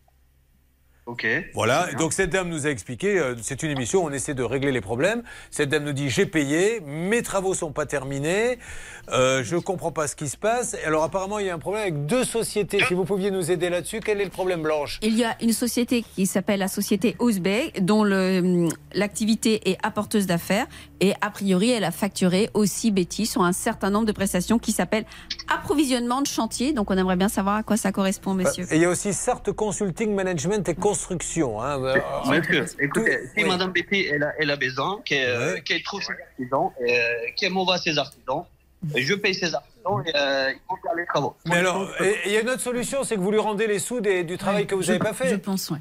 [1.07, 1.27] Ok.
[1.53, 4.41] Voilà, donc cette dame nous a expliqué, euh, c'est une émission, où on essaie de
[4.41, 5.22] régler les problèmes.
[5.52, 8.57] Cette dame nous dit j'ai payé, mes travaux sont pas terminés,
[9.11, 10.73] euh, je comprends pas ce qui se passe.
[10.73, 12.80] Et alors apparemment il y a un problème avec deux sociétés.
[12.88, 14.98] Si vous pouviez nous aider là-dessus, quel est le problème Blanche?
[15.03, 20.26] Il y a une société qui s'appelle la société Osbey, dont le- l'activité est apporteuse
[20.26, 20.65] d'affaires.
[21.02, 24.72] Et a priori, elle a facturé aussi Betty sur un certain nombre de prestations qui
[24.72, 25.06] s'appellent
[25.54, 26.74] approvisionnement de chantier.
[26.74, 28.66] Donc, on aimerait bien savoir à quoi ça correspond, monsieur.
[28.72, 31.62] Et il y a aussi Sartre Consulting Management et Construction.
[31.62, 31.82] hein.
[31.84, 31.96] Euh,
[32.30, 33.50] Monsieur, écoutez, si oui.
[33.50, 37.52] Madame Betty elle a, elle a besoin, qu'elle euh, qu'elle trouve ses artisans, euh, qu'elle
[37.52, 38.44] m'envoie ses artisans,
[38.96, 41.36] je paye ses artisans et euh, ils vont faire les travaux.
[41.46, 41.90] Mais alors,
[42.26, 44.38] il y a une autre solution, c'est que vous lui rendez les sous des- du
[44.38, 45.30] travail que vous n'avez pas fait.
[45.30, 45.80] Je pense, ouais.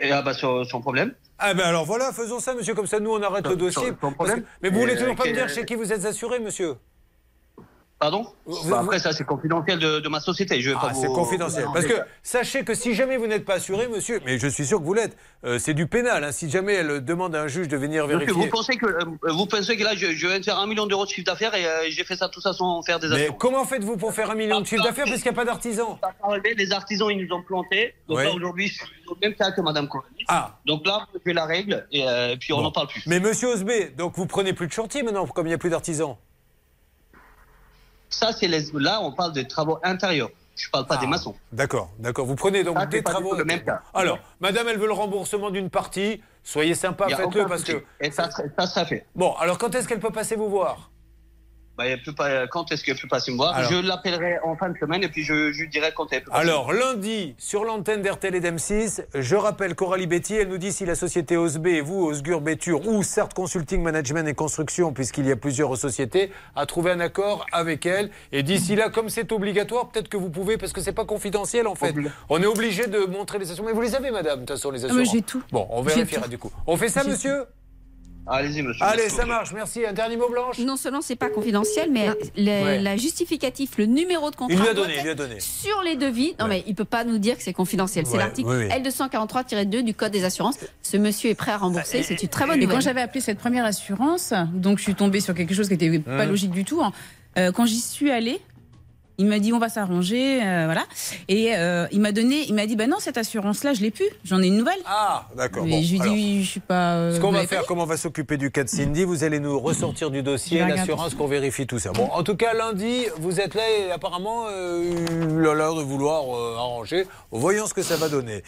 [0.00, 1.14] Et ah bah sans, sans problème.
[1.38, 3.88] Ah ben alors voilà, faisons ça, monsieur, comme ça nous on arrête le dossier.
[3.88, 4.14] sans problème.
[4.16, 6.04] Parce que- Mais vous voulez toujours euh, pas me quel- dire chez qui vous êtes
[6.04, 6.74] assuré, monsieur?
[7.98, 8.26] Pardon
[8.68, 10.60] Bah, Après, ça, c'est confidentiel de, de ma société.
[10.60, 11.64] Je vais pas Ah, vous- c'est confidentiel.
[11.72, 14.80] Parce que sachez que si jamais vous n'êtes pas assuré, monsieur, mais je suis sûr
[14.80, 16.22] que vous l'êtes, euh, c'est du pénal.
[16.22, 16.30] hein.
[16.30, 18.42] Si jamais elle demande à un juge de venir Monsieur, vérifier.
[18.44, 20.84] vous pensez que euh, vous pensez que là, je, je viens de faire un million
[20.86, 23.14] d'euros de chiffre d'affaires et euh, j'ai fait ça tout ça sans faire des Mais
[23.14, 23.36] assurances.
[23.40, 25.98] comment faites-vous pour faire un million de chiffre d'affaires parce qu'il n'y a pas d'artisan
[26.58, 27.94] Les artisans, ils nous ont plantés.
[28.08, 28.24] Donc Ouais.
[28.24, 30.02] là, aujourd'hui, je suis au même cas que Madame Cohen.
[30.28, 30.58] Ah.
[30.66, 33.02] Donc là, je fais la règle et, et puis on n'en parle plus.
[33.06, 35.70] Mais monsieur Osbé, donc vous prenez plus de chantier maintenant, comme il n'y a plus
[35.70, 36.16] d'artisans
[38.16, 38.70] Ça, c'est les...
[38.72, 40.30] là, on parle des travaux intérieurs.
[40.56, 41.34] Je parle pas des maçons.
[41.52, 42.24] D'accord, d'accord.
[42.24, 43.34] Vous prenez donc Ça, des travaux.
[43.34, 43.82] le même cas.
[43.92, 46.22] Alors, madame, elle veut le remboursement d'une partie.
[46.42, 47.84] Soyez sympa, faites-le parce que.
[48.00, 49.04] Et ça, ça sera fait.
[49.14, 50.90] Bon, alors quand est-ce qu'elle peut passer vous voir?
[51.76, 52.46] Bah, elle peut pas...
[52.46, 53.70] Quand est-ce qu'elle peut passer me voir Alors.
[53.70, 56.30] Je l'appellerai en fin de semaine et puis je, je lui dirai quand elle peut
[56.30, 56.42] passer.
[56.42, 60.86] Alors, lundi, sur l'antenne d'RTL et d'M6, je rappelle Coralie Betty, elle nous dit si
[60.86, 65.32] la société OSB et vous, Osgur Bétur, ou certes Consulting Management et Construction, puisqu'il y
[65.32, 68.10] a plusieurs sociétés, a trouvé un accord avec elle.
[68.32, 71.66] Et d'ici là, comme c'est obligatoire, peut-être que vous pouvez, parce que c'est pas confidentiel
[71.66, 71.94] en fait.
[72.28, 73.68] On est obligé de montrer les assurances.
[73.70, 75.12] Mais vous les avez, madame, de toute façon, les Ah, mais assurances.
[75.12, 75.42] j'ai tout.
[75.52, 76.50] Bon, on vérifiera du coup.
[76.66, 77.44] On fait ça, monsieur?
[78.28, 78.84] Allez-y, monsieur.
[78.84, 79.86] Allez, Merci ça marche, merci.
[79.86, 80.58] Un dernier mot, Blanche?
[80.58, 82.78] Non seulement c'est pas confidentiel, mais le- Ouais.
[82.80, 84.54] la justificatif, le numéro de contrat.
[84.56, 85.36] Il lui a donné, il lui a donné.
[85.38, 86.34] Sur les devis.
[86.40, 88.04] Non, mais il peut pas nous dire que c'est confidentiel.
[88.06, 88.68] C'est Ouais, l'article oui, oui.
[88.68, 90.56] L243-2 du Code des assurances.
[90.82, 92.02] Ce monsieur est prêt à rembourser.
[92.02, 92.74] C'est une très bonne nouvelle.
[92.76, 95.98] quand j'avais appelé cette première assurance, donc je suis tombée sur quelque chose qui n'était
[96.00, 96.28] pas Mmh.
[96.28, 96.82] logique du tout.
[96.82, 96.92] hein.
[97.38, 98.40] Euh, quand j'y suis allée,
[99.18, 100.84] il m'a dit on va s'arranger, euh, voilà.
[101.28, 103.90] Et euh, il m'a donné, il m'a dit bah non cette assurance là je l'ai
[103.90, 104.78] plus, j'en ai une nouvelle.
[104.86, 105.66] Ah d'accord.
[105.66, 106.14] Et bon, je lui alors.
[106.14, 106.94] dis je suis pas.
[106.96, 109.40] euh, Ce qu'on va faire, comment on va s'occuper du cas de Cindy, vous allez
[109.40, 111.92] nous ressortir du dossier, l'assurance, qu'on vérifie tout ça.
[111.92, 116.22] Bon, en tout cas, lundi, vous êtes là et apparemment, il a l'air de vouloir
[116.58, 117.06] arranger.
[117.30, 118.42] Voyons ce que ça va donner.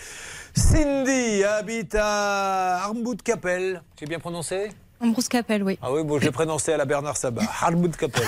[0.54, 3.82] Cindy habite à Armbout-Capelle.
[3.98, 4.70] J'ai bien prononcé?
[5.00, 5.78] Ambrose Capel, oui.
[5.80, 7.42] Ah oui, bon, j'ai prononcé à la Bernard Sabat.
[7.62, 8.24] Armbout-Capelle.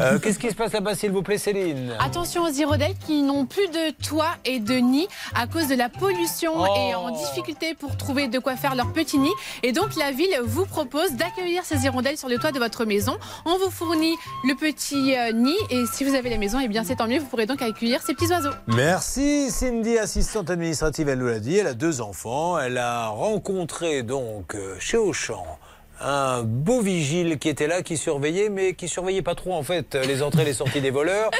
[0.00, 1.94] Euh, Qu'est-ce qui se passe là-bas, s'il vous plaît, Céline?
[1.98, 5.88] Attention aux hirondelles qui n'ont plus de toit et de nid à cause de la
[5.88, 6.66] pollution Oh.
[6.78, 9.30] et en difficulté pour trouver de quoi faire leur petit nid.
[9.62, 13.16] Et donc la ville vous propose d'accueillir ces hirondelles sur le toit de votre maison.
[13.46, 14.14] On vous fournit
[14.44, 17.18] le petit euh, nid et si vous avez la maison, eh bien c'est tant mieux.
[17.18, 18.50] Vous pourrez donc accueillir ces petits oiseaux.
[18.66, 24.02] Merci Cindy, assistante administrative, elle nous l'a dit, elle a deux enfants, elle a rencontré
[24.02, 25.44] donc euh, chez Auchan
[26.00, 29.94] un beau vigile qui était là, qui surveillait, mais qui surveillait pas trop en fait
[29.94, 31.30] les entrées et les sorties des voleurs,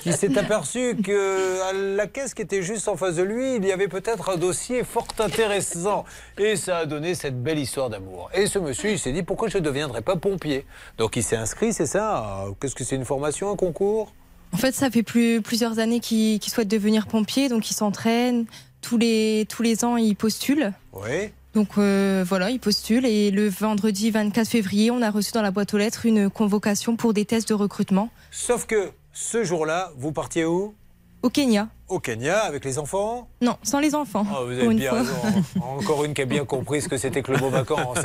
[0.00, 3.64] qui s'est aperçu que à la caisse qui était juste en face de lui, il
[3.64, 6.04] y avait peut-être un dossier fort intéressant.
[6.38, 8.30] Et ça a donné cette belle histoire d'amour.
[8.32, 10.64] Et ce monsieur, il s'est dit, pourquoi je ne deviendrais pas pompier?
[10.96, 12.44] Donc il s'est inscrit, c'est ça?
[12.60, 14.12] Qu'est-ce que c'est une formation, un concours?
[14.52, 18.46] En fait, ça fait plus, plusieurs années qu'il souhaite devenir pompier, donc il s'entraîne.
[18.80, 20.72] Tous les, tous les ans, il postule.
[20.92, 21.32] Oui.
[21.54, 25.50] Donc euh, voilà, il postule et le vendredi 24 février, on a reçu dans la
[25.50, 30.12] boîte aux lettres une convocation pour des tests de recrutement Sauf que ce jour-là, vous
[30.12, 30.74] partiez où?
[31.22, 31.66] Au Kenya.
[31.88, 33.28] Au Kenya avec les enfants?
[33.40, 34.24] Non, sans les enfants.
[34.30, 35.12] Ah, Vous avez bien raison.
[35.60, 37.98] Encore une qui a bien compris ce que c'était que le mot vacances.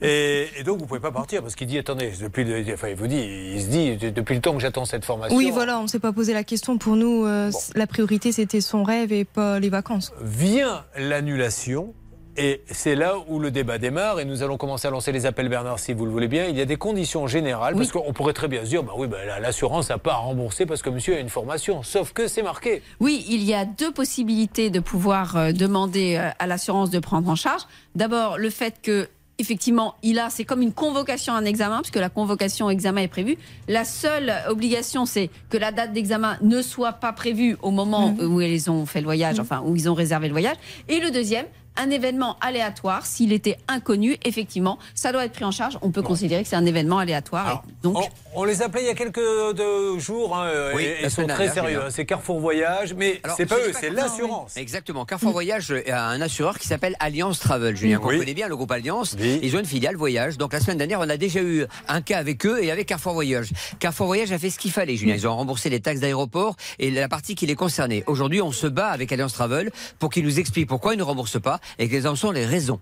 [0.00, 2.94] Et, et donc vous pouvez pas partir parce qu'il dit attendez depuis le, enfin il
[2.94, 3.16] vous dit
[3.54, 5.36] il se dit depuis le temps que j'attends cette formation.
[5.36, 6.78] Oui, voilà, on ne s'est pas posé la question.
[6.78, 10.12] Pour nous, euh, la priorité, c'était son rêve et pas les vacances.
[10.20, 11.92] Vient l'annulation.
[12.36, 15.48] Et c'est là où le débat démarre et nous allons commencer à lancer les appels
[15.48, 16.46] Bernard si vous le voulez bien.
[16.46, 19.06] Il y a des conditions générales parce qu'on pourrait très bien se dire bah oui
[19.06, 21.82] bah, l'assurance n'a pas à rembourser parce que monsieur a une formation.
[21.84, 22.82] Sauf que c'est marqué.
[22.98, 27.28] Oui, il y a deux possibilités de pouvoir euh, demander euh, à l'assurance de prendre
[27.28, 27.62] en charge.
[27.94, 29.08] D'abord, le fait que
[29.38, 33.08] effectivement, il a, c'est comme une convocation à un examen, puisque la convocation examen est
[33.08, 33.36] prévue.
[33.68, 38.40] La seule obligation, c'est que la date d'examen ne soit pas prévue au moment où
[38.40, 40.56] ils ont fait le voyage, enfin où ils ont réservé le voyage.
[40.88, 45.50] Et le deuxième, un événement aléatoire, s'il était inconnu, effectivement, ça doit être pris en
[45.50, 45.78] charge.
[45.82, 47.64] On peut considérer que c'est un événement aléatoire.
[47.82, 51.04] donc, On, on les appelait il y a quelques de jours hein, euh, Oui, et
[51.04, 51.80] ils sont très sérieux.
[51.84, 51.88] Hein.
[51.90, 54.52] C'est Carrefour Voyage, mais c'est pas eux, c'est l'assurance.
[54.56, 54.62] oui.
[54.62, 55.04] Exactement.
[55.04, 57.76] Carrefour Voyage a un assureur qui s'appelle Alliance Travel.
[57.76, 58.18] Julien, qu'on Oui.
[58.18, 59.16] connaît bien, le groupe Alliance.
[59.20, 60.38] Ils ont une filiale Voyage.
[60.38, 63.14] Donc la semaine dernière, on a déjà eu un cas avec eux et avec Carrefour
[63.14, 63.50] Voyage.
[63.80, 65.14] Carrefour Voyage a fait ce qu'il fallait, Julien.
[65.14, 68.04] Ils ont remboursé les taxes d'aéroport et la partie qui les concernait.
[68.06, 71.40] Aujourd'hui, on se bat avec Alliance Travel pour qu'ils nous expliquent pourquoi ils ne remboursent
[71.40, 72.80] pas et quelles en sont les raisons.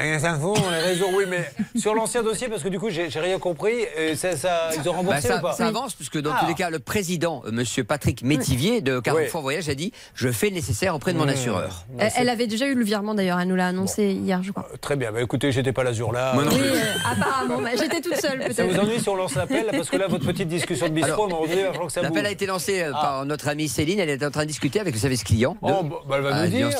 [0.00, 1.48] Les infos, a raison, oui, mais
[1.78, 4.92] sur l'ancien dossier, parce que du coup, j'ai rien compris, et ça, ça- ils ont
[4.92, 6.38] Bah, remboursé ça, ou pas ça avance, puisque dans Ah.
[6.40, 10.28] tous les cas, le président, euh, monsieur Patrick Métivier de Carrefour Voyage, a dit Je
[10.30, 11.28] fais le nécessaire auprès de mon Mmh.
[11.28, 11.84] assureur.
[11.98, 14.66] Elle, elle avait déjà eu le virement d'ailleurs, elle nous l'a annoncé hier, je crois.
[14.80, 16.32] Très bien, bah écoutez, j'étais pas l'azur là.
[16.34, 16.80] Moi non Oui, euh,
[17.12, 18.82] apparemment, bah, j'étais toute seule Ça vous peut-être.
[18.84, 21.28] ennuie si on lance l'appel là, Parce que là, votre petite discussion de bistrot,
[21.90, 22.02] ça.
[22.02, 24.00] L'appel a été lancé euh, par notre amie Céline.
[24.00, 25.52] Elle est en train de discuter avec le service client.
[25.62, 26.70] De Oh, bah, bah, elle va nous dire.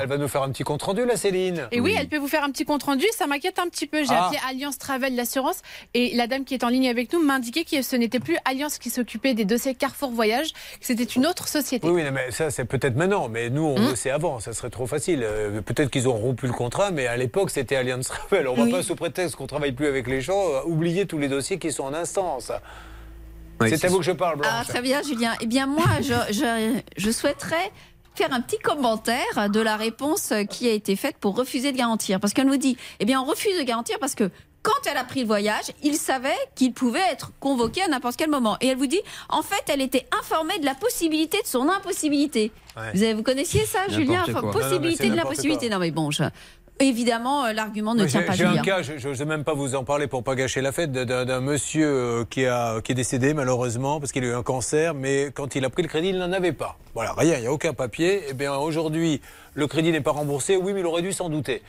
[0.00, 1.68] Elle va nous faire un petit compte rendu, la Céline.
[1.72, 3.04] Et oui, elle peut vous faire faire un petit compte rendu.
[3.16, 4.04] Ça m'inquiète un petit peu.
[4.04, 4.26] J'ai Ah.
[4.26, 5.60] appelé Alliance Travel l'assurance
[5.94, 8.78] et la dame qui est en ligne avec nous m'indiquait que ce n'était plus Alliance
[8.78, 11.86] qui s'occupait des dossiers Carrefour Voyage, que c'était une autre société.
[11.88, 13.88] Oui, oui, non, mais ça c'est peut-être maintenant, mais nous on Hmm.
[13.90, 15.20] le sait avant, ça serait trop facile.
[15.22, 18.46] Euh, peut-être qu'ils ont rompu le contrat, mais à l'époque c'était Allianz Travel.
[18.48, 21.18] On ne va pas sous prétexte qu'on travaille plus avec les gens, euh, oublier tous
[21.18, 22.52] les dossiers qui sont en instance.
[23.60, 24.52] Oui, c'est c'est à vous que je parle, Blanche.
[24.52, 25.34] Ah, très bien, Julien.
[25.40, 27.72] Eh bien, moi, je, je, je souhaiterais
[28.18, 32.18] faire un petit commentaire de la réponse qui a été faite pour refuser de garantir.
[32.18, 34.30] Parce qu'elle nous dit, eh bien, on refuse de garantir parce que
[34.62, 38.28] quand elle a pris le voyage, il savait qu'il pouvait être convoqué à n'importe quel
[38.28, 38.56] moment.
[38.60, 42.50] Et elle vous dit, en fait, elle était informée de la possibilité de son impossibilité.
[42.76, 42.90] Ouais.
[42.92, 44.24] Vous, avez, vous connaissiez ça, Julien?
[44.28, 45.70] Non, non, Possibilité de l'impossibilité.
[45.70, 46.24] Non, mais bon, je-
[46.80, 49.84] évidemment, euh, l'argument ne tient pas, j'ai un cas, je n'ose même pas vous en
[49.84, 54.00] parler pour pas gâcher la fête, d'un monsieur euh, qui, a, qui est décédé malheureusement
[54.00, 56.32] parce qu'il a eu un cancer, mais quand il a pris le crédit, il n'en
[56.32, 56.76] avait pas.
[56.94, 58.22] Voilà, rien, il n'y a aucun papier.
[58.28, 59.20] Eh bien aujourd'hui,
[59.54, 60.56] le crédit n'est pas remboursé.
[60.56, 61.62] Oui, mais il aurait dû s'en douter.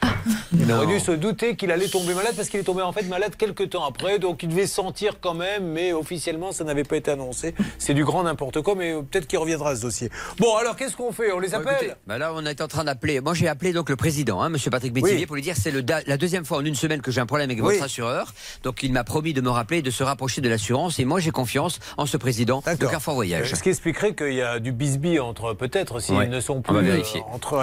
[0.53, 3.03] Il aurait dû se douter qu'il allait tomber malade parce qu'il est tombé en fait
[3.03, 6.97] malade quelques temps après, donc il devait sentir quand même, mais officiellement ça n'avait pas
[6.97, 7.53] été annoncé.
[7.77, 10.09] C'est du grand n'importe quoi, mais euh, peut-être qu'il reviendra à ce dossier.
[10.39, 11.31] Bon, alors qu'est-ce qu'on fait?
[11.31, 11.75] On les appelle?
[11.81, 13.21] écoutez, bah là, on est en train d'appeler.
[13.21, 15.25] Moi, j'ai appelé donc le président, hein, Monsieur Patrick Métivier, Oui.
[15.25, 17.63] pour lui dire c'est la deuxième fois en une semaine que j'ai un problème avec
[17.63, 17.73] Oui.
[17.73, 18.33] votre assureur.
[18.63, 20.99] Donc, il m'a promis de me rappeler et de se rapprocher de l'assurance.
[20.99, 22.85] Et moi, j'ai confiance en ce président de.
[22.85, 23.53] Carrefour Voyage.
[23.53, 26.27] Euh, Ce qui expliquerait qu'il y a du bisbee entre, peut-être, s'ils Ouais.
[26.27, 27.01] ne sont plus euh,
[27.31, 27.53] entre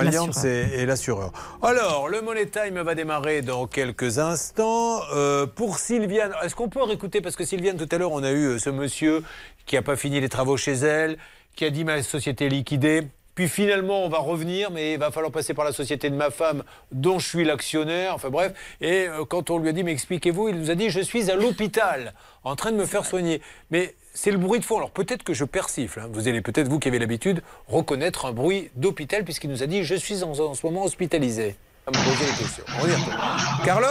[0.44, 1.32] Et l'assureur.
[1.62, 5.00] Alors, le Money Time va démarrer dans quelques instants.
[5.14, 8.30] Euh, pour Sylviane, est-ce qu'on peut réécouter Parce que Sylviane, tout à l'heure, on a
[8.30, 9.22] eu euh, ce monsieur
[9.66, 11.18] qui n'a pas fini les travaux chez elle,
[11.54, 13.02] qui a dit ma société est liquidée.
[13.34, 16.30] Puis finalement, on va revenir, mais il va falloir passer par la société de ma
[16.30, 18.14] femme, dont je suis l'actionnaire.
[18.14, 18.52] Enfin bref.
[18.80, 21.30] Et euh, quand on lui a dit, mais expliquez-vous, il nous a dit, je suis
[21.30, 22.14] à l'hôpital,
[22.44, 23.42] en train de me faire soigner.
[23.70, 24.78] Mais c'est le bruit de fond.
[24.78, 26.00] Alors peut-être que je persifle.
[26.00, 26.08] hein.
[26.10, 29.84] Vous allez peut-être, vous qui avez l'habitude, reconnaître un bruit d'hôpital, puisqu'il nous a dit,
[29.84, 31.56] je suis en, en ce moment hospitalisé.
[31.86, 32.64] À me poser les questions.
[32.82, 33.64] On y.
[33.64, 33.86] Carlos?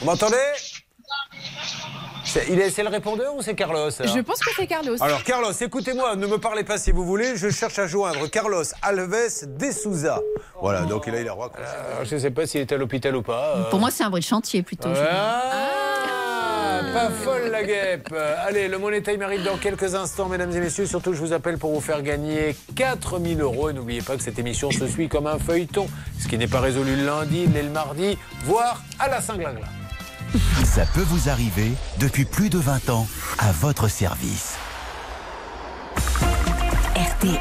[0.00, 0.36] Vous m'entendez?
[2.24, 4.94] C'est, il est, c'est le répondeur ou c'est Carlos alors Je pense que c'est Carlos.
[5.00, 8.62] alors Carlos, écoutez-moi, ne me parlez pas si vous voulez, je cherche à joindre Carlos
[8.82, 10.20] Alves de Souza.
[10.60, 11.50] Voilà, donc là il a roi.
[12.04, 13.56] je ne sais pas s'il est à l'hôpital ou pas.
[13.56, 13.70] euh.
[13.70, 14.88] Pour moi, c'est un bruit de chantier plutôt.
[14.94, 15.70] Ah,
[16.92, 18.14] pas folle la guêpe.
[18.46, 20.86] Allez, le Money Time arrive dans quelques instants, mesdames et messieurs.
[20.86, 23.70] Surtout, je vous appelle pour vous faire gagner 4000 euros.
[23.70, 25.86] Et n'oubliez pas que cette émission se suit comme un feuilleton.
[26.18, 29.66] Ce qui n'est pas résolu le lundi, mais le mardi, voire à la Saint-Glingla.
[30.64, 33.06] Ça peut vous arriver depuis plus de 20 ans
[33.38, 34.56] à votre service.
[36.94, 37.40] RTL.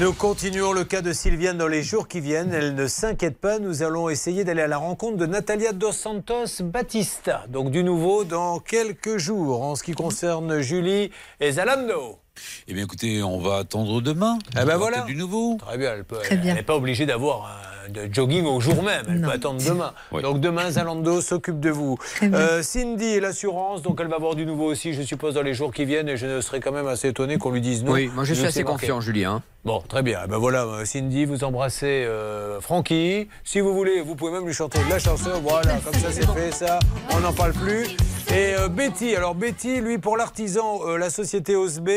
[0.00, 2.54] Nous continuons le cas de Sylviane dans les jours qui viennent.
[2.54, 3.58] Elle ne s'inquiète pas.
[3.58, 7.44] Nous allons essayer d'aller à la rencontre de Natalia dos Santos Batista.
[7.50, 12.18] Donc du nouveau dans quelques jours en ce qui concerne Julie et Zalando.
[12.66, 14.38] Eh bien, écoutez, on va attendre demain.
[14.58, 15.02] Eh ben voilà.
[15.02, 15.58] Du nouveau.
[15.58, 15.96] Très bien.
[16.30, 19.04] Elle n'est pas obligée d'avoir un de jogging au jour même.
[19.08, 19.92] Elle peut attendre demain.
[20.22, 21.96] Donc demain, Zalando s'occupe de vous.
[22.22, 25.54] Euh, Cindy et l'assurance, donc elle va avoir du nouveau aussi, je suppose, dans les
[25.54, 26.08] jours qui viennent.
[26.08, 27.92] Et je ne serais quand même assez étonné qu'on lui dise non.
[27.92, 28.86] Oui, moi, je suis assez sais marqué.
[28.86, 29.42] confiant, Julien.
[29.64, 30.20] Bon, très bien.
[30.24, 33.28] Eh Ben voilà, euh, Cindy, vous embrassez euh, Francky.
[33.44, 35.30] Si vous voulez, vous pouvez même lui chanter de la chanson.
[35.42, 36.78] Voilà, comme ça c'est fait, ça,
[37.14, 37.88] on n'en parle plus.
[38.32, 41.88] Et euh, Betty, alors Betty, lui, pour l'artisan, euh, la société OSB,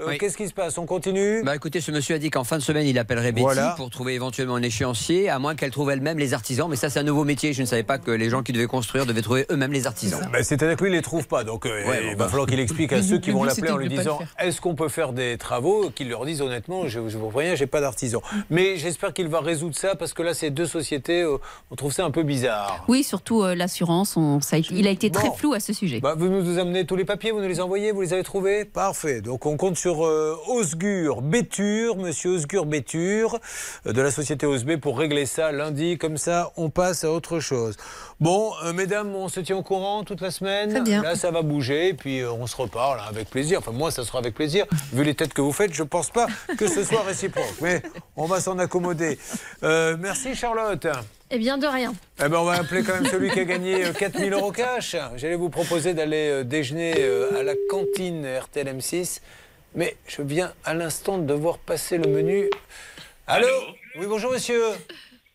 [0.00, 0.18] euh, Oui.
[0.18, 0.78] qu'est-ce qui se passe?
[0.78, 1.42] On continue?
[1.44, 3.74] Bah écoutez, ce monsieur a dit qu'en fin de semaine, il appellerait Betty Voilà.
[3.76, 6.68] pour trouver éventuellement un échéancier, à moins qu'elle trouve elle-même les artisans.
[6.68, 7.52] Mais ça, c'est un nouveau métier.
[7.52, 10.20] Je ne savais pas que les gens qui devaient construire devaient trouver eux-mêmes les artisans.
[10.32, 11.44] Ben, C'est-à-dire que lui, il les trouve pas.
[11.44, 12.28] Donc, euh, Ouais, il bon, va bah.
[12.28, 14.18] falloir qu'il explique à ceux qui vont l'appeler en lui disant.
[14.38, 15.90] Est-ce qu'on peut faire des travaux?
[15.94, 18.22] Qu'ils leur disent honnêtement Je, je vous préviens, j'ai pas d'artisan.
[18.50, 21.36] Mais j'espère qu'il va résoudre ça parce que là, ces deux sociétés, euh,
[21.70, 22.84] on trouve ça un peu bizarre.
[22.88, 24.16] Oui, surtout euh, l'assurance,
[24.70, 25.34] il a été très Bon.
[25.34, 26.00] flou à ce sujet.
[26.00, 28.64] Bah, vous nous amenez tous les papiers, vous nous les envoyez, vous les avez trouvés?
[28.64, 29.20] Parfait.
[29.20, 33.38] Donc on compte sur euh, Osgur Bétur, monsieur Osgur Bétur,
[33.86, 35.98] euh, de la société OSB pour régler ça lundi.
[35.98, 37.76] Comme ça, on passe à autre chose.
[38.20, 40.70] Bon, euh, mesdames, on se tient au courant toute la semaine?
[40.70, 41.02] Très bien.
[41.02, 43.58] Là, ça va bouger, puis euh, on se reparle hein, avec plaisir.
[43.58, 44.66] Enfin, moi, ça sera avec plaisir.
[44.92, 46.26] Vu les têtes que vous faites, je pense pas
[46.56, 47.54] que ce soit réciproque.
[47.60, 47.82] Mais
[48.16, 49.18] on va s'en accommoder.
[49.62, 50.86] Euh, merci, Charlotte.
[51.32, 51.94] Eh bien, de rien.
[52.18, 54.96] Eh ben, on va appeler quand même celui qui a gagné euh, 4000 euros cash.
[55.16, 59.20] J'allais vous proposer d'aller euh, déjeuner euh, à la cantine RTL M6,
[59.74, 62.48] mais je viens à l'instant de devoir passer le menu.
[63.26, 63.46] Allô
[63.98, 64.62] Oui, bonjour monsieur.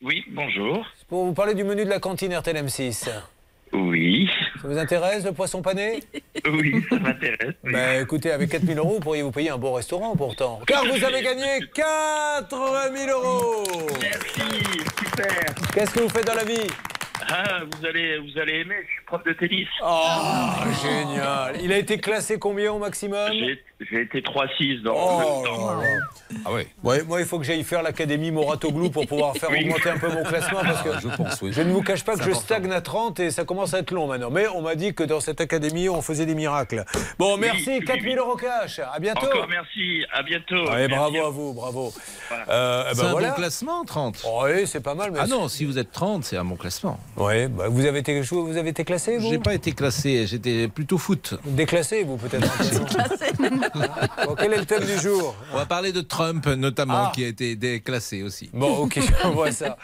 [0.02, 0.86] Oui, bonjour.
[1.08, 3.10] Pour vous parler du menu de la cantine RTL M6.
[3.74, 4.30] Oui.
[4.62, 6.02] Ça vous intéresse, le poisson pané
[6.50, 7.56] Oui, ça m'intéresse.
[7.64, 10.62] Ben écoutez, avec 4000 euros, vous pourriez vous payer un beau restaurant pourtant.
[10.68, 13.64] Car vous avez gagné 80 000 euros
[14.02, 14.64] Merci,
[15.04, 15.56] super.
[15.74, 16.68] Qu'est-ce que vous faites dans la vie?
[17.30, 18.76] Ah, vous allez, vous allez aimer.
[18.88, 19.68] Je suis prof de tennis.
[19.84, 20.06] Oh,
[20.84, 21.56] génial.
[21.64, 23.32] Il a été classé combien au maximum?
[23.92, 25.82] J'ai été 3-6 dans Oh le temps.
[26.46, 26.68] Ah ouais.
[26.84, 30.10] Ouais, moi, il faut que j'aille faire l'académie Moratoglou pour pouvoir faire augmenter un peu
[30.10, 31.52] mon classement parce que Je pense, oui.
[31.52, 33.92] je ne vous cache pas que je stagne à 30 et ça commence à être
[33.92, 34.30] long maintenant.
[34.30, 36.86] Mais on m'a dit que dans cette académie, on faisait des miracles.
[37.20, 38.80] Bon, merci, Oui, oui, 4000 euros cash.
[38.80, 39.26] À bientôt.
[39.26, 40.70] Encore merci, à bientôt.
[40.70, 40.96] Allez, Merci.
[40.96, 41.94] bravo à vous, bravo.
[42.50, 43.30] Euh, eh ben C'est un voilà.
[43.30, 44.26] bon classement, 30.
[44.44, 45.12] Oui, c'est pas mal.
[45.12, 46.98] Mais Ah non, si vous êtes 30, c'est un bon classement.
[47.18, 50.68] Oui, bah, vous, avez été, vous avez été classé, vous J'ai pas été classé, j'étais
[50.68, 51.36] plutôt foot.
[51.46, 52.46] Déclassé, vous, peut-être
[54.26, 55.34] Bon, Quel est le thème du jour?
[55.54, 57.12] On va parler de Trump, notamment, Ah.
[57.16, 58.50] qui a été déclassé aussi.
[58.54, 59.78] Bon, ok, on voit ça.